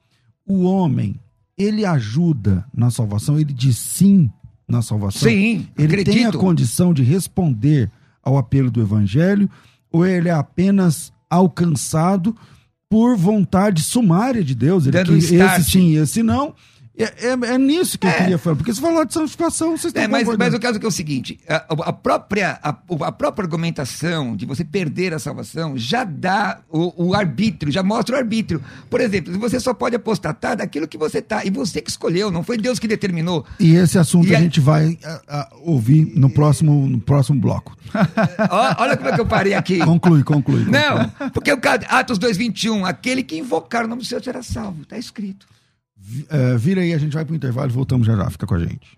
o 0.47 0.63
homem, 0.63 1.19
ele 1.55 1.85
ajuda 1.85 2.65
na 2.73 2.89
salvação? 2.89 3.39
Ele 3.39 3.53
diz 3.53 3.77
sim 3.77 4.31
na 4.67 4.81
salvação? 4.81 5.29
Sim, 5.29 5.67
ele 5.77 5.93
acredito. 5.93 6.13
tem 6.13 6.25
a 6.25 6.31
condição 6.31 6.91
de 6.91 7.03
responder 7.03 7.91
ao 8.23 8.35
apelo 8.37 8.71
do 8.71 8.81
evangelho, 8.81 9.49
ou 9.91 10.05
ele 10.05 10.29
é 10.29 10.33
apenas 10.33 11.13
alcançado 11.29 12.35
por 12.89 13.15
vontade 13.15 13.83
sumária 13.83 14.43
de 14.43 14.55
Deus? 14.55 14.85
Ele 14.85 14.91
Dando 14.91 15.11
que 15.11 15.35
esse 15.35 15.63
sim, 15.63 15.95
esse 15.97 16.23
não 16.23 16.55
é, 16.97 17.27
é, 17.27 17.53
é, 17.53 17.57
nisso 17.59 17.99
que 17.99 18.07
eu 18.07 18.11
é. 18.11 18.17
queria 18.17 18.37
falar, 18.39 18.55
porque 18.55 18.73
você 18.73 18.81
falou 18.81 19.05
de 19.05 19.13
santificação, 19.13 19.77
vocês 19.77 19.85
estão 19.85 20.01
é, 20.01 20.07
mas, 20.07 20.27
mas 20.35 20.53
o 20.53 20.59
caso 20.59 20.79
é, 20.79 20.83
é 20.83 20.87
o 20.87 20.91
seguinte: 20.91 21.39
a, 21.47 21.55
a, 21.69 21.93
própria, 21.93 22.59
a, 22.63 22.69
a, 22.69 23.11
própria 23.11 23.43
argumentação 23.43 24.35
de 24.35 24.47
você 24.47 24.65
perder 24.65 25.13
a 25.13 25.19
salvação 25.19 25.77
já 25.77 26.03
dá 26.03 26.59
o, 26.67 27.09
o, 27.09 27.13
arbítrio, 27.13 27.71
já 27.71 27.83
mostra 27.83 28.15
o 28.15 28.17
arbítrio. 28.17 28.63
Por 28.89 28.99
exemplo, 28.99 29.37
você 29.37 29.59
só 29.59 29.75
pode 29.75 29.95
apostatar 29.95 30.57
daquilo 30.57 30.87
que 30.87 30.97
você 30.97 31.19
está, 31.19 31.45
e 31.45 31.51
você 31.51 31.81
que 31.81 31.89
escolheu, 31.91 32.31
não 32.31 32.41
foi 32.41 32.57
Deus 32.57 32.79
que 32.79 32.87
determinou. 32.87 33.45
E 33.59 33.75
esse 33.75 33.99
assunto 33.99 34.27
e 34.27 34.35
a, 34.35 34.39
gente 34.39 34.59
vai 34.59 34.97
ouvir 35.61 36.13
no 36.15 36.31
próximo, 36.31 36.89
no 36.89 36.99
próximo 36.99 37.39
bloco. 37.39 37.77
Olha 38.79 38.97
como 38.97 39.09
é 39.09 39.13
que 39.13 39.21
eu 39.21 39.25
parei 39.25 39.53
aqui. 39.53 39.77
Conclui, 39.79 40.23
conclui. 40.23 40.65
conclui. 40.65 40.71
Não, 40.71 41.29
porque 41.29 41.53
o 41.53 41.59
Atos 41.89 42.17
2,21, 42.17 42.87
aquele 42.87 43.21
que 43.21 43.37
invocar 43.37 43.85
o 43.85 43.87
nome 43.87 44.01
do 44.01 44.07
Senhor 44.07 44.23
será 44.23 44.41
salvo, 44.41 44.81
está 44.81 44.97
escrito. 44.97 45.45
É, 46.29 46.57
vira 46.57 46.81
aí, 46.81 46.93
a 46.93 46.97
gente 46.97 47.13
vai 47.13 47.25
pro 47.25 47.35
intervalo 47.35 47.69
e 47.69 47.73
voltamos 47.73 48.07
já 48.07 48.15
já. 48.15 48.29
Fica 48.29 48.45
com 48.45 48.55
a 48.55 48.59
gente. 48.59 48.97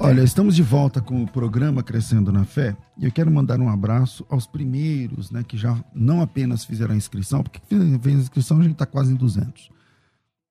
Olha, 0.00 0.22
estamos 0.22 0.56
de 0.56 0.62
volta 0.62 1.00
com 1.00 1.22
o 1.22 1.26
programa 1.26 1.82
Crescendo 1.82 2.32
na 2.32 2.44
Fé 2.44 2.76
e 2.98 3.04
eu 3.04 3.12
quero 3.12 3.30
mandar 3.30 3.60
um 3.60 3.68
abraço 3.68 4.24
aos 4.28 4.46
primeiros, 4.46 5.30
né, 5.30 5.42
que 5.42 5.56
já 5.56 5.82
não 5.94 6.20
apenas 6.20 6.64
fizeram 6.64 6.94
a 6.94 6.96
inscrição, 6.96 7.42
porque 7.42 7.60
fez 8.00 8.16
a 8.16 8.22
inscrição 8.22 8.60
a 8.60 8.62
gente 8.62 8.72
está 8.72 8.86
quase 8.86 9.12
em 9.12 9.16
200, 9.16 9.70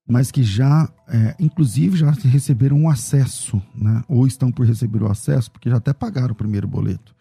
mas 0.08 0.32
que 0.32 0.44
já, 0.44 0.90
é, 1.08 1.36
inclusive, 1.40 1.98
já 1.98 2.12
receberam 2.12 2.78
um 2.78 2.90
acesso, 2.90 3.62
né, 3.76 4.04
ou 4.08 4.26
estão 4.26 4.52
por 4.52 4.66
receber 4.66 5.04
o 5.04 5.12
acesso, 5.12 5.52
porque 5.52 5.70
já 5.70 5.78
até 5.78 5.94
pagaram 5.94 6.34
o 6.34 6.38
primeiro 6.38 6.68
boleto. 6.68 7.14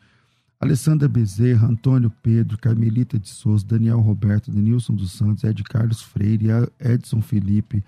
Alessandra 0.61 1.09
Bezerra, 1.09 1.67
Antônio 1.67 2.11
Pedro, 2.23 2.57
Carmelita 2.57 3.19
de 3.19 3.29
Souza, 3.29 3.67
Daniel 3.67 4.01
Roberto, 4.01 4.51
Denilson 4.51 4.95
dos 4.95 5.13
Santos, 5.13 5.43
Ed 5.43 5.61
Carlos 5.65 6.01
Freire, 6.01 6.71
Edson 6.79 7.21
Felipe, 7.21 7.85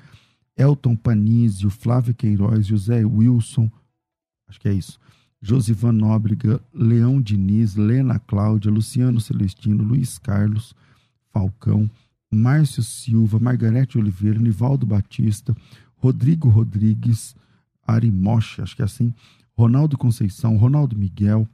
Elton 0.57 0.97
Panísio, 0.97 1.71
Flávio 1.71 2.15
Queiroz, 2.15 2.67
José 2.67 3.05
Wilson, 3.05 3.71
acho 4.55 4.61
que 4.61 4.69
é 4.69 4.73
isso. 4.73 4.99
Josivan 5.43 5.93
Nóbrega, 5.93 6.61
Leão 6.73 7.21
Diniz, 7.21 7.75
Lena 7.75 8.19
Cláudia, 8.19 8.71
Luciano 8.71 9.21
Celestino, 9.21 9.83
Luiz 9.83 10.17
Carlos 10.19 10.75
Falcão, 11.33 11.91
Márcio 12.31 12.83
Silva, 12.83 13.39
Margarete 13.39 13.99
Oliveira, 13.99 14.39
Nivaldo 14.39 14.87
Batista, 14.87 15.55
Rodrigo 15.97 16.49
Rodrigues, 16.49 17.37
Ari 17.87 18.13
acho 18.63 18.77
que 18.77 18.83
é 18.83 18.85
assim, 18.85 19.13
Ronaldo 19.57 19.99
Conceição, 19.99 20.57
Ronaldo 20.57 20.97
Miguel, 20.97 21.47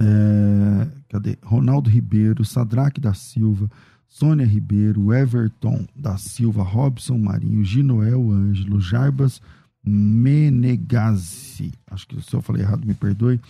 é, 0.00 0.88
cadê? 1.08 1.38
Ronaldo 1.42 1.88
Ribeiro, 1.88 2.44
Sadraque 2.44 3.00
da 3.00 3.14
Silva, 3.14 3.70
Sônia 4.08 4.44
Ribeiro, 4.44 5.14
Everton 5.14 5.86
da 5.94 6.16
Silva, 6.16 6.62
Robson 6.62 7.18
Marinho, 7.18 7.64
Ginoel 7.64 8.30
Ângelo, 8.30 8.80
Jarbas 8.80 9.40
Menegazzi, 9.84 11.72
acho 11.90 12.06
que 12.06 12.20
se 12.20 12.34
eu 12.34 12.40
falei 12.40 12.62
errado, 12.62 12.86
me 12.86 12.94
perdoe, 12.94 13.40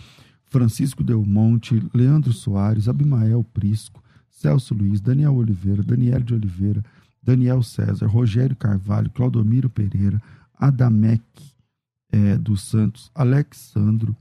Francisco 0.45 1.03
Del 1.03 1.23
Monte, 1.25 1.81
Leandro 1.93 2.33
Soares, 2.33 2.87
Abimael 2.87 3.43
Prisco, 3.43 4.03
Celso 4.29 4.73
Luiz, 4.73 4.99
Daniel 4.99 5.35
Oliveira, 5.35 5.83
Daniel 5.83 6.21
de 6.21 6.33
Oliveira, 6.33 6.83
Daniel 7.21 7.63
César, 7.63 8.07
Rogério 8.07 8.55
Carvalho, 8.55 9.09
Claudomiro 9.11 9.69
Pereira, 9.69 10.21
Adamec 10.53 11.23
é, 12.11 12.37
dos 12.37 12.61
Santos, 12.61 13.09
Alexandro 13.15 14.15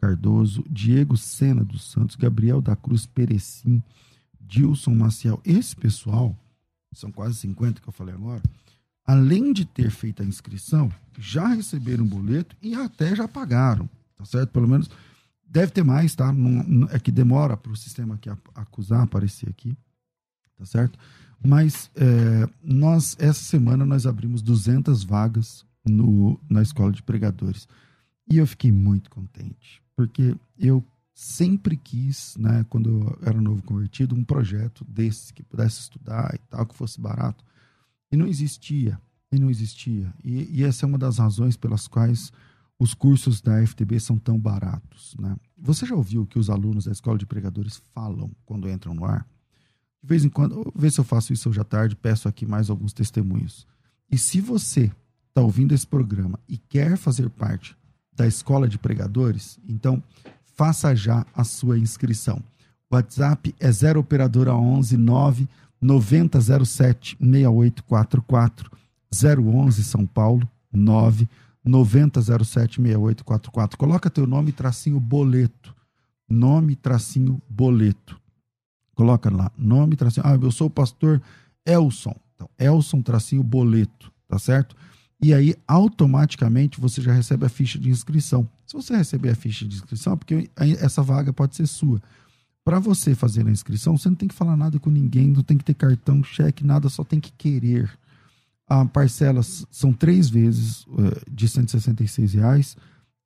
Cardoso, 0.00 0.64
Diego 0.70 1.16
Sena 1.16 1.64
dos 1.64 1.90
Santos, 1.90 2.16
Gabriel 2.16 2.60
da 2.60 2.76
Cruz 2.76 3.06
Perecim, 3.06 3.82
Dilson 4.40 4.94
Maciel. 4.94 5.40
Esse 5.44 5.74
pessoal, 5.74 6.36
são 6.92 7.10
quase 7.10 7.36
50 7.36 7.80
que 7.80 7.88
eu 7.88 7.92
falei 7.92 8.14
agora, 8.14 8.42
além 9.06 9.52
de 9.52 9.64
ter 9.64 9.90
feito 9.90 10.22
a 10.22 10.26
inscrição, 10.26 10.92
já 11.18 11.48
receberam 11.48 12.04
um 12.04 12.08
boleto 12.08 12.56
e 12.60 12.74
até 12.74 13.14
já 13.14 13.28
pagaram, 13.28 13.88
tá 14.16 14.24
certo? 14.24 14.50
Pelo 14.50 14.68
menos 14.68 14.90
deve 15.46 15.72
ter 15.72 15.84
mais, 15.84 16.14
tá? 16.14 16.32
Não, 16.32 16.88
é 16.90 16.98
que 16.98 17.12
demora 17.12 17.56
para 17.56 17.72
o 17.72 17.76
sistema 17.76 18.16
aqui 18.16 18.28
acusar, 18.54 19.02
aparecer 19.02 19.48
aqui, 19.48 19.76
tá 20.58 20.64
certo? 20.64 20.98
Mas 21.44 21.90
é, 21.94 22.48
nós, 22.62 23.16
essa 23.18 23.42
semana, 23.42 23.86
nós 23.86 24.06
abrimos 24.06 24.42
200 24.42 25.04
vagas 25.04 25.64
no, 25.84 26.40
na 26.48 26.62
escola 26.62 26.90
de 26.90 27.02
pregadores. 27.02 27.68
E 28.28 28.38
eu 28.38 28.46
fiquei 28.46 28.72
muito 28.72 29.08
contente, 29.08 29.80
porque 29.94 30.34
eu 30.58 30.84
sempre 31.14 31.76
quis, 31.76 32.36
né, 32.36 32.66
quando 32.68 32.90
eu 32.90 33.18
era 33.22 33.40
novo 33.40 33.62
convertido, 33.62 34.14
um 34.14 34.24
projeto 34.24 34.84
desse, 34.84 35.32
que 35.32 35.42
pudesse 35.42 35.80
estudar 35.80 36.34
e 36.34 36.38
tal, 36.50 36.66
que 36.66 36.74
fosse 36.74 37.00
barato. 37.00 37.44
Não 38.16 38.26
existia, 38.26 39.00
e 39.30 39.38
não 39.38 39.50
existia. 39.50 40.12
E, 40.24 40.60
e, 40.60 40.64
essa 40.64 40.84
é 40.84 40.88
uma 40.88 40.98
das 40.98 41.18
razões 41.18 41.56
pelas 41.56 41.86
quais 41.86 42.32
os 42.78 42.94
cursos 42.94 43.40
da 43.40 43.64
FTB 43.66 43.98
são 44.00 44.18
tão 44.18 44.38
baratos. 44.38 45.14
Né? 45.18 45.36
Você 45.56 45.86
já 45.86 45.94
ouviu 45.94 46.22
o 46.22 46.26
que 46.26 46.38
os 46.38 46.50
alunos 46.50 46.84
da 46.84 46.92
Escola 46.92 47.18
de 47.18 47.26
Pregadores 47.26 47.80
falam 47.94 48.30
quando 48.44 48.68
entram 48.68 48.94
no 48.94 49.04
ar? 49.04 49.26
De 50.02 50.08
vez 50.08 50.24
em 50.24 50.28
quando, 50.28 50.72
vê 50.76 50.90
se 50.90 51.00
eu 51.00 51.04
faço 51.04 51.32
isso 51.32 51.48
hoje 51.48 51.60
à 51.60 51.64
tarde, 51.64 51.96
peço 51.96 52.28
aqui 52.28 52.46
mais 52.46 52.70
alguns 52.70 52.92
testemunhos. 52.92 53.66
E 54.10 54.16
se 54.16 54.40
você 54.40 54.92
está 55.28 55.40
ouvindo 55.40 55.74
esse 55.74 55.86
programa 55.86 56.38
e 56.48 56.56
quer 56.56 56.96
fazer 56.96 57.28
parte 57.30 57.76
da 58.12 58.26
Escola 58.26 58.68
de 58.68 58.78
Pregadores, 58.78 59.58
então 59.68 60.02
faça 60.54 60.94
já 60.94 61.26
a 61.34 61.44
sua 61.44 61.78
inscrição. 61.78 62.42
WhatsApp 62.90 63.54
é 63.58 63.70
0 63.70 64.00
operadora 64.00 64.54
11 64.54 64.96
9 64.96 65.48
9007 65.80 67.16
6844 67.20 68.70
011 69.12 69.84
São 69.84 70.06
Paulo 70.06 70.48
9 70.72 71.28
9007 71.64 72.80
6844. 72.80 73.78
Coloca 73.78 74.10
teu 74.10 74.26
nome 74.26 74.52
tracinho 74.52 75.00
boleto. 75.00 75.74
Nome 76.28 76.76
tracinho 76.76 77.40
boleto. 77.48 78.20
Coloca 78.94 79.30
lá, 79.30 79.52
nome 79.58 79.94
tracinho. 79.94 80.26
Ah, 80.26 80.38
eu 80.40 80.50
sou 80.50 80.68
o 80.68 80.70
pastor 80.70 81.20
Elson. 81.64 82.14
Então, 82.34 82.48
Elson 82.58 83.02
tracinho 83.02 83.42
boleto, 83.42 84.12
tá 84.28 84.38
certo? 84.38 84.76
E 85.22 85.32
aí, 85.32 85.54
automaticamente, 85.66 86.80
você 86.80 87.00
já 87.00 87.12
recebe 87.12 87.46
a 87.46 87.48
ficha 87.48 87.78
de 87.78 87.88
inscrição. 87.88 88.48
Se 88.66 88.74
você 88.74 88.96
receber 88.96 89.30
a 89.30 89.34
ficha 89.34 89.66
de 89.66 89.76
inscrição, 89.76 90.12
é 90.12 90.16
porque 90.16 90.50
essa 90.56 91.02
vaga 91.02 91.32
pode 91.32 91.56
ser 91.56 91.66
sua. 91.66 92.00
Para 92.66 92.80
você 92.80 93.14
fazer 93.14 93.46
a 93.46 93.50
inscrição, 93.50 93.96
você 93.96 94.08
não 94.08 94.16
tem 94.16 94.26
que 94.26 94.34
falar 94.34 94.56
nada 94.56 94.76
com 94.80 94.90
ninguém, 94.90 95.28
não 95.28 95.44
tem 95.44 95.56
que 95.56 95.62
ter 95.62 95.74
cartão, 95.74 96.24
cheque, 96.24 96.66
nada, 96.66 96.88
só 96.88 97.04
tem 97.04 97.20
que 97.20 97.30
querer. 97.30 97.88
A 98.66 98.84
parcela 98.84 99.40
são 99.44 99.92
três 99.92 100.28
vezes 100.28 100.82
uh, 100.88 101.30
de 101.30 101.48
166 101.48 102.34
reais 102.34 102.76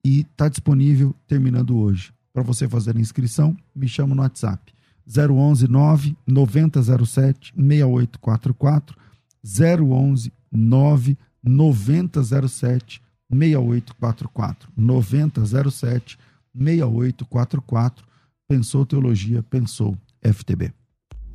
e 0.04 0.20
está 0.20 0.46
disponível 0.46 1.16
terminando 1.26 1.74
hoje. 1.74 2.12
Para 2.34 2.42
você 2.42 2.68
fazer 2.68 2.94
a 2.94 3.00
inscrição, 3.00 3.56
me 3.74 3.88
chama 3.88 4.14
no 4.14 4.20
WhatsApp 4.20 4.74
011 5.08 5.66
9 5.68 6.14
9007 6.26 7.54
6844 7.56 8.94
011 9.42 10.32
9 10.52 11.18
9007 11.42 13.02
6844 13.32 14.70
9007 14.76 16.18
6844 16.54 18.09
Pensou 18.50 18.84
Teologia, 18.84 19.44
pensou 19.44 19.96
FTB. 20.20 20.72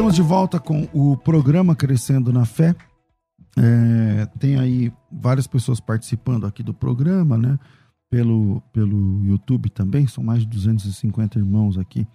Estamos 0.00 0.14
de 0.14 0.22
volta 0.22 0.58
com 0.58 0.88
o 0.94 1.14
programa 1.14 1.76
Crescendo 1.76 2.32
na 2.32 2.46
Fé. 2.46 2.74
É, 3.54 4.24
tem 4.38 4.58
aí 4.58 4.90
várias 5.12 5.46
pessoas 5.46 5.78
participando 5.78 6.46
aqui 6.46 6.62
do 6.62 6.72
programa, 6.72 7.36
né? 7.36 7.58
Pelo, 8.08 8.62
pelo 8.72 9.22
YouTube 9.26 9.68
também, 9.68 10.06
são 10.06 10.24
mais 10.24 10.40
de 10.40 10.46
250 10.46 11.38
irmãos 11.38 11.76
aqui 11.76 12.08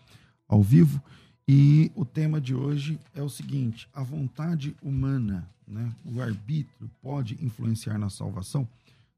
ao 0.48 0.64
vivo. 0.64 1.00
E 1.48 1.92
o 1.94 2.04
tema 2.04 2.42
de 2.42 2.56
hoje 2.56 3.00
é 3.14 3.22
o 3.22 3.30
seguinte: 3.30 3.88
a 3.94 4.02
vontade 4.02 4.76
humana, 4.82 5.48
né? 5.68 5.92
o 6.04 6.20
arbítrio, 6.20 6.90
pode 7.04 7.38
influenciar 7.40 8.00
na 8.00 8.10
salvação? 8.10 8.68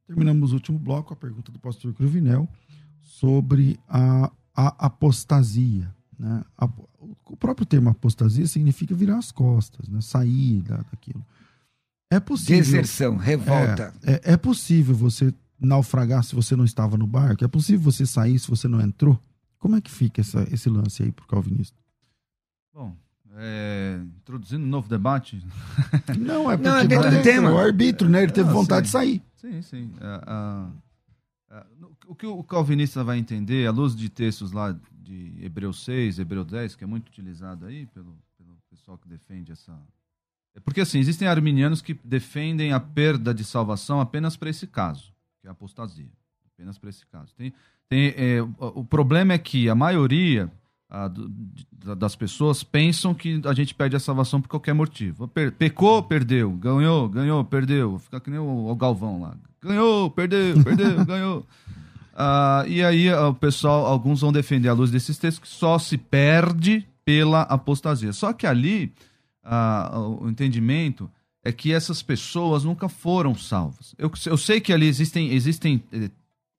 Terminamos 0.06 0.52
o 0.52 0.56
último 0.56 0.78
bloco, 0.78 1.14
a 1.14 1.16
pergunta 1.16 1.54
do 1.54 1.58
pastor 1.58 1.94
Cruvinel 1.94 2.46
sobre 3.02 3.80
a, 3.88 4.30
a 4.54 4.88
apostasia. 4.88 5.90
Né? 6.20 6.44
O 7.30 7.36
próprio 7.38 7.66
termo 7.66 7.90
apostasia 7.90 8.48
significa 8.48 8.96
virar 8.96 9.18
as 9.18 9.32
costas, 9.32 9.88
né? 9.88 10.00
sair 10.02 10.62
da, 10.62 10.78
daquilo. 10.78 11.26
É 12.12 12.20
possível. 12.20 12.58
Deserção, 12.58 13.18
revolta. 13.18 13.94
É, 14.04 14.14
é, 14.14 14.22
é 14.34 14.38
possível 14.38 14.96
você 14.96 15.34
naufragar 15.60 16.24
se 16.24 16.34
você 16.36 16.56
não 16.56 16.64
estava 16.64 16.98
no 16.98 17.06
barco? 17.06 17.44
É 17.44 17.48
possível 17.48 17.82
você 17.92 18.06
sair 18.06 18.40
se 18.40 18.48
você 18.50 18.68
não 18.68 18.80
entrou? 18.80 19.20
Como 19.60 19.76
é 19.76 19.82
que 19.82 19.92
fica 19.92 20.22
essa, 20.22 20.48
esse 20.52 20.70
lance 20.70 21.04
aí 21.04 21.12
para 21.12 21.24
o 21.26 21.28
calvinista? 21.28 21.76
Bom, 22.74 22.96
é, 23.36 24.00
introduzindo 24.20 24.64
um 24.64 24.70
novo 24.70 24.88
debate. 24.88 25.44
Não, 26.18 26.50
é 26.50 26.56
porque 26.56 26.70
Não, 26.70 26.78
é 26.78 26.88
dentro 26.88 27.12
do 27.12 27.22
tema. 27.24 27.52
o 27.52 27.58
arbítrio, 27.58 28.10
né? 28.10 28.24
Ele 28.24 28.32
teve 28.32 28.50
Ah, 28.50 28.54
vontade 28.54 28.88
sim. 28.88 28.90
de 28.90 28.92
sair. 28.92 29.22
Sim, 29.36 29.62
sim. 29.62 29.92
É, 30.00 30.22
ah, 30.26 30.70
ah, 31.52 31.66
o 32.08 32.16
que 32.16 32.26
o 32.26 32.44
calvinista 32.44 33.04
vai 33.04 33.18
entender, 33.18 33.68
à 33.68 33.72
luz 33.72 33.96
de 33.96 34.10
textos 34.10 34.52
lá 34.52 34.76
de 35.08 35.34
Hebreus 35.42 35.84
6, 35.86 36.20
Hebreus 36.20 36.46
10, 36.48 36.76
que 36.76 36.84
é 36.84 36.88
muito 36.88 37.08
utilizado 37.08 37.66
aí 37.66 37.86
pelo, 37.88 38.16
pelo 38.38 38.58
pessoal 38.70 38.98
que 38.98 39.08
defende 39.08 39.52
essa. 39.52 39.74
É 40.54 40.60
porque 40.60 40.82
assim, 40.82 41.00
existem 41.00 41.28
arminianos 41.28 41.82
que 41.82 41.98
defendem 42.04 42.74
a 42.74 42.80
perda 42.80 43.34
de 43.34 43.44
salvação 43.44 44.02
apenas 44.02 44.36
para 44.36 44.50
esse 44.50 44.68
caso, 44.68 45.14
que 45.40 45.48
é 45.48 45.50
a 45.50 45.54
apostasia. 45.54 46.10
Apenas 46.54 46.78
para 46.78 46.90
esse 46.90 47.06
caso. 47.06 47.34
Tem, 47.36 47.54
tem, 47.88 48.14
é, 48.18 48.42
o, 48.60 48.84
problema 48.84 49.34
é 49.34 49.38
que 49.38 49.70
a 49.70 49.76
maioria 49.76 50.52
da- 50.90 51.94
das 51.96 52.16
pessoas 52.16 52.64
pensam 52.64 53.14
que 53.14 53.42
a 53.46 53.54
gente 53.54 53.76
perde 53.76 53.96
a 53.96 54.00
salvação 54.00 54.42
por 54.42 54.48
qualquer 54.50 54.74
motivo. 54.74 55.28
Pecou, 55.58 56.02
perdeu. 56.02 56.52
Ganhou, 56.54 57.08
ganhou, 57.08 57.46
perdeu. 57.46 58.00
Fica 58.00 58.20
que 58.20 58.30
nem 58.30 58.40
o, 58.40 58.68
o 58.68 58.76
Galvão 58.76 59.22
lá. 59.22 59.38
Ganhou, 59.62 60.10
perdeu, 60.10 60.64
perdeu, 60.64 61.04
ganhou. 61.06 61.46
Ah, 62.20 62.66
e 62.68 62.84
aí 62.84 63.10
ah, 63.10 63.28
o 63.28 63.36
pessoal, 63.36 63.86
alguns 63.86 64.22
vão 64.22 64.32
defender 64.32 64.70
à 64.70 64.74
luz 64.74 64.90
desses 64.90 65.20
textos 65.20 65.48
que 65.48 65.56
só 65.56 65.78
se 65.78 66.00
perde 66.00 66.84
pela 67.06 67.44
apostasia. 67.44 68.12
Só 68.12 68.34
que 68.34 68.48
ali 68.48 68.92
ah, 69.44 69.92
o 70.20 70.28
entendimento 70.28 71.08
é 71.44 71.52
que 71.52 71.72
essas 71.72 72.02
pessoas 72.02 72.64
nunca 72.64 72.90
foram 72.90 73.36
salvas. 73.36 73.94
Eu, 74.00 74.12
eu 74.26 74.36
sei 74.36 74.60
que 74.60 74.74
ali 74.74 74.88
existem, 74.88 75.32
existem 75.32 75.84
eh, 75.94 76.10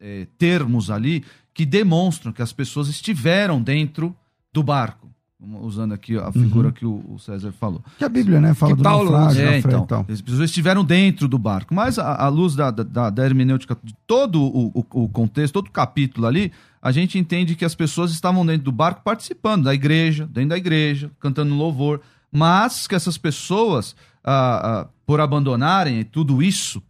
eh, 0.00 0.26
termos 0.38 0.90
ali 0.90 1.24
que 1.52 1.66
demonstram 1.66 2.32
que 2.32 2.40
as 2.40 2.52
pessoas 2.52 2.88
estiveram 2.88 3.60
dentro 3.60 4.16
do 4.52 4.62
barco. 4.62 5.07
Usando 5.40 5.92
aqui 5.94 6.16
a 6.18 6.32
figura 6.32 6.72
que 6.72 6.84
o, 6.84 7.16
César 7.20 7.52
falou. 7.52 7.80
Que 7.96 8.04
a 8.04 8.08
Bíblia, 8.08 8.40
né? 8.40 8.54
Fala 8.54 8.72
Que 8.72 8.78
do 8.78 8.82
Paulo 8.82 9.12
naufrágio, 9.12 9.46
É, 9.48 9.58
então, 9.58 10.04
e 10.08 10.12
as 10.12 10.20
pessoas 10.20 10.50
estiveram 10.50 10.84
dentro 10.84 11.28
do 11.28 11.38
barco, 11.38 11.72
mas 11.72 11.96
à 11.96 12.26
luz 12.26 12.56
da, 12.56 12.72
da, 12.72 13.08
da 13.08 13.24
hermenêutica 13.24 13.78
de 13.84 13.94
todo 14.04 14.42
o, 14.42 14.68
o, 14.74 15.04
o 15.04 15.08
contexto, 15.08 15.54
todo 15.54 15.68
o 15.68 15.70
capítulo 15.70 16.26
ali, 16.26 16.50
a 16.82 16.90
gente 16.90 17.18
entende 17.20 17.54
que 17.54 17.64
as 17.64 17.76
pessoas 17.76 18.10
estavam 18.10 18.44
dentro 18.44 18.64
do 18.64 18.72
barco 18.72 19.02
participando 19.04 19.62
da 19.64 19.74
igreja, 19.74 20.26
dentro 20.26 20.50
da 20.50 20.58
igreja, 20.58 21.08
cantando 21.20 21.54
louvor, 21.54 22.00
mas 22.32 22.88
que 22.88 22.96
essas 22.96 23.16
pessoas, 23.16 23.94
ah, 24.24 24.80
ah, 24.82 24.86
por 25.06 25.20
abandonarem 25.20 26.02
tudo 26.02 26.42
isso, 26.42 26.82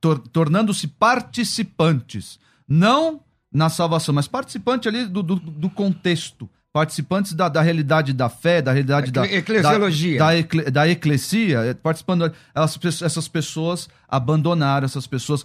tor- 0.00 0.18
tornando-se 0.32 0.86
participantes, 0.86 2.38
não 2.66 3.20
na 3.52 3.68
salvação, 3.68 4.14
mas 4.14 4.28
participante 4.28 4.86
ali 4.88 5.04
do, 5.06 5.20
do, 5.22 5.34
do 5.36 5.68
contexto, 5.70 6.48
participantes 6.78 7.32
da, 7.32 7.48
da 7.48 7.60
realidade 7.60 8.12
da 8.12 8.28
fé, 8.28 8.62
da 8.62 8.70
realidade 8.70 9.10
da, 9.10 9.24
Ecle- 9.24 9.38
eclesiologia. 9.38 10.16
da, 10.20 10.26
da, 10.26 10.36
ecle- 10.38 10.70
da 10.70 10.88
eclesia, 10.88 11.58
eh, 11.64 11.74
participando, 11.74 12.32
elas, 12.54 12.78
essas 13.02 13.26
pessoas 13.26 13.88
abandonaram, 14.08 14.84
essas 14.84 15.04
pessoas 15.04 15.44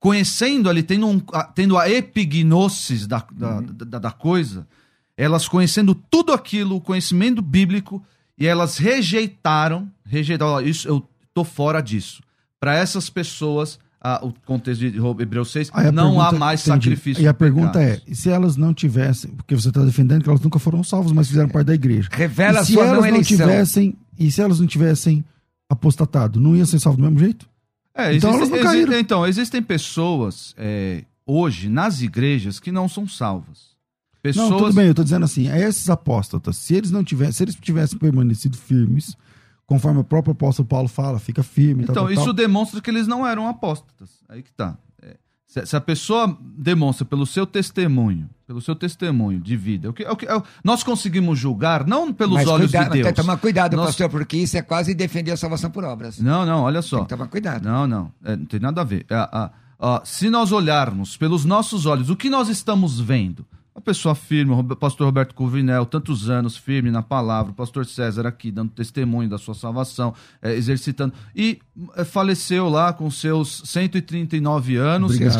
conhecendo 0.00 0.70
ali, 0.70 0.82
tendo, 0.82 1.06
um, 1.06 1.20
a, 1.30 1.44
tendo 1.44 1.76
a 1.76 1.90
epignosis 1.90 3.06
da, 3.06 3.22
da, 3.30 3.60
da, 3.60 3.98
da 3.98 4.10
coisa, 4.10 4.66
elas 5.14 5.46
conhecendo 5.46 5.94
tudo 5.94 6.32
aquilo, 6.32 6.76
o 6.76 6.80
conhecimento 6.80 7.42
bíblico, 7.42 8.02
e 8.38 8.46
elas 8.46 8.78
rejeitaram, 8.78 9.90
rejeitaram, 10.06 10.58
isso, 10.62 10.88
eu 10.88 11.06
tô 11.34 11.44
fora 11.44 11.82
disso. 11.82 12.22
Para 12.58 12.74
essas 12.74 13.10
pessoas, 13.10 13.78
o 14.22 14.32
contexto 14.44 14.80
de 14.80 14.98
Hebreus 15.22 15.50
6, 15.52 15.70
Aí 15.72 15.86
a 15.86 15.92
não 15.92 16.20
há 16.20 16.24
pergunta- 16.24 16.38
mais 16.38 16.66
entendi. 16.66 16.84
sacrifício. 16.90 17.22
E 17.22 17.28
a 17.28 17.32
pergunta 17.34 17.80
é: 17.80 17.90
pecados. 17.94 18.04
e 18.08 18.14
se 18.16 18.28
elas 18.30 18.56
não 18.56 18.74
tivessem, 18.74 19.30
porque 19.32 19.54
você 19.54 19.68
está 19.68 19.82
defendendo 19.84 20.22
que 20.24 20.28
elas 20.28 20.40
nunca 20.40 20.58
foram 20.58 20.82
salvas, 20.82 21.12
mas 21.12 21.28
fizeram 21.28 21.48
parte 21.48 21.66
da 21.68 21.74
igreja. 21.74 22.08
Revela 22.12 22.60
e 22.62 22.66
se 22.66 22.72
sua 22.72 22.84
elas 22.86 22.98
não 23.00 23.06
eleição. 23.06 23.36
tivessem, 23.36 23.96
e 24.18 24.30
se 24.30 24.40
elas 24.40 24.58
não 24.60 24.66
tivessem 24.66 25.24
apostatado, 25.68 26.40
não 26.40 26.56
ia 26.56 26.66
ser 26.66 26.78
salvo 26.78 26.98
do 26.98 27.04
mesmo 27.04 27.18
jeito? 27.18 27.48
É, 27.94 28.14
Então 28.14 28.30
existem, 28.30 28.30
elas 28.30 28.48
não 28.50 28.56
exi- 28.56 28.64
caíram. 28.86 28.98
então, 28.98 29.26
existem 29.26 29.62
pessoas 29.62 30.54
é, 30.58 31.04
hoje 31.26 31.68
nas 31.68 32.00
igrejas 32.02 32.58
que 32.58 32.72
não 32.72 32.88
são 32.88 33.06
salvas. 33.06 33.72
Pessoas. 34.22 34.50
Não, 34.50 34.56
tudo 34.58 34.72
bem, 34.74 34.86
eu 34.86 34.94
tô 34.94 35.02
dizendo 35.02 35.24
assim, 35.24 35.48
a 35.48 35.58
esses 35.58 35.90
apóstatas, 35.90 36.56
se 36.56 36.74
eles 36.74 36.90
não 36.90 37.02
tivessem, 37.02 37.32
se 37.32 37.42
eles 37.44 37.54
tivessem 37.56 37.98
permanecido 37.98 38.56
firmes, 38.56 39.16
conforme 39.66 40.00
o 40.00 40.04
próprio 40.04 40.32
apóstolo 40.32 40.66
Paulo 40.68 40.88
fala, 40.88 41.18
fica 41.18 41.42
firme. 41.42 41.84
Então, 41.84 41.94
tal, 41.94 42.10
isso 42.12 42.24
tal. 42.24 42.32
demonstra 42.32 42.80
que 42.80 42.90
eles 42.90 43.06
não 43.06 43.26
eram 43.26 43.46
apóstatas. 43.48 44.10
Aí 44.28 44.42
que 44.42 44.52
tá. 44.52 44.76
É, 45.02 45.16
se, 45.64 45.76
a 45.76 45.80
pessoa 45.80 46.36
demonstra 46.56 47.04
pelo 47.04 47.26
seu 47.26 47.46
testemunho, 47.46 48.28
pelo 48.46 48.60
seu 48.60 48.74
testemunho 48.74 49.40
de 49.40 49.56
vida, 49.56 49.88
o 49.90 49.92
que, 49.92 50.02
é 50.02 50.10
o 50.10 50.16
que- 50.16 50.26
é 50.26 50.42
nós 50.64 50.82
conseguimos 50.82 51.38
julgar 51.38 51.86
não 51.86 52.12
pelos 52.12 52.34
Mas 52.34 52.48
olhos 52.48 52.70
cuidado, 52.70 52.92
de 52.92 53.02
Deus. 53.02 53.14
Tomar 53.14 53.36
cuidado, 53.38 53.76
Nós- 53.76 53.86
pastor, 53.86 54.08
porque 54.10 54.36
isso 54.36 54.56
é 54.56 54.62
quase 54.62 54.94
defender 54.94 55.30
a 55.32 55.36
salvação 55.36 55.70
por 55.70 55.84
obras. 55.84 56.18
Não, 56.18 56.44
não, 56.46 56.62
olha 56.62 56.82
só. 56.82 56.96
Tem 56.98 57.04
que 57.06 57.10
tomar 57.10 57.28
cuidado. 57.28 57.64
Não, 57.64 57.86
não, 57.86 58.12
é, 58.24 58.36
não 58.36 58.44
tem 58.46 58.60
nada 58.60 58.80
a 58.80 58.84
ver. 58.84 59.06
É, 59.08 59.14
a- 59.14 59.50
a- 59.78 60.00
se 60.04 60.30
nós 60.30 60.52
olharmos 60.52 61.16
pelos 61.16 61.44
nossos 61.44 61.86
olhos, 61.86 62.08
o 62.08 62.16
que 62.16 62.30
nós 62.30 62.48
estamos 62.48 63.00
vendo? 63.00 63.44
A 63.74 63.80
pessoa 63.80 64.14
firme, 64.14 64.52
o 64.52 64.76
pastor 64.76 65.06
Roberto 65.06 65.34
Covinel, 65.34 65.86
tantos 65.86 66.28
anos 66.28 66.56
firme 66.56 66.90
na 66.90 67.02
palavra, 67.02 67.52
o 67.52 67.54
pastor 67.54 67.86
César 67.86 68.26
aqui 68.26 68.50
dando 68.50 68.70
testemunho 68.70 69.30
da 69.30 69.38
sua 69.38 69.54
salvação, 69.54 70.14
é, 70.42 70.54
exercitando. 70.54 71.14
E 71.34 71.58
é, 71.96 72.04
faleceu 72.04 72.68
lá 72.68 72.92
com 72.92 73.10
seus 73.10 73.62
139 73.64 74.76
anos 74.76 75.12
Obrigado. 75.12 75.32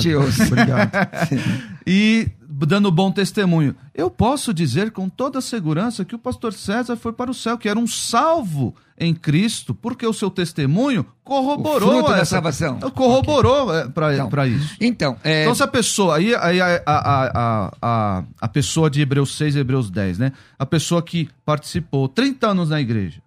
Obrigado. 0.46 0.90
e 1.86 2.30
dando 2.66 2.90
bom 2.92 3.10
testemunho. 3.10 3.74
Eu 3.94 4.10
posso 4.10 4.52
dizer 4.52 4.90
com 4.90 5.08
toda 5.08 5.40
segurança 5.40 6.04
que 6.04 6.14
o 6.14 6.18
pastor 6.18 6.52
César 6.52 6.96
foi 6.96 7.12
para 7.12 7.30
o 7.30 7.34
céu, 7.34 7.56
que 7.56 7.68
era 7.68 7.78
um 7.78 7.86
salvo 7.86 8.74
em 8.98 9.14
Cristo, 9.14 9.74
porque 9.74 10.06
o 10.06 10.12
seu 10.12 10.30
testemunho 10.30 11.04
corroborou 11.24 11.88
O 11.88 11.92
fruto 11.94 12.10
da 12.10 12.18
essa- 12.18 12.36
salvação. 12.36 12.78
Corroborou 12.90 13.74
é, 13.74 13.88
para 13.88 14.14
Então, 14.14 14.46
isso. 14.46 14.76
Então, 14.80 15.16
é, 15.24 15.42
Então, 15.42 15.54
se 15.54 15.62
a 15.62 15.66
pessoa, 15.68 16.16
aí, 16.16 16.34
aí 16.34 16.60
a, 16.60 16.82
a, 16.86 16.92
a, 17.26 17.72
a, 17.82 18.24
a 18.40 18.48
pessoa 18.48 18.90
de 18.90 19.00
Hebreus 19.00 19.36
6 19.36 19.56
e 19.56 19.58
Hebreus 19.58 19.90
10, 19.90 20.18
né? 20.18 20.32
A 20.58 20.66
pessoa 20.66 21.02
que 21.02 21.28
participou 21.44 22.08
30 22.08 22.48
anos 22.48 22.68
na 22.68 22.80
igreja, 22.80 23.20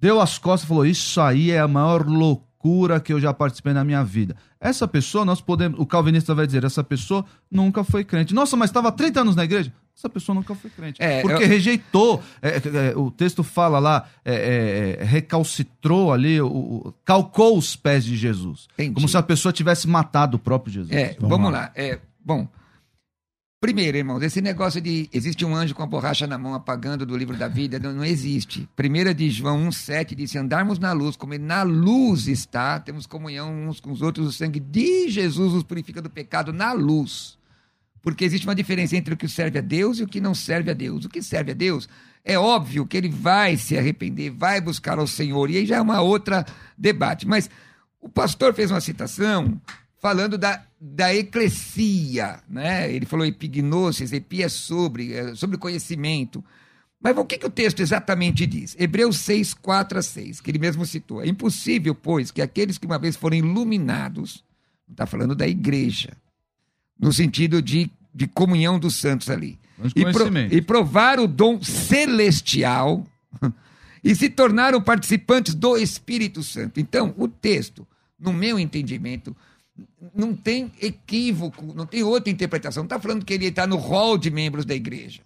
deu 0.00 0.20
as 0.20 0.38
costas 0.38 0.64
e 0.64 0.68
falou: 0.68 0.86
Isso 0.86 1.20
aí 1.20 1.50
é 1.50 1.60
a 1.60 1.68
maior 1.68 2.06
loucura 2.06 2.51
que 3.00 3.12
eu 3.12 3.20
já 3.20 3.32
participei 3.34 3.72
na 3.72 3.82
minha 3.84 4.04
vida. 4.04 4.36
Essa 4.60 4.86
pessoa, 4.86 5.24
nós 5.24 5.40
podemos. 5.40 5.78
O 5.80 5.84
calvinista 5.86 6.34
vai 6.34 6.46
dizer: 6.46 6.64
essa 6.64 6.84
pessoa 6.84 7.24
nunca 7.50 7.82
foi 7.82 8.04
crente. 8.04 8.32
Nossa, 8.34 8.56
mas 8.56 8.70
estava 8.70 8.92
30 8.92 9.20
anos 9.20 9.34
na 9.36 9.44
igreja? 9.44 9.72
Essa 9.96 10.08
pessoa 10.08 10.34
nunca 10.34 10.54
foi 10.54 10.70
crente. 10.70 11.02
É, 11.02 11.20
porque 11.22 11.42
eu- 11.44 11.48
rejeitou. 11.48 12.22
é, 12.40 12.48
é, 12.50 12.90
é, 12.92 12.96
o 12.96 13.10
texto 13.10 13.42
fala 13.42 13.78
lá, 13.78 14.06
é, 14.24 14.96
é, 15.00 15.04
recalcitrou 15.04 16.12
ali, 16.12 16.40
o, 16.40 16.46
o- 16.46 16.94
calcou 17.04 17.58
os 17.58 17.76
pés 17.76 18.04
de 18.04 18.16
Jesus. 18.16 18.68
Entendi. 18.74 18.94
Como 18.94 19.08
se 19.08 19.16
a 19.16 19.22
pessoa 19.22 19.52
tivesse 19.52 19.86
matado 19.88 20.36
o 20.36 20.40
próprio 20.40 20.72
Jesus. 20.72 20.92
É, 20.92 21.16
vamos, 21.20 21.52
lá. 21.52 21.70
É, 21.74 21.98
bom, 22.24 22.48
primeiro, 23.62 23.96
irmãos, 23.96 24.20
esse 24.24 24.42
negócio 24.42 24.80
de 24.80 25.08
existe 25.12 25.44
um 25.44 25.54
anjo 25.54 25.72
com 25.72 25.84
a 25.84 25.86
borracha 25.86 26.26
na 26.26 26.36
mão 26.36 26.52
apagando 26.52 27.06
do 27.06 27.16
livro 27.16 27.36
da 27.36 27.46
vida, 27.46 27.78
não, 27.78 27.92
não 27.92 28.04
existe. 28.04 28.68
Primeira 28.74 29.14
de 29.14 29.30
João 29.30 29.68
1,7 29.68 30.16
diz: 30.16 30.34
andarmos 30.34 30.80
na 30.80 30.92
luz, 30.92 31.14
como 31.14 31.38
na 31.38 31.62
luz 31.62 32.26
está, 32.26 32.80
temos 32.80 33.06
comunhão 33.06 33.68
uns 33.68 33.78
com 33.78 33.92
os 33.92 34.02
outros, 34.02 34.26
o 34.26 34.32
sangue 34.32 34.58
de 34.58 35.08
Jesus 35.08 35.52
nos 35.52 35.62
purifica 35.62 36.02
do 36.02 36.10
pecado 36.10 36.52
na 36.52 36.72
luz. 36.72 37.38
Porque 38.02 38.24
existe 38.24 38.48
uma 38.48 38.54
diferença 38.54 38.96
entre 38.96 39.14
o 39.14 39.16
que 39.16 39.28
serve 39.28 39.60
a 39.60 39.62
Deus 39.62 40.00
e 40.00 40.02
o 40.02 40.08
que 40.08 40.20
não 40.20 40.34
serve 40.34 40.72
a 40.72 40.74
Deus. 40.74 41.04
O 41.04 41.08
que 41.08 41.22
serve 41.22 41.52
a 41.52 41.54
Deus 41.54 41.88
é 42.24 42.36
óbvio 42.36 42.84
que 42.84 42.96
ele 42.96 43.08
vai 43.08 43.56
se 43.56 43.78
arrepender, 43.78 44.30
vai 44.30 44.60
buscar 44.60 44.98
ao 44.98 45.06
Senhor, 45.06 45.48
e 45.48 45.58
aí 45.58 45.66
já 45.66 45.76
é 45.76 45.80
uma 45.80 46.00
outra 46.00 46.44
debate. 46.76 47.28
Mas 47.28 47.48
o 48.00 48.08
pastor 48.08 48.52
fez 48.54 48.72
uma 48.72 48.80
citação 48.80 49.60
falando 50.02 50.36
da, 50.36 50.64
da 50.80 51.14
eclesia, 51.14 52.40
né? 52.48 52.92
Ele 52.92 53.06
falou 53.06 53.24
epignosis, 53.24 54.12
epi 54.12 54.42
é 54.42 54.48
sobre, 54.48 55.12
é 55.14 55.34
sobre 55.36 55.56
conhecimento. 55.56 56.44
Mas 57.00 57.16
o 57.16 57.24
que, 57.24 57.38
que 57.38 57.46
o 57.46 57.50
texto 57.50 57.80
exatamente 57.80 58.44
diz? 58.44 58.76
Hebreus 58.78 59.18
6, 59.18 59.54
4 59.54 59.98
a 59.98 60.02
6, 60.02 60.40
que 60.40 60.50
ele 60.50 60.58
mesmo 60.58 60.84
citou. 60.84 61.22
É 61.22 61.28
impossível, 61.28 61.94
pois, 61.94 62.32
que 62.32 62.42
aqueles 62.42 62.78
que 62.78 62.86
uma 62.86 62.98
vez 62.98 63.14
foram 63.16 63.36
iluminados, 63.36 64.44
está 64.90 65.06
falando 65.06 65.34
da 65.36 65.46
igreja, 65.46 66.10
no 66.98 67.12
sentido 67.12 67.62
de, 67.62 67.88
de 68.12 68.26
comunhão 68.26 68.78
dos 68.80 68.96
santos 68.96 69.30
ali, 69.30 69.58
e, 69.96 70.02
pro- 70.12 70.24
e 70.52 70.60
provar 70.62 71.18
o 71.20 71.26
dom 71.28 71.60
celestial 71.62 73.06
e 74.02 74.14
se 74.14 74.28
tornaram 74.28 74.80
participantes 74.82 75.54
do 75.54 75.76
Espírito 75.76 76.42
Santo. 76.42 76.78
Então, 76.80 77.14
o 77.16 77.26
texto, 77.28 77.86
no 78.18 78.32
meu 78.32 78.58
entendimento, 78.60 79.36
Não 80.14 80.34
tem 80.34 80.70
equívoco, 80.80 81.72
não 81.74 81.86
tem 81.86 82.02
outra 82.02 82.30
interpretação. 82.30 82.82
Não 82.82 82.86
está 82.86 83.00
falando 83.00 83.24
que 83.24 83.32
ele 83.32 83.46
está 83.46 83.66
no 83.66 83.76
rol 83.76 84.18
de 84.18 84.30
membros 84.30 84.64
da 84.64 84.74
igreja, 84.74 85.22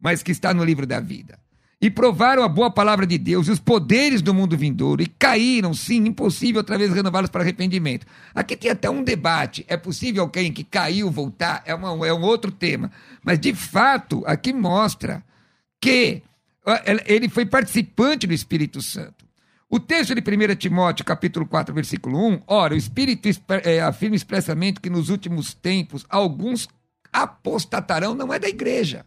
mas 0.00 0.22
que 0.22 0.30
está 0.30 0.54
no 0.54 0.64
livro 0.64 0.86
da 0.86 1.00
vida. 1.00 1.38
E 1.82 1.90
provaram 1.90 2.42
a 2.42 2.48
boa 2.48 2.70
palavra 2.70 3.06
de 3.06 3.16
Deus 3.16 3.48
e 3.48 3.50
os 3.50 3.58
poderes 3.58 4.20
do 4.20 4.34
mundo 4.34 4.54
vindouro, 4.56 5.02
e 5.02 5.06
caíram, 5.06 5.72
sim, 5.72 6.06
impossível 6.06 6.58
outra 6.58 6.76
vez 6.76 6.92
renová-los 6.92 7.30
para 7.30 7.42
arrependimento. 7.42 8.06
Aqui 8.34 8.54
tem 8.54 8.70
até 8.70 8.90
um 8.90 9.02
debate: 9.02 9.64
é 9.66 9.78
possível 9.78 10.22
alguém 10.22 10.52
que 10.52 10.62
caiu 10.62 11.10
voltar? 11.10 11.62
É, 11.64 11.74
uma, 11.74 12.06
é 12.06 12.12
um 12.12 12.20
outro 12.20 12.52
tema. 12.52 12.92
Mas, 13.24 13.40
de 13.40 13.54
fato, 13.54 14.22
aqui 14.26 14.52
mostra 14.52 15.24
que 15.80 16.22
ele 17.06 17.28
foi 17.30 17.46
participante 17.46 18.26
do 18.26 18.34
Espírito 18.34 18.82
Santo. 18.82 19.19
O 19.72 19.78
texto 19.78 20.16
de 20.16 20.20
1 20.20 20.56
Timóteo, 20.56 21.04
capítulo 21.04 21.46
4, 21.46 21.72
versículo 21.72 22.18
1, 22.26 22.42
ora, 22.48 22.74
o 22.74 22.76
Espírito 22.76 23.28
é, 23.62 23.80
afirma 23.80 24.16
expressamente 24.16 24.80
que 24.80 24.90
nos 24.90 25.08
últimos 25.08 25.54
tempos 25.54 26.04
alguns 26.08 26.68
apostatarão, 27.12 28.12
não 28.12 28.34
é 28.34 28.38
da 28.40 28.48
igreja. 28.48 29.06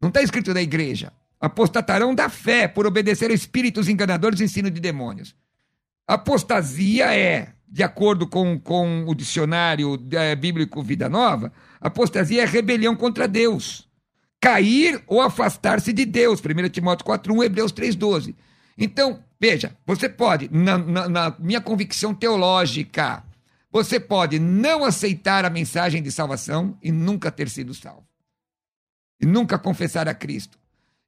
Não 0.00 0.08
está 0.08 0.22
escrito 0.22 0.54
da 0.54 0.62
igreja. 0.62 1.12
Apostatarão 1.40 2.14
da 2.14 2.28
fé 2.28 2.68
por 2.68 2.86
obedecer 2.86 3.28
a 3.32 3.34
espíritos 3.34 3.88
enganadores 3.88 4.38
e 4.38 4.44
ensino 4.44 4.70
de 4.70 4.80
demônios. 4.80 5.34
Apostasia 6.06 7.12
é, 7.12 7.54
de 7.68 7.82
acordo 7.82 8.28
com, 8.28 8.56
com 8.60 9.04
o 9.04 9.16
dicionário 9.16 10.00
é, 10.12 10.36
bíblico 10.36 10.80
Vida 10.80 11.08
Nova, 11.08 11.52
apostasia 11.80 12.42
é 12.42 12.46
rebelião 12.46 12.94
contra 12.94 13.26
Deus. 13.26 13.88
Cair 14.40 15.02
ou 15.08 15.20
afastar-se 15.20 15.92
de 15.92 16.04
Deus. 16.04 16.40
1 16.40 16.68
Timóteo 16.68 17.04
4, 17.04 17.34
1, 17.34 17.42
Hebreus 17.42 17.72
3, 17.72 17.96
12. 17.96 18.36
Então, 18.76 19.23
veja, 19.44 19.76
você 19.84 20.08
pode, 20.08 20.48
na, 20.50 20.78
na, 20.78 21.06
na 21.06 21.36
minha 21.38 21.60
convicção 21.60 22.14
teológica, 22.14 23.22
você 23.70 24.00
pode 24.00 24.38
não 24.38 24.86
aceitar 24.86 25.44
a 25.44 25.50
mensagem 25.50 26.02
de 26.02 26.10
salvação 26.10 26.78
e 26.82 26.90
nunca 26.90 27.30
ter 27.30 27.50
sido 27.50 27.74
salvo. 27.74 28.06
E 29.20 29.26
nunca 29.26 29.58
confessar 29.58 30.08
a 30.08 30.14
Cristo. 30.14 30.58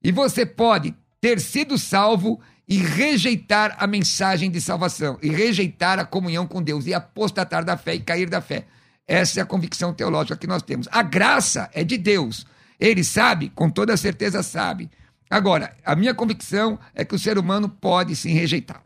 E 0.04 0.12
você 0.12 0.44
pode 0.44 0.94
ter 1.18 1.40
sido 1.40 1.78
salvo 1.78 2.38
e 2.68 2.76
rejeitar 2.76 3.74
a 3.78 3.86
mensagem 3.86 4.50
de 4.50 4.60
salvação, 4.60 5.18
e 5.22 5.30
rejeitar 5.30 5.98
a 5.98 6.04
comunhão 6.04 6.46
com 6.46 6.62
Deus, 6.62 6.86
e 6.86 6.92
apostatar 6.92 7.64
da 7.64 7.78
fé 7.78 7.94
e 7.94 8.00
cair 8.00 8.28
da 8.28 8.42
fé. 8.42 8.66
Essa 9.06 9.40
é 9.40 9.42
a 9.42 9.46
convicção 9.46 9.94
teológica 9.94 10.36
que 10.36 10.46
nós 10.46 10.62
temos. 10.62 10.86
A 10.92 11.02
graça 11.02 11.70
é 11.72 11.82
de 11.82 11.96
Deus. 11.96 12.44
Ele 12.78 13.02
sabe, 13.02 13.48
com 13.54 13.70
toda 13.70 13.96
certeza 13.96 14.42
sabe. 14.42 14.90
Agora, 15.28 15.76
a 15.84 15.96
minha 15.96 16.14
convicção 16.14 16.78
é 16.94 17.04
que 17.04 17.14
o 17.14 17.18
ser 17.18 17.38
humano 17.38 17.68
pode 17.68 18.14
sim 18.14 18.32
rejeitar. 18.32 18.82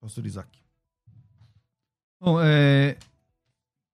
Pastor 0.00 0.24
Isaac. 0.24 0.48
Bom, 2.20 2.38
é, 2.40 2.96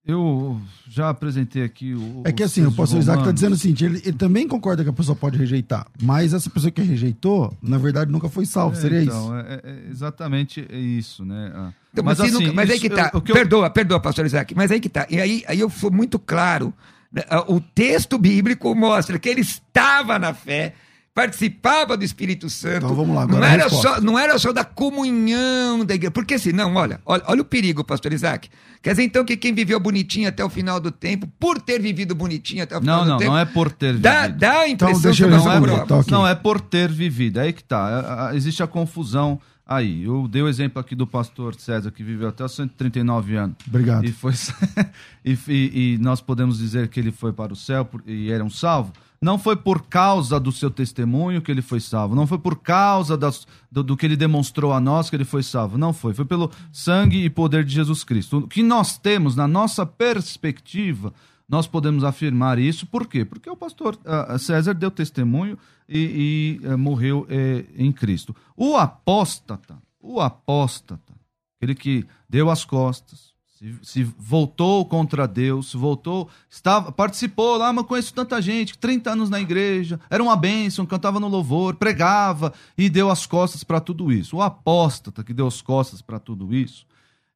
eu 0.05 0.61
já 0.89 1.11
apresentei 1.11 1.63
aqui 1.63 1.95
o. 1.95 2.23
É 2.25 2.33
que 2.33 2.43
assim, 2.43 2.67
o 2.67 2.73
pastor 2.73 2.99
Isaac 2.99 3.21
está 3.21 3.31
dizendo 3.31 3.53
o 3.53 3.57
seguinte: 3.57 3.85
ele, 3.85 4.03
ele, 4.05 4.17
também 4.17 4.49
concorda 4.49 4.83
que 4.83 4.91
a 4.91 4.93
pessoa 4.93 5.15
pode 5.15 5.39
rejeitar, 5.39 5.87
mas 6.03 6.35
essa 6.35 6.51
pessoa 6.51 6.73
que 6.73 6.83
rejeitou, 6.83 7.57
na 7.63 7.79
verdade, 7.79 8.11
nunca 8.11 8.29
foi 8.29 8.45
salvo. 8.45 8.77
É, 8.77 8.81
seria 8.81 9.03
então, 9.03 9.39
isso? 9.39 9.47
É, 9.47 9.61
é 9.63 9.91
exatamente 9.91 10.67
isso, 10.71 11.25
né? 11.25 11.53
Ah, 11.55 11.73
então, 11.93 12.05
mas, 12.05 12.19
mas, 12.19 12.29
assim, 12.35 12.45
nunca, 12.45 12.53
mas 12.53 12.69
isso, 12.69 12.75
aí 12.75 12.81
que 12.81 12.91
tá. 12.91 13.11
Eu, 13.15 13.23
eu... 13.27 13.35
Perdoa, 13.35 13.71
perdoa, 13.71 14.01
pastor 14.01 14.27
Isaac, 14.27 14.55
mas 14.57 14.73
aí 14.73 14.81
que 14.81 14.89
tá. 14.89 15.07
E 15.09 15.21
aí, 15.21 15.45
aí 15.47 15.61
eu 15.61 15.71
fui 15.71 15.91
muito 15.91 16.19
claro. 16.19 16.75
Né? 17.13 17.23
O 17.47 17.61
texto 17.61 18.19
bíblico 18.19 18.75
mostra 18.75 19.19
que 19.21 19.29
ele 19.29 19.43
estava 19.43 20.19
na 20.19 20.35
fé 20.35 20.75
participava 21.15 21.97
do 21.97 22.05
Espírito 22.05 22.49
Santo. 22.49 22.85
Então 22.85 22.95
vamos 22.95 23.15
lá, 23.15 23.23
agora 23.23 23.41
não 23.41 23.47
era, 23.47 23.69
só, 23.69 24.01
não 24.01 24.19
era 24.19 24.39
só 24.39 24.53
da 24.53 24.65
comunhão 24.65 25.85
da 25.85 25.95
igreja. 25.95 26.11
Porque 26.11 26.39
senão, 26.39 26.75
olha, 26.75 27.01
olha, 27.05 27.23
olha 27.27 27.43
o 27.43 27.45
perigo, 27.45 27.85
pastor 27.85 28.13
Isaac. 28.13 28.49
Quer 28.81 28.91
dizer, 28.91 29.05
então, 29.05 29.25
que 29.25 29.37
quem 29.37 29.55
viveu 29.55 29.79
bonitinho 29.79 30.29
até 30.29 30.45
o 30.45 30.49
final 30.49 30.81
do 30.81 30.91
tempo, 30.91 31.29
por 31.39 31.61
ter 31.61 31.81
vivido 31.81 32.15
bonitinho 32.15 32.63
até 32.63 32.77
o 32.77 32.81
final 32.81 32.99
não, 32.99 33.05
do 33.05 33.11
não, 33.11 33.19
tempo. 33.19 33.31
Não, 33.31 33.37
não 33.37 33.43
é 33.43 33.45
por 33.45 33.71
ter 33.71 33.89
vivido. 33.89 34.03
Dá, 34.03 34.29
dá 34.29 34.61
a 34.61 34.69
então, 34.69 34.89
impressão 34.89 35.13
então, 35.13 35.29
que 35.29 35.37
não, 35.37 35.45
não 35.45 35.53
é, 35.53 35.87
por, 35.87 36.11
não, 36.11 36.27
é 36.27 36.35
por 36.35 36.61
ter 36.61 36.91
vivido. 36.91 37.39
É 37.39 37.43
aí 37.43 37.53
que 37.53 37.63
tá. 37.63 38.31
É, 38.33 38.37
existe 38.37 38.63
a 38.63 38.67
confusão 38.67 39.39
aí. 39.67 40.05
Eu 40.05 40.27
dei 40.27 40.43
o 40.43 40.49
exemplo 40.49 40.81
aqui 40.81 40.95
do 40.95 41.07
pastor 41.07 41.55
César, 41.55 41.91
que 41.91 42.03
viveu 42.03 42.29
até 42.29 42.43
os 42.43 42.55
139 42.55 43.37
anos. 43.37 43.57
Obrigado. 43.69 44.05
E, 44.05 44.13
foi, 44.13 44.33
e, 45.25 45.39
e, 45.47 45.95
e 45.95 45.99
nós 45.99 46.21
podemos 46.21 46.59
dizer 46.59 46.89
que 46.89 46.99
ele 46.99 47.13
foi 47.13 47.33
para 47.33 47.53
o 47.53 47.57
céu 47.57 47.89
e 48.07 48.33
era 48.33 48.43
um 48.43 48.51
salvo. 48.51 48.93
Não 49.23 49.39
foi 49.39 49.55
por 49.55 49.83
causa 49.83 50.41
do 50.41 50.51
seu 50.51 50.69
testemunho 50.69 51.41
que 51.41 51.51
ele 51.51 51.63
foi 51.63 51.79
salvo. 51.79 52.17
Não 52.17 52.27
foi 52.27 52.39
por 52.39 52.57
causa 52.57 53.17
das, 53.17 53.47
do, 53.71 53.81
do, 53.81 53.97
que 53.97 54.05
ele 54.05 54.17
demonstrou 54.17 54.73
a 54.73 54.81
nós 54.81 55.09
que 55.09 55.15
ele 55.15 55.25
foi 55.25 55.45
salvo. 55.45 55.79
Não 55.79 55.93
foi. 55.93 56.13
Foi 56.13 56.25
pelo 56.25 56.51
sangue 56.73 57.25
e 57.25 57.31
poder 57.31 57.65
de 57.65 57.73
Jesus 57.73 58.03
Cristo. 58.03 58.39
O 58.39 58.49
que 58.49 58.65
nós 58.65 58.99
temos 58.99 59.37
na 59.37 59.47
nossa 59.47 59.87
perspectiva, 59.87 61.15
nós 61.49 61.69
podemos 61.69 62.03
afirmar 62.03 62.59
isso. 62.59 62.85
Por 62.85 63.07
quê? 63.07 63.25
Porque 63.25 63.49
o 63.49 63.57
pastor 63.57 63.97
uh, 64.05 64.37
César 64.41 64.75
deu 64.75 64.91
testemunho 64.91 65.57
e, 65.89 66.59
e 66.65 66.67
uh, 66.67 66.77
morreu 66.77 67.21
uh, 67.21 67.73
em 67.77 67.93
Cristo. 67.93 68.35
O 68.57 68.77
apóstata, 68.77 69.79
o 70.01 70.21
apóstata, 70.21 71.15
aquele 71.61 71.77
que 71.77 72.05
deu 72.29 72.51
as 72.51 72.65
costas, 72.65 73.32
se, 73.63 73.79
se, 73.83 74.03
voltou 74.19 74.85
contra 74.85 75.29
Deus, 75.29 75.71
se 75.71 75.77
voltou, 75.77 76.29
estava, 76.51 76.91
participou 76.91 77.57
lá, 77.57 77.73
mas 77.73 77.87
conheço 77.87 78.13
tanta 78.13 78.43
gente, 78.43 78.77
30 78.77 79.13
anos 79.13 79.31
na 79.31 79.41
igreja, 79.41 80.01
era 80.11 80.23
uma 80.23 80.37
bênção, 80.37 80.85
cantava 80.85 81.21
no 81.21 81.29
louvor, 81.29 81.77
pregava 81.77 82.53
e 82.77 82.91
deu 82.91 83.09
as 83.09 83.25
costas 83.25 83.63
para 83.63 83.81
tudo 83.81 84.13
isso. 84.13 84.37
O 84.37 84.43
apóstata 84.43 85.23
que 85.23 85.33
deu 85.33 85.47
as 85.47 85.63
costas 85.63 86.03
para 86.03 86.19
tudo 86.19 86.53
isso, 86.53 86.85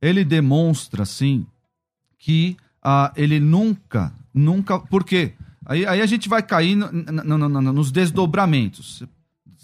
ele 0.02 0.24
demonstra, 0.24 1.04
sim, 1.04 1.46
que 2.18 2.56
ah, 2.82 3.12
ele 3.16 3.38
nunca, 3.38 4.12
nunca, 4.34 4.80
por 4.80 5.04
quê? 5.04 5.34
Aí, 5.64 5.86
aí 5.86 6.00
a 6.00 6.06
gente 6.06 6.28
vai 6.28 6.42
cair 6.42 6.74
no, 6.74 6.90
no, 6.90 7.48
no, 7.48 7.72
nos 7.72 7.92
desdobramentos. 7.92 9.02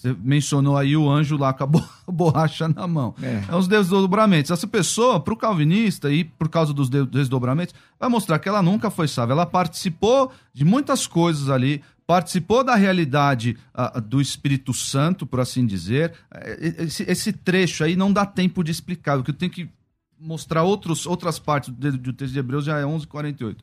Você 0.02 0.16
mencionou 0.20 0.76
aí 0.76 0.96
o 0.96 1.08
anjo 1.08 1.36
lá 1.36 1.52
com 1.52 1.62
a 1.62 1.68
borracha 2.10 2.66
na 2.66 2.88
mão. 2.88 3.14
É, 3.22 3.44
é 3.48 3.54
os 3.54 3.68
desdobramentos. 3.68 4.50
Essa 4.50 4.66
pessoa, 4.66 5.20
para 5.20 5.32
o 5.32 5.36
calvinista 5.36 6.12
e 6.12 6.24
por 6.24 6.48
causa 6.48 6.74
dos 6.74 6.88
desdobramentos, 6.88 7.72
vai 8.00 8.08
mostrar 8.08 8.40
que 8.40 8.48
ela 8.48 8.60
nunca 8.60 8.90
foi 8.90 9.06
salva. 9.06 9.32
Ela 9.32 9.46
participou 9.46 10.32
de 10.52 10.64
muitas 10.64 11.06
coisas 11.06 11.48
ali, 11.48 11.84
participou 12.04 12.64
da 12.64 12.74
realidade 12.74 13.56
uh, 13.72 14.00
do 14.00 14.20
Espírito 14.20 14.74
Santo, 14.74 15.24
por 15.24 15.38
assim 15.38 15.64
dizer. 15.64 16.12
É, 16.34 16.82
esse, 16.82 17.04
esse, 17.04 17.32
trecho 17.32 17.84
aí 17.84 17.94
não 17.94 18.12
dá 18.12 18.26
tempo 18.26 18.64
de 18.64 18.72
explicar, 18.72 19.18
porque 19.18 19.30
eu 19.30 19.36
tenho 19.36 19.52
que 19.52 19.70
mostrar 20.18 20.64
outros, 20.64 21.06
outras 21.06 21.38
partes 21.38 21.70
do, 21.70 21.96
do 21.96 22.12
texto 22.12 22.32
de 22.32 22.40
Hebreus, 22.40 22.64
já 22.64 22.76
é 22.76 22.82
11h48. 22.82 23.52
Uh, 23.52 23.56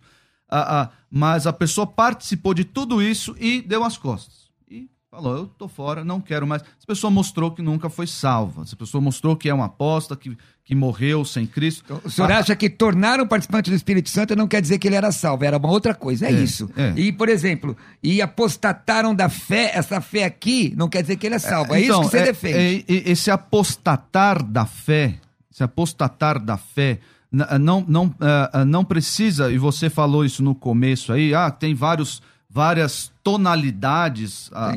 uh, 0.55 0.89
mas 1.11 1.45
a 1.45 1.51
pessoa 1.51 1.85
participou 1.85 2.53
de 2.53 2.63
tudo 2.63 3.01
isso 3.01 3.35
e 3.37 3.61
deu 3.61 3.83
as 3.83 3.97
costas. 3.97 4.48
Falou, 5.11 5.37
eu 5.37 5.47
tô 5.47 5.67
fora, 5.67 6.05
não 6.05 6.21
quero 6.21 6.45
mais. 6.45 6.61
Essa 6.61 6.85
pessoa 6.85 7.09
mostrou 7.09 7.49
que 7.49 7.63
nunca 7.63 7.89
foi 7.89 8.05
salva. 8.05 8.61
Essa 8.61 8.75
pessoa 8.75 9.01
mostrou 9.01 9.35
que 9.35 9.49
é 9.49 9.53
uma 9.53 9.65
aposta, 9.65 10.15
que, 10.15 10.37
que 10.63 10.75
morreu 10.75 11.25
sem 11.25 11.47
Cristo. 11.47 11.81
Então, 11.83 11.99
o 12.05 12.11
senhor 12.11 12.31
acha 12.31 12.55
que 12.55 12.69
tornar 12.69 13.19
um 13.19 13.25
participante 13.25 13.71
do 13.71 13.75
Espírito 13.75 14.07
Santo 14.07 14.35
não 14.35 14.47
quer 14.47 14.61
dizer 14.61 14.77
que 14.77 14.87
ele 14.87 14.95
era 14.95 15.11
salvo, 15.11 15.43
era 15.43 15.57
uma 15.57 15.71
outra 15.71 15.95
coisa, 15.95 16.27
é, 16.27 16.29
é 16.29 16.33
isso. 16.33 16.69
É. 16.77 16.93
E, 16.95 17.11
por 17.11 17.27
exemplo, 17.27 17.75
e 18.03 18.21
apostataram 18.21 19.15
da 19.15 19.29
fé, 19.29 19.71
essa 19.73 19.99
fé 19.99 20.25
aqui 20.25 20.75
não 20.77 20.87
quer 20.87 21.01
dizer 21.01 21.15
que 21.15 21.25
ele 21.25 21.35
é 21.35 21.39
salvo. 21.39 21.73
É, 21.73 21.81
então, 21.81 22.01
isso 22.01 22.11
que 22.11 22.15
você 22.15 22.19
é, 22.19 22.25
defende. 22.25 22.85
É, 22.87 23.09
esse 23.09 23.31
apostatar 23.31 24.43
da 24.43 24.67
fé, 24.67 25.15
esse 25.51 25.63
apostatar 25.63 26.37
da 26.39 26.55
fé, 26.55 26.99
não, 27.31 27.83
não, 27.87 28.05
uh, 28.05 28.63
não 28.63 28.85
precisa, 28.85 29.51
e 29.51 29.57
você 29.57 29.89
falou 29.89 30.23
isso 30.23 30.43
no 30.43 30.53
começo 30.53 31.11
aí, 31.11 31.33
ah, 31.33 31.49
tem 31.49 31.73
vários 31.73 32.21
várias 32.49 33.11
tonalidades, 33.23 34.49
a, 34.53 34.73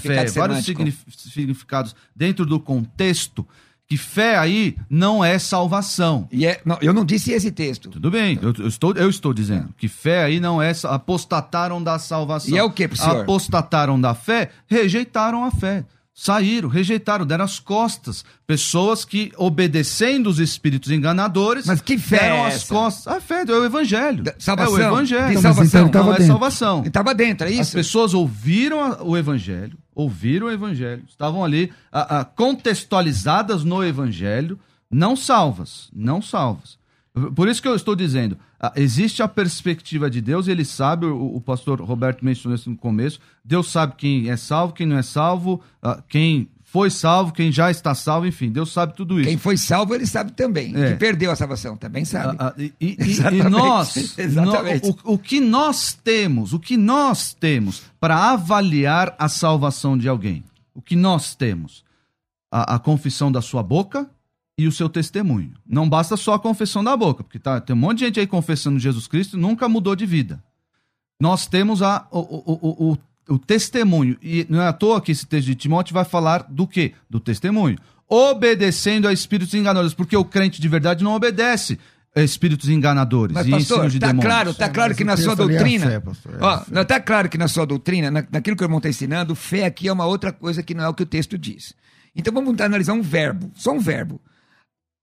fé, 0.00 0.26
vários 0.26 0.64
significados 0.64 1.96
dentro 2.14 2.44
do 2.44 2.60
contexto, 2.60 3.46
que 3.86 3.96
fé 3.96 4.36
aí 4.38 4.76
não 4.88 5.24
é 5.24 5.38
salvação. 5.38 6.28
E 6.30 6.46
é, 6.46 6.60
não, 6.64 6.78
eu 6.80 6.92
não 6.92 7.04
disse 7.04 7.32
esse 7.32 7.50
texto. 7.50 7.90
Tudo 7.90 8.10
bem, 8.10 8.38
eu, 8.42 8.52
eu 8.58 8.68
estou, 8.68 8.92
eu 8.92 9.08
estou 9.08 9.32
dizendo 9.32 9.74
que 9.76 9.88
fé 9.88 10.24
aí 10.24 10.40
não 10.40 10.60
é 10.60 10.72
apostataram 10.84 11.82
da 11.82 11.98
salvação. 11.98 12.54
E 12.54 12.58
é 12.58 12.62
o 12.62 12.70
que, 12.70 12.88
senhor? 12.94 13.22
Apostataram 13.22 14.00
da 14.00 14.14
fé, 14.14 14.50
rejeitaram 14.66 15.44
a 15.44 15.50
fé 15.50 15.84
saíram, 16.14 16.68
rejeitaram, 16.68 17.26
deram 17.26 17.44
as 17.44 17.58
costas. 17.58 18.24
Pessoas 18.46 19.04
que, 19.04 19.32
obedecendo 19.36 20.28
os 20.28 20.38
espíritos 20.38 20.92
enganadores, 20.92 21.66
mas 21.66 21.80
que 21.80 21.98
fé 21.98 22.20
deram 22.20 22.36
é 22.36 22.46
as 22.46 22.64
costas. 22.64 23.08
A 23.08 23.20
fé 23.20 23.44
é 23.46 23.52
o 23.52 23.64
evangelho. 23.64 24.22
Da, 24.22 24.34
salvação. 24.38 24.78
É 24.78 24.86
o 24.86 24.92
evangelho. 24.92 25.36
De 25.36 25.42
salvação. 25.42 25.86
Então, 25.86 26.04
não 26.04 26.14
é 26.14 26.20
salvação. 26.20 26.84
Estava 26.86 27.12
dentro, 27.14 27.48
é 27.48 27.50
isso? 27.50 27.62
As 27.62 27.72
pessoas 27.72 28.14
ouviram 28.14 28.98
o 29.02 29.16
evangelho, 29.16 29.76
ouviram 29.92 30.46
o 30.46 30.50
evangelho, 30.50 31.02
estavam 31.08 31.44
ali 31.44 31.72
a, 31.90 32.20
a, 32.20 32.24
contextualizadas 32.24 33.64
no 33.64 33.82
evangelho, 33.82 34.58
não 34.88 35.16
salvas, 35.16 35.90
não 35.92 36.22
salvas. 36.22 36.78
Por 37.36 37.48
isso 37.48 37.62
que 37.62 37.68
eu 37.68 37.76
estou 37.76 37.94
dizendo, 37.94 38.36
existe 38.74 39.22
a 39.22 39.28
perspectiva 39.28 40.10
de 40.10 40.20
Deus, 40.20 40.48
ele 40.48 40.64
sabe, 40.64 41.06
o, 41.06 41.36
o, 41.36 41.40
pastor 41.40 41.80
Roberto 41.80 42.24
mencionou 42.24 42.56
isso 42.56 42.68
no 42.68 42.76
começo, 42.76 43.20
Deus 43.44 43.70
sabe 43.70 43.94
quem 43.96 44.28
é 44.30 44.36
salvo, 44.36 44.72
quem 44.74 44.84
não 44.84 44.98
é 44.98 45.02
salvo, 45.02 45.62
quem 46.08 46.48
foi 46.64 46.90
salvo, 46.90 47.32
quem 47.32 47.52
já 47.52 47.70
está 47.70 47.94
salvo, 47.94 48.26
enfim, 48.26 48.50
Deus 48.50 48.72
sabe 48.72 48.96
tudo 48.96 49.20
isso. 49.20 49.28
Quem 49.28 49.38
foi 49.38 49.56
salvo, 49.56 49.94
ele 49.94 50.06
sabe 50.06 50.32
também. 50.32 50.74
É. 50.74 50.90
Que 50.90 50.98
perdeu 50.98 51.30
a 51.30 51.36
salvação, 51.36 51.76
também 51.76 52.04
sabe. 52.04 52.36
Ah, 52.36 52.48
ah, 52.48 52.54
e, 52.58 52.74
e- 52.80 52.86
e- 52.88 52.96
e 52.98 53.10
Exatamente, 53.10 53.48
nós, 53.48 54.18
exatamente. 54.18 54.88
no- 54.88 54.98
o, 55.04 55.12
o 55.14 55.18
que 55.18 55.38
nós 55.38 55.92
temos, 55.94 56.52
o 56.52 56.58
que 56.58 56.76
nós 56.76 57.32
temos 57.32 57.82
para 58.00 58.32
avaliar 58.32 59.14
a 59.20 59.28
salvação 59.28 59.96
de 59.96 60.08
alguém? 60.08 60.42
O 60.74 60.82
que 60.82 60.96
nós 60.96 61.36
temos? 61.36 61.84
A, 62.50 62.74
a 62.74 62.78
confissão 62.80 63.30
da 63.30 63.40
sua 63.40 63.62
boca 63.62 64.10
e 64.56 64.66
o 64.66 64.72
seu 64.72 64.88
testemunho. 64.88 65.52
Não 65.66 65.88
basta 65.88 66.16
só 66.16 66.34
a 66.34 66.38
confissão 66.38 66.82
da 66.82 66.96
boca, 66.96 67.24
porque 67.24 67.38
tá, 67.38 67.60
tem 67.60 67.74
um 67.74 67.78
monte 67.78 67.98
de 67.98 68.04
gente 68.06 68.20
aí 68.20 68.26
confessando 68.26 68.78
Jesus 68.78 69.06
Cristo 69.06 69.36
e 69.36 69.40
nunca 69.40 69.68
mudou 69.68 69.96
de 69.96 70.06
vida. 70.06 70.42
Nós 71.20 71.46
temos 71.46 71.82
a, 71.82 72.06
o, 72.10 72.18
o, 72.18 72.58
o, 72.62 72.92
o, 72.92 73.34
o 73.34 73.38
testemunho. 73.38 74.16
E 74.22 74.46
não 74.48 74.60
é 74.60 74.68
à 74.68 74.72
toa 74.72 75.00
que 75.00 75.12
esse 75.12 75.26
texto 75.26 75.46
de 75.46 75.54
Timóteo 75.54 75.94
vai 75.94 76.04
falar 76.04 76.46
do 76.48 76.66
quê? 76.66 76.92
Do 77.08 77.18
testemunho. 77.18 77.78
Obedecendo 78.08 79.08
a 79.08 79.12
espíritos 79.12 79.54
enganadores, 79.54 79.94
porque 79.94 80.16
o 80.16 80.24
crente 80.24 80.60
de 80.60 80.68
verdade 80.68 81.02
não 81.02 81.14
obedece 81.14 81.78
a 82.14 82.22
espíritos 82.22 82.68
enganadores 82.68 83.34
Mas, 83.34 83.46
e 83.46 83.50
pastor, 83.50 83.90
de 83.90 83.98
tá 83.98 84.08
demônios. 84.08 84.32
claro, 84.32 84.54
tá 84.54 84.68
claro 84.68 84.90
mas 84.90 84.98
que 84.98 85.04
na 85.04 85.16
sua 85.16 85.32
é 85.32 85.36
doutrina. 85.36 85.86
fé, 85.86 86.00
pastor, 86.00 86.34
é 86.34 86.44
ó, 86.44 86.62
não 86.70 86.84
tá 86.84 87.00
claro 87.00 87.28
que 87.28 87.36
na 87.36 87.48
sua 87.48 87.66
doutrina, 87.66 88.08
na, 88.08 88.24
naquilo 88.30 88.56
que 88.56 88.62
o 88.62 88.66
irmão 88.66 88.78
está 88.78 88.88
ensinando, 88.88 89.34
fé 89.34 89.64
aqui 89.64 89.88
é 89.88 89.92
uma 89.92 90.06
outra 90.06 90.30
coisa 90.32 90.62
que 90.62 90.74
não 90.74 90.84
é 90.84 90.88
o 90.88 90.94
que 90.94 91.02
o 91.02 91.06
texto 91.06 91.36
diz. 91.36 91.74
Então 92.14 92.32
vamos 92.32 92.60
analisar 92.60 92.92
um 92.92 93.02
verbo, 93.02 93.50
só 93.56 93.72
um 93.72 93.80
verbo. 93.80 94.20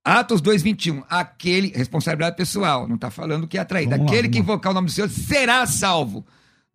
Atos 0.04 0.42
2,21. 0.42 1.04
Aquele, 1.10 1.70
responsabilidade 1.76 2.36
pessoal, 2.36 2.88
não 2.88 2.96
está 2.96 3.12
falando 3.12 3.48
que 3.48 3.58
é 3.58 3.62
atraído. 3.62 3.92
Vamos 3.92 4.06
lá, 4.08 4.12
Aquele 4.12 4.30
que 4.30 4.40
lá. 4.40 4.44
invocar 4.44 4.72
o 4.72 4.76
nome 4.76 4.88
do 4.88 4.92
Senhor 4.92 5.10
será 5.10 5.66
salvo. 5.68 6.26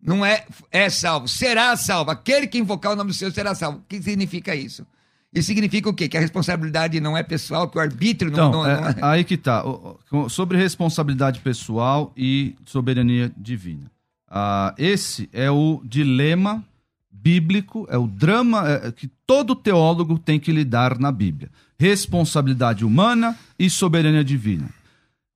Não 0.01 0.25
é 0.25 0.45
é 0.71 0.89
salvo, 0.89 1.27
será 1.27 1.75
salvo. 1.75 2.11
Aquele 2.11 2.47
que 2.47 2.57
invocar 2.57 2.93
o 2.93 2.95
nome 2.95 3.11
do 3.11 3.13
Senhor 3.15 3.31
será 3.31 3.53
salvo. 3.55 3.79
O 3.79 3.81
que 3.87 4.01
significa 4.01 4.55
isso? 4.55 4.85
Isso 5.33 5.47
significa 5.47 5.89
o 5.89 5.93
quê? 5.93 6.07
Que 6.07 6.15
a 6.17 6.21
responsabilidade 6.21 6.99
não 7.01 7.17
é 7.17 7.21
pessoal, 7.21 7.67
que 7.67 7.77
o 7.77 7.81
arbítrio 7.81 8.31
não, 8.31 8.47
Então, 8.49 8.63
não- 8.63 8.69
é, 8.69 8.81
não 8.81 8.87
é. 8.89 8.95
aí 9.01 9.23
que 9.23 9.35
tá. 9.35 9.61
Sobre 10.29 10.57
responsabilidade 10.57 11.41
pessoal 11.41 12.13
e 12.15 12.55
soberania 12.65 13.31
divina. 13.35 13.91
Ah, 14.29 14.73
esse 14.77 15.29
é 15.33 15.51
o 15.51 15.81
dilema 15.83 16.63
bíblico, 17.21 17.87
é 17.89 17.97
o 17.97 18.07
drama 18.07 18.67
é, 18.67 18.91
que 18.91 19.07
todo 19.25 19.55
teólogo 19.55 20.17
tem 20.17 20.39
que 20.39 20.51
lidar 20.51 20.97
na 20.99 21.11
Bíblia. 21.11 21.49
Responsabilidade 21.79 22.85
humana 22.85 23.37
e 23.57 23.69
soberania 23.69 24.23
divina. 24.23 24.69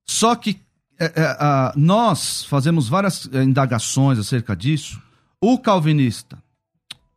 Só 0.06 0.34
que 0.34 0.60
é, 0.98 1.06
é, 1.06 1.36
ah, 1.40 1.72
nós 1.76 2.44
fazemos 2.44 2.88
várias 2.88 3.28
é, 3.32 3.42
indagações 3.42 4.18
acerca 4.18 4.54
disso. 4.54 5.00
O 5.40 5.58
calvinista, 5.58 6.38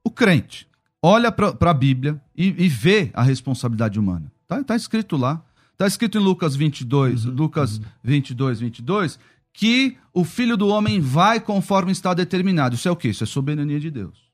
o 0.04 0.10
crente, 0.10 0.68
olha 1.02 1.32
para 1.32 1.72
a 1.72 1.74
Bíblia 1.74 2.20
e, 2.36 2.48
e 2.66 2.68
vê 2.68 3.12
a 3.14 3.22
responsabilidade 3.22 4.00
humana. 4.00 4.32
Tá, 4.48 4.64
tá 4.64 4.76
escrito 4.76 5.18
lá. 5.18 5.44
Tá 5.78 5.86
escrito 5.86 6.18
em 6.18 6.22
Lucas 6.22 6.56
22, 6.56 7.26
Lucas 7.26 7.82
22, 8.02 8.62
22, 8.62 9.20
que 9.52 9.98
o 10.14 10.24
filho 10.24 10.56
do 10.56 10.68
homem 10.68 11.00
vai 11.00 11.40
conforme 11.40 11.92
está 11.92 12.14
determinado. 12.14 12.76
Isso 12.76 12.88
é 12.88 12.92
o 12.92 12.96
quê? 12.96 13.10
Isso 13.10 13.24
é 13.24 13.28
soberania 13.28 13.80
de 13.80 13.92
Deus. 13.92 14.25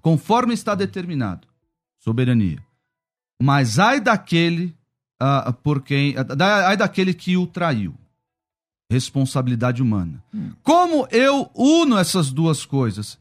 Conforme 0.00 0.54
está 0.54 0.74
determinado. 0.74 1.46
Soberania. 1.98 2.58
Mas 3.42 3.78
ai 3.78 4.00
daquele 4.00 4.74
ah, 5.20 5.52
por 5.52 5.82
quem. 5.82 6.14
ah, 6.16 6.68
Ai 6.68 6.76
daquele 6.76 7.12
que 7.12 7.36
o 7.36 7.46
traiu. 7.46 7.94
Responsabilidade 8.90 9.82
humana. 9.82 10.22
Como 10.62 11.08
eu 11.10 11.50
uno 11.54 11.98
essas 11.98 12.30
duas 12.30 12.64
coisas? 12.64 13.18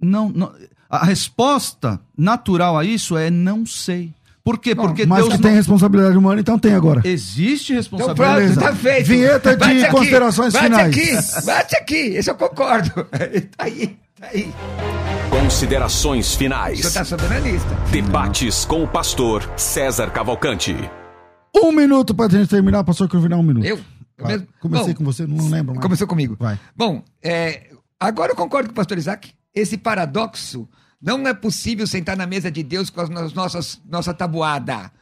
Não, 0.00 0.28
não- 0.30 0.52
a 0.90 1.04
resposta 1.04 2.00
natural 2.18 2.76
a 2.76 2.84
isso 2.84 3.16
é 3.16 3.30
não 3.30 3.64
sei. 3.64 4.12
Por 4.44 4.58
quê? 4.58 4.74
Porque 4.74 5.06
Mas 5.06 5.18
Deus 5.20 5.28
que 5.34 5.38
não... 5.40 5.42
tem 5.48 5.54
responsabilidade 5.54 6.16
humana, 6.18 6.40
então 6.40 6.58
tem 6.58 6.74
agora. 6.74 7.00
existe 7.04 7.72
Então 7.72 7.76
responsabilidade. 7.76 8.16
pronto, 8.16 8.40
Beleza. 8.40 8.60
tá 8.60 8.74
feito. 8.74 9.06
Vinheta 9.06 9.50
de 9.52 9.56
Bate 9.56 9.84
aqui, 9.84 9.90
considerações 9.92 10.52
bate 10.52 10.64
finais. 10.64 10.96
aqui, 11.36 11.46
bate 11.46 11.76
aqui, 11.76 11.94
esse 11.94 12.28
eu 12.28 12.34
concordo. 12.34 12.90
tá 13.56 13.64
aí, 13.64 13.96
tá 14.18 14.26
aí. 14.26 14.52
Considerações 15.32 16.34
finais. 16.34 16.92
tá. 16.92 17.02
Debates 17.90 18.66
com 18.66 18.84
o 18.84 18.86
pastor 18.86 19.50
César 19.56 20.10
Cavalcante. 20.10 20.76
Um 21.56 21.72
minuto 21.72 22.14
pra 22.14 22.28
gente 22.28 22.50
terminar, 22.50 22.84
pastor 22.84 23.08
Cruvinal, 23.08 23.40
um 23.40 23.42
minuto. 23.42 23.64
Eu? 23.64 23.78
Eu 24.18 24.24
Vai. 24.24 24.46
Comecei 24.60 24.92
Bom, 24.92 24.98
com 24.98 25.04
você, 25.04 25.26
não 25.26 25.48
lembro 25.48 25.74
mais. 25.74 25.82
Começou 25.82 26.06
comigo. 26.06 26.36
Vai. 26.38 26.60
Bom, 26.76 27.02
é, 27.22 27.70
agora 27.98 28.32
eu 28.32 28.36
concordo 28.36 28.68
com 28.68 28.72
o 28.72 28.76
pastor 28.76 28.98
Isaac. 28.98 29.32
Esse 29.54 29.78
paradoxo 29.78 30.68
não 31.00 31.26
é 31.26 31.32
possível 31.32 31.86
sentar 31.86 32.14
na 32.14 32.26
mesa 32.26 32.50
de 32.50 32.62
Deus 32.62 32.90
com 32.90 33.02
nossas 33.34 33.80
nossa 33.88 34.12
tabuada, 34.12 34.92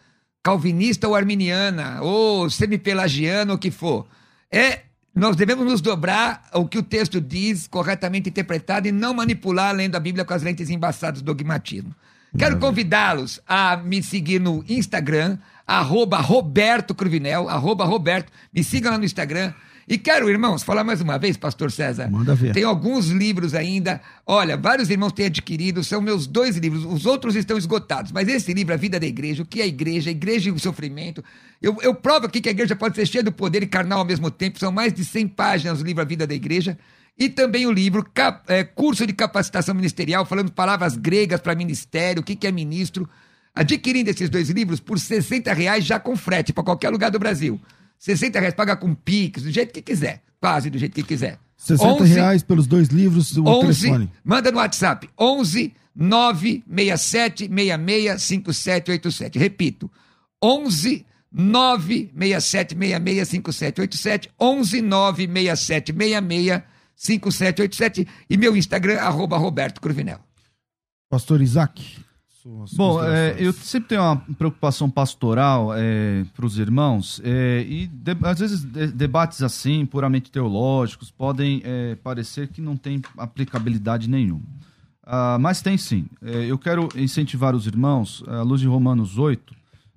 calvinista 0.45 1.09
ou 1.09 1.17
arminiana, 1.17 2.03
ou 2.03 2.49
semipelagiana, 2.49 3.51
ou 3.51 3.57
o 3.57 3.61
que 3.61 3.73
for. 3.73 4.07
É, 4.49 4.83
nós 5.15 5.37
devemos 5.37 5.67
nos 5.67 5.81
dobrar 5.81 6.49
ao 6.53 6.67
que 6.67 6.79
o 6.79 6.83
texto 6.83 7.21
diz, 7.21 7.67
corretamente 7.67 8.29
interpretado, 8.29 8.87
e 8.87 8.93
não 8.93 9.13
manipular 9.13 9.75
lendo 9.75 9.97
a 9.97 10.01
Bíblia 10.01 10.25
com 10.25 10.33
as 10.33 10.43
lentes 10.43 10.71
embaçadas 10.71 11.21
do 11.21 11.27
dogmatismo. 11.27 11.95
Quero 12.39 12.59
convidá-los 12.59 13.41
a 13.47 13.77
me 13.77 14.03
seguir 14.03 14.41
no 14.41 14.65
Instagram, 14.69 15.37
arroba 15.67 16.19
Roberto 16.19 16.95
Cruvinel, 16.95 17.49
arroba 17.49 17.85
Roberto, 17.85 18.31
me 18.55 18.63
sigam 18.63 18.93
lá 18.93 18.99
no 18.99 19.05
Instagram. 19.05 19.53
E 19.91 19.99
quero, 19.99 20.31
irmãos, 20.31 20.63
falar 20.63 20.85
mais 20.85 21.01
uma 21.01 21.19
vez, 21.19 21.37
pastor 21.37 21.73
César. 21.73 22.09
Manda 22.09 22.33
ver. 22.33 22.53
Tem 22.53 22.63
alguns 22.63 23.09
livros 23.09 23.55
ainda. 23.57 24.01
Olha, 24.25 24.57
vários 24.57 24.89
irmãos 24.89 25.13
têm 25.13 25.27
adquirido, 25.27 25.83
são 25.83 26.01
meus 26.01 26.29
dois 26.29 26.57
livros. 26.57 26.85
Os 26.85 27.07
outros 27.07 27.35
estão 27.35 27.59
esgotados. 27.59 28.13
Mas 28.13 28.29
esse 28.29 28.55
livro, 28.55 28.73
A 28.73 28.77
Vida 28.77 29.01
da 29.01 29.07
Igreja, 29.07 29.43
o 29.43 29.45
que 29.47 29.61
é 29.61 29.65
a 29.65 29.67
igreja, 29.67 30.09
a 30.09 30.13
igreja 30.13 30.49
e 30.49 30.53
o 30.53 30.61
sofrimento. 30.61 31.25
Eu, 31.61 31.77
eu 31.83 31.93
provo 31.93 32.27
aqui 32.27 32.41
que 32.41 32.49
a 32.49 32.53
igreja 32.53 32.77
pode 32.77 32.95
ser 32.95 33.05
cheia 33.05 33.25
do 33.25 33.33
poder 33.33 33.65
e 33.65 33.67
carnal 33.67 33.99
ao 33.99 34.05
mesmo 34.05 34.31
tempo. 34.31 34.61
São 34.61 34.71
mais 34.71 34.93
de 34.93 35.05
100 35.05 35.27
páginas 35.27 35.81
o 35.81 35.85
livro 35.85 36.01
A 36.01 36.07
Vida 36.07 36.25
da 36.25 36.35
Igreja. 36.37 36.79
E 37.19 37.29
também 37.29 37.67
o 37.67 37.73
livro 37.73 38.09
Cap- 38.15 38.45
é, 38.47 38.63
Curso 38.63 39.05
de 39.05 39.13
Capacitação 39.13 39.75
Ministerial, 39.75 40.25
falando 40.25 40.53
palavras 40.53 40.97
gregas 40.97 41.41
para 41.41 41.57
ministério, 41.57 42.23
o 42.23 42.25
que, 42.25 42.37
que 42.37 42.47
é 42.47 42.53
ministro. 42.53 43.09
Adquirindo 43.53 44.09
esses 44.09 44.31
dois 44.31 44.51
livros 44.51 44.79
por 44.79 45.01
60 45.01 45.53
reais 45.53 45.85
já 45.85 45.99
com 45.99 46.15
frete 46.17 46.53
para 46.53 46.63
qualquer 46.63 46.91
lugar 46.91 47.11
do 47.11 47.19
Brasil. 47.19 47.61
60 48.01 48.41
reais, 48.41 48.55
paga 48.55 48.75
com 48.75 48.95
Pix, 48.95 49.43
do 49.43 49.51
jeito 49.51 49.73
que 49.73 49.83
quiser. 49.83 50.23
Quase 50.41 50.71
do 50.71 50.79
jeito 50.79 50.95
que 50.95 51.03
quiser. 51.03 51.39
60 51.59 52.03
11 52.03 52.15
reais 52.15 52.43
pelos 52.43 52.67
dois 52.67 52.89
livros, 52.89 53.37
o 53.37 53.45
11, 53.47 53.83
telefone. 53.83 54.11
manda 54.25 54.51
no 54.51 54.57
WhatsApp, 54.57 55.09
11 55.21 55.75
967 55.95 57.49
66 57.49 58.23
5787. 58.23 59.39
Repito, 59.39 59.91
11 60.43 61.05
967 61.31 62.75
66 62.75 63.29
5787, 63.29 64.31
11 64.41 64.81
967 64.81 65.93
66 65.93 66.63
5787 66.97 68.09
e 68.31 68.37
meu 68.39 68.57
Instagram, 68.57 68.99
arroba 68.99 69.37
Roberto 69.37 69.79
Cruvinel. 69.81 70.21
Pastor 71.11 71.43
Isaac. 71.43 71.99
Suas 72.43 72.73
Bom, 72.73 73.03
é, 73.05 73.37
eu 73.39 73.53
sempre 73.53 73.91
tenho 73.91 74.03
uma 74.03 74.17
preocupação 74.17 74.89
pastoral 74.89 75.71
para 76.35 76.47
os 76.47 76.59
irmãos, 76.59 77.21
é, 77.25 77.65
e 77.69 77.87
de- 77.87 78.17
às 78.23 78.39
vezes 78.39 78.63
de- 78.65 78.89
debates 78.89 79.43
assim, 79.43 79.85
puramente 79.87 80.31
teológicos, 80.31 81.11
podem 81.11 81.61
é, 81.65 81.95
parecer 81.97 82.49
que 82.49 82.61
não 82.61 82.77
tem 82.77 83.01
aplicabilidade 83.17 84.09
nenhuma. 84.09 84.43
Ah, 85.05 85.39
mas 85.41 85.61
tem 85.61 85.77
sim. 85.77 86.07
É, 86.23 86.45
eu 86.47 86.57
quero 86.59 86.89
incentivar 86.97 87.55
os 87.55 87.67
irmãos, 87.67 88.23
à 88.27 88.43
luz 88.43 88.61
de 88.61 88.67
Romanos 88.67 89.19
8, 89.19 89.55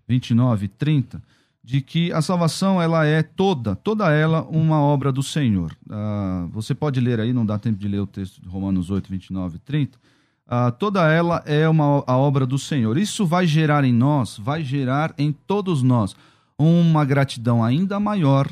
29 0.07 0.65
e 0.65 0.67
30, 0.67 1.21
de 1.63 1.79
que 1.79 2.11
a 2.11 2.21
salvação 2.21 2.81
ela 2.81 3.05
é 3.05 3.23
toda, 3.23 3.75
toda 3.75 4.11
ela 4.11 4.41
uma 4.49 4.81
obra 4.81 5.11
do 5.11 5.23
Senhor. 5.23 5.71
Ah, 5.89 6.45
você 6.51 6.73
pode 6.75 6.99
ler 6.99 7.19
aí, 7.19 7.31
não 7.31 7.45
dá 7.45 7.57
tempo 7.59 7.77
de 7.79 7.87
ler 7.87 7.99
o 7.99 8.07
texto 8.07 8.41
de 8.41 8.47
Romanos 8.49 8.89
8, 8.89 9.09
29 9.09 9.55
e 9.57 9.59
30. 9.59 9.97
Ah, 10.47 10.71
toda 10.71 11.07
ela 11.11 11.41
é 11.45 11.67
uma, 11.67 12.03
a 12.05 12.17
obra 12.17 12.45
do 12.45 12.59
Senhor. 12.59 12.97
Isso 12.97 13.25
vai 13.25 13.47
gerar 13.47 13.83
em 13.83 13.93
nós, 13.93 14.37
vai 14.37 14.63
gerar 14.63 15.13
em 15.17 15.31
todos 15.31 15.81
nós 15.81 16.15
uma 16.57 17.03
gratidão 17.03 17.63
ainda 17.63 17.99
maior, 17.99 18.47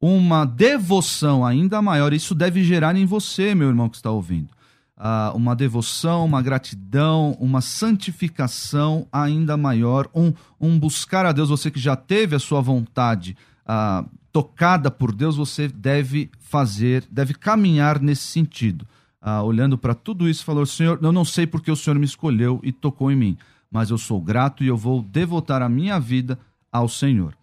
uma 0.00 0.44
devoção 0.44 1.44
ainda 1.44 1.80
maior. 1.82 2.12
Isso 2.12 2.34
deve 2.34 2.64
gerar 2.64 2.96
em 2.96 3.04
você, 3.04 3.54
meu 3.54 3.68
irmão 3.68 3.88
que 3.88 3.96
está 3.96 4.10
ouvindo. 4.10 4.48
Ah, 4.96 5.32
uma 5.34 5.54
devoção, 5.54 6.24
uma 6.24 6.42
gratidão, 6.42 7.36
uma 7.38 7.60
santificação 7.60 9.06
ainda 9.12 9.56
maior, 9.56 10.08
um, 10.14 10.32
um 10.60 10.78
buscar 10.78 11.24
a 11.24 11.32
Deus. 11.32 11.50
Você 11.50 11.70
que 11.70 11.78
já 11.78 11.94
teve 11.94 12.34
a 12.34 12.40
sua 12.40 12.60
vontade 12.60 13.36
ah, 13.64 14.04
tocada 14.32 14.90
por 14.90 15.14
Deus, 15.14 15.36
você 15.36 15.68
deve 15.68 16.30
fazer, 16.40 17.04
deve 17.10 17.34
caminhar 17.34 18.00
nesse 18.00 18.22
sentido. 18.22 18.86
Ah, 19.20 19.42
olhando 19.42 19.76
para 19.76 19.94
tudo 19.94 20.28
isso, 20.28 20.44
falou: 20.44 20.64
Senhor, 20.64 20.98
eu 21.02 21.12
não 21.12 21.24
sei 21.24 21.46
porque 21.46 21.70
o 21.70 21.76
Senhor 21.76 21.98
me 21.98 22.04
escolheu 22.04 22.60
e 22.62 22.72
tocou 22.72 23.10
em 23.10 23.16
mim, 23.16 23.38
mas 23.70 23.90
eu 23.90 23.98
sou 23.98 24.20
grato 24.20 24.62
e 24.62 24.68
eu 24.68 24.76
vou 24.76 25.02
devotar 25.02 25.62
a 25.62 25.68
minha 25.68 25.98
vida 25.98 26.38
ao 26.70 26.88
Senhor. 26.88 27.34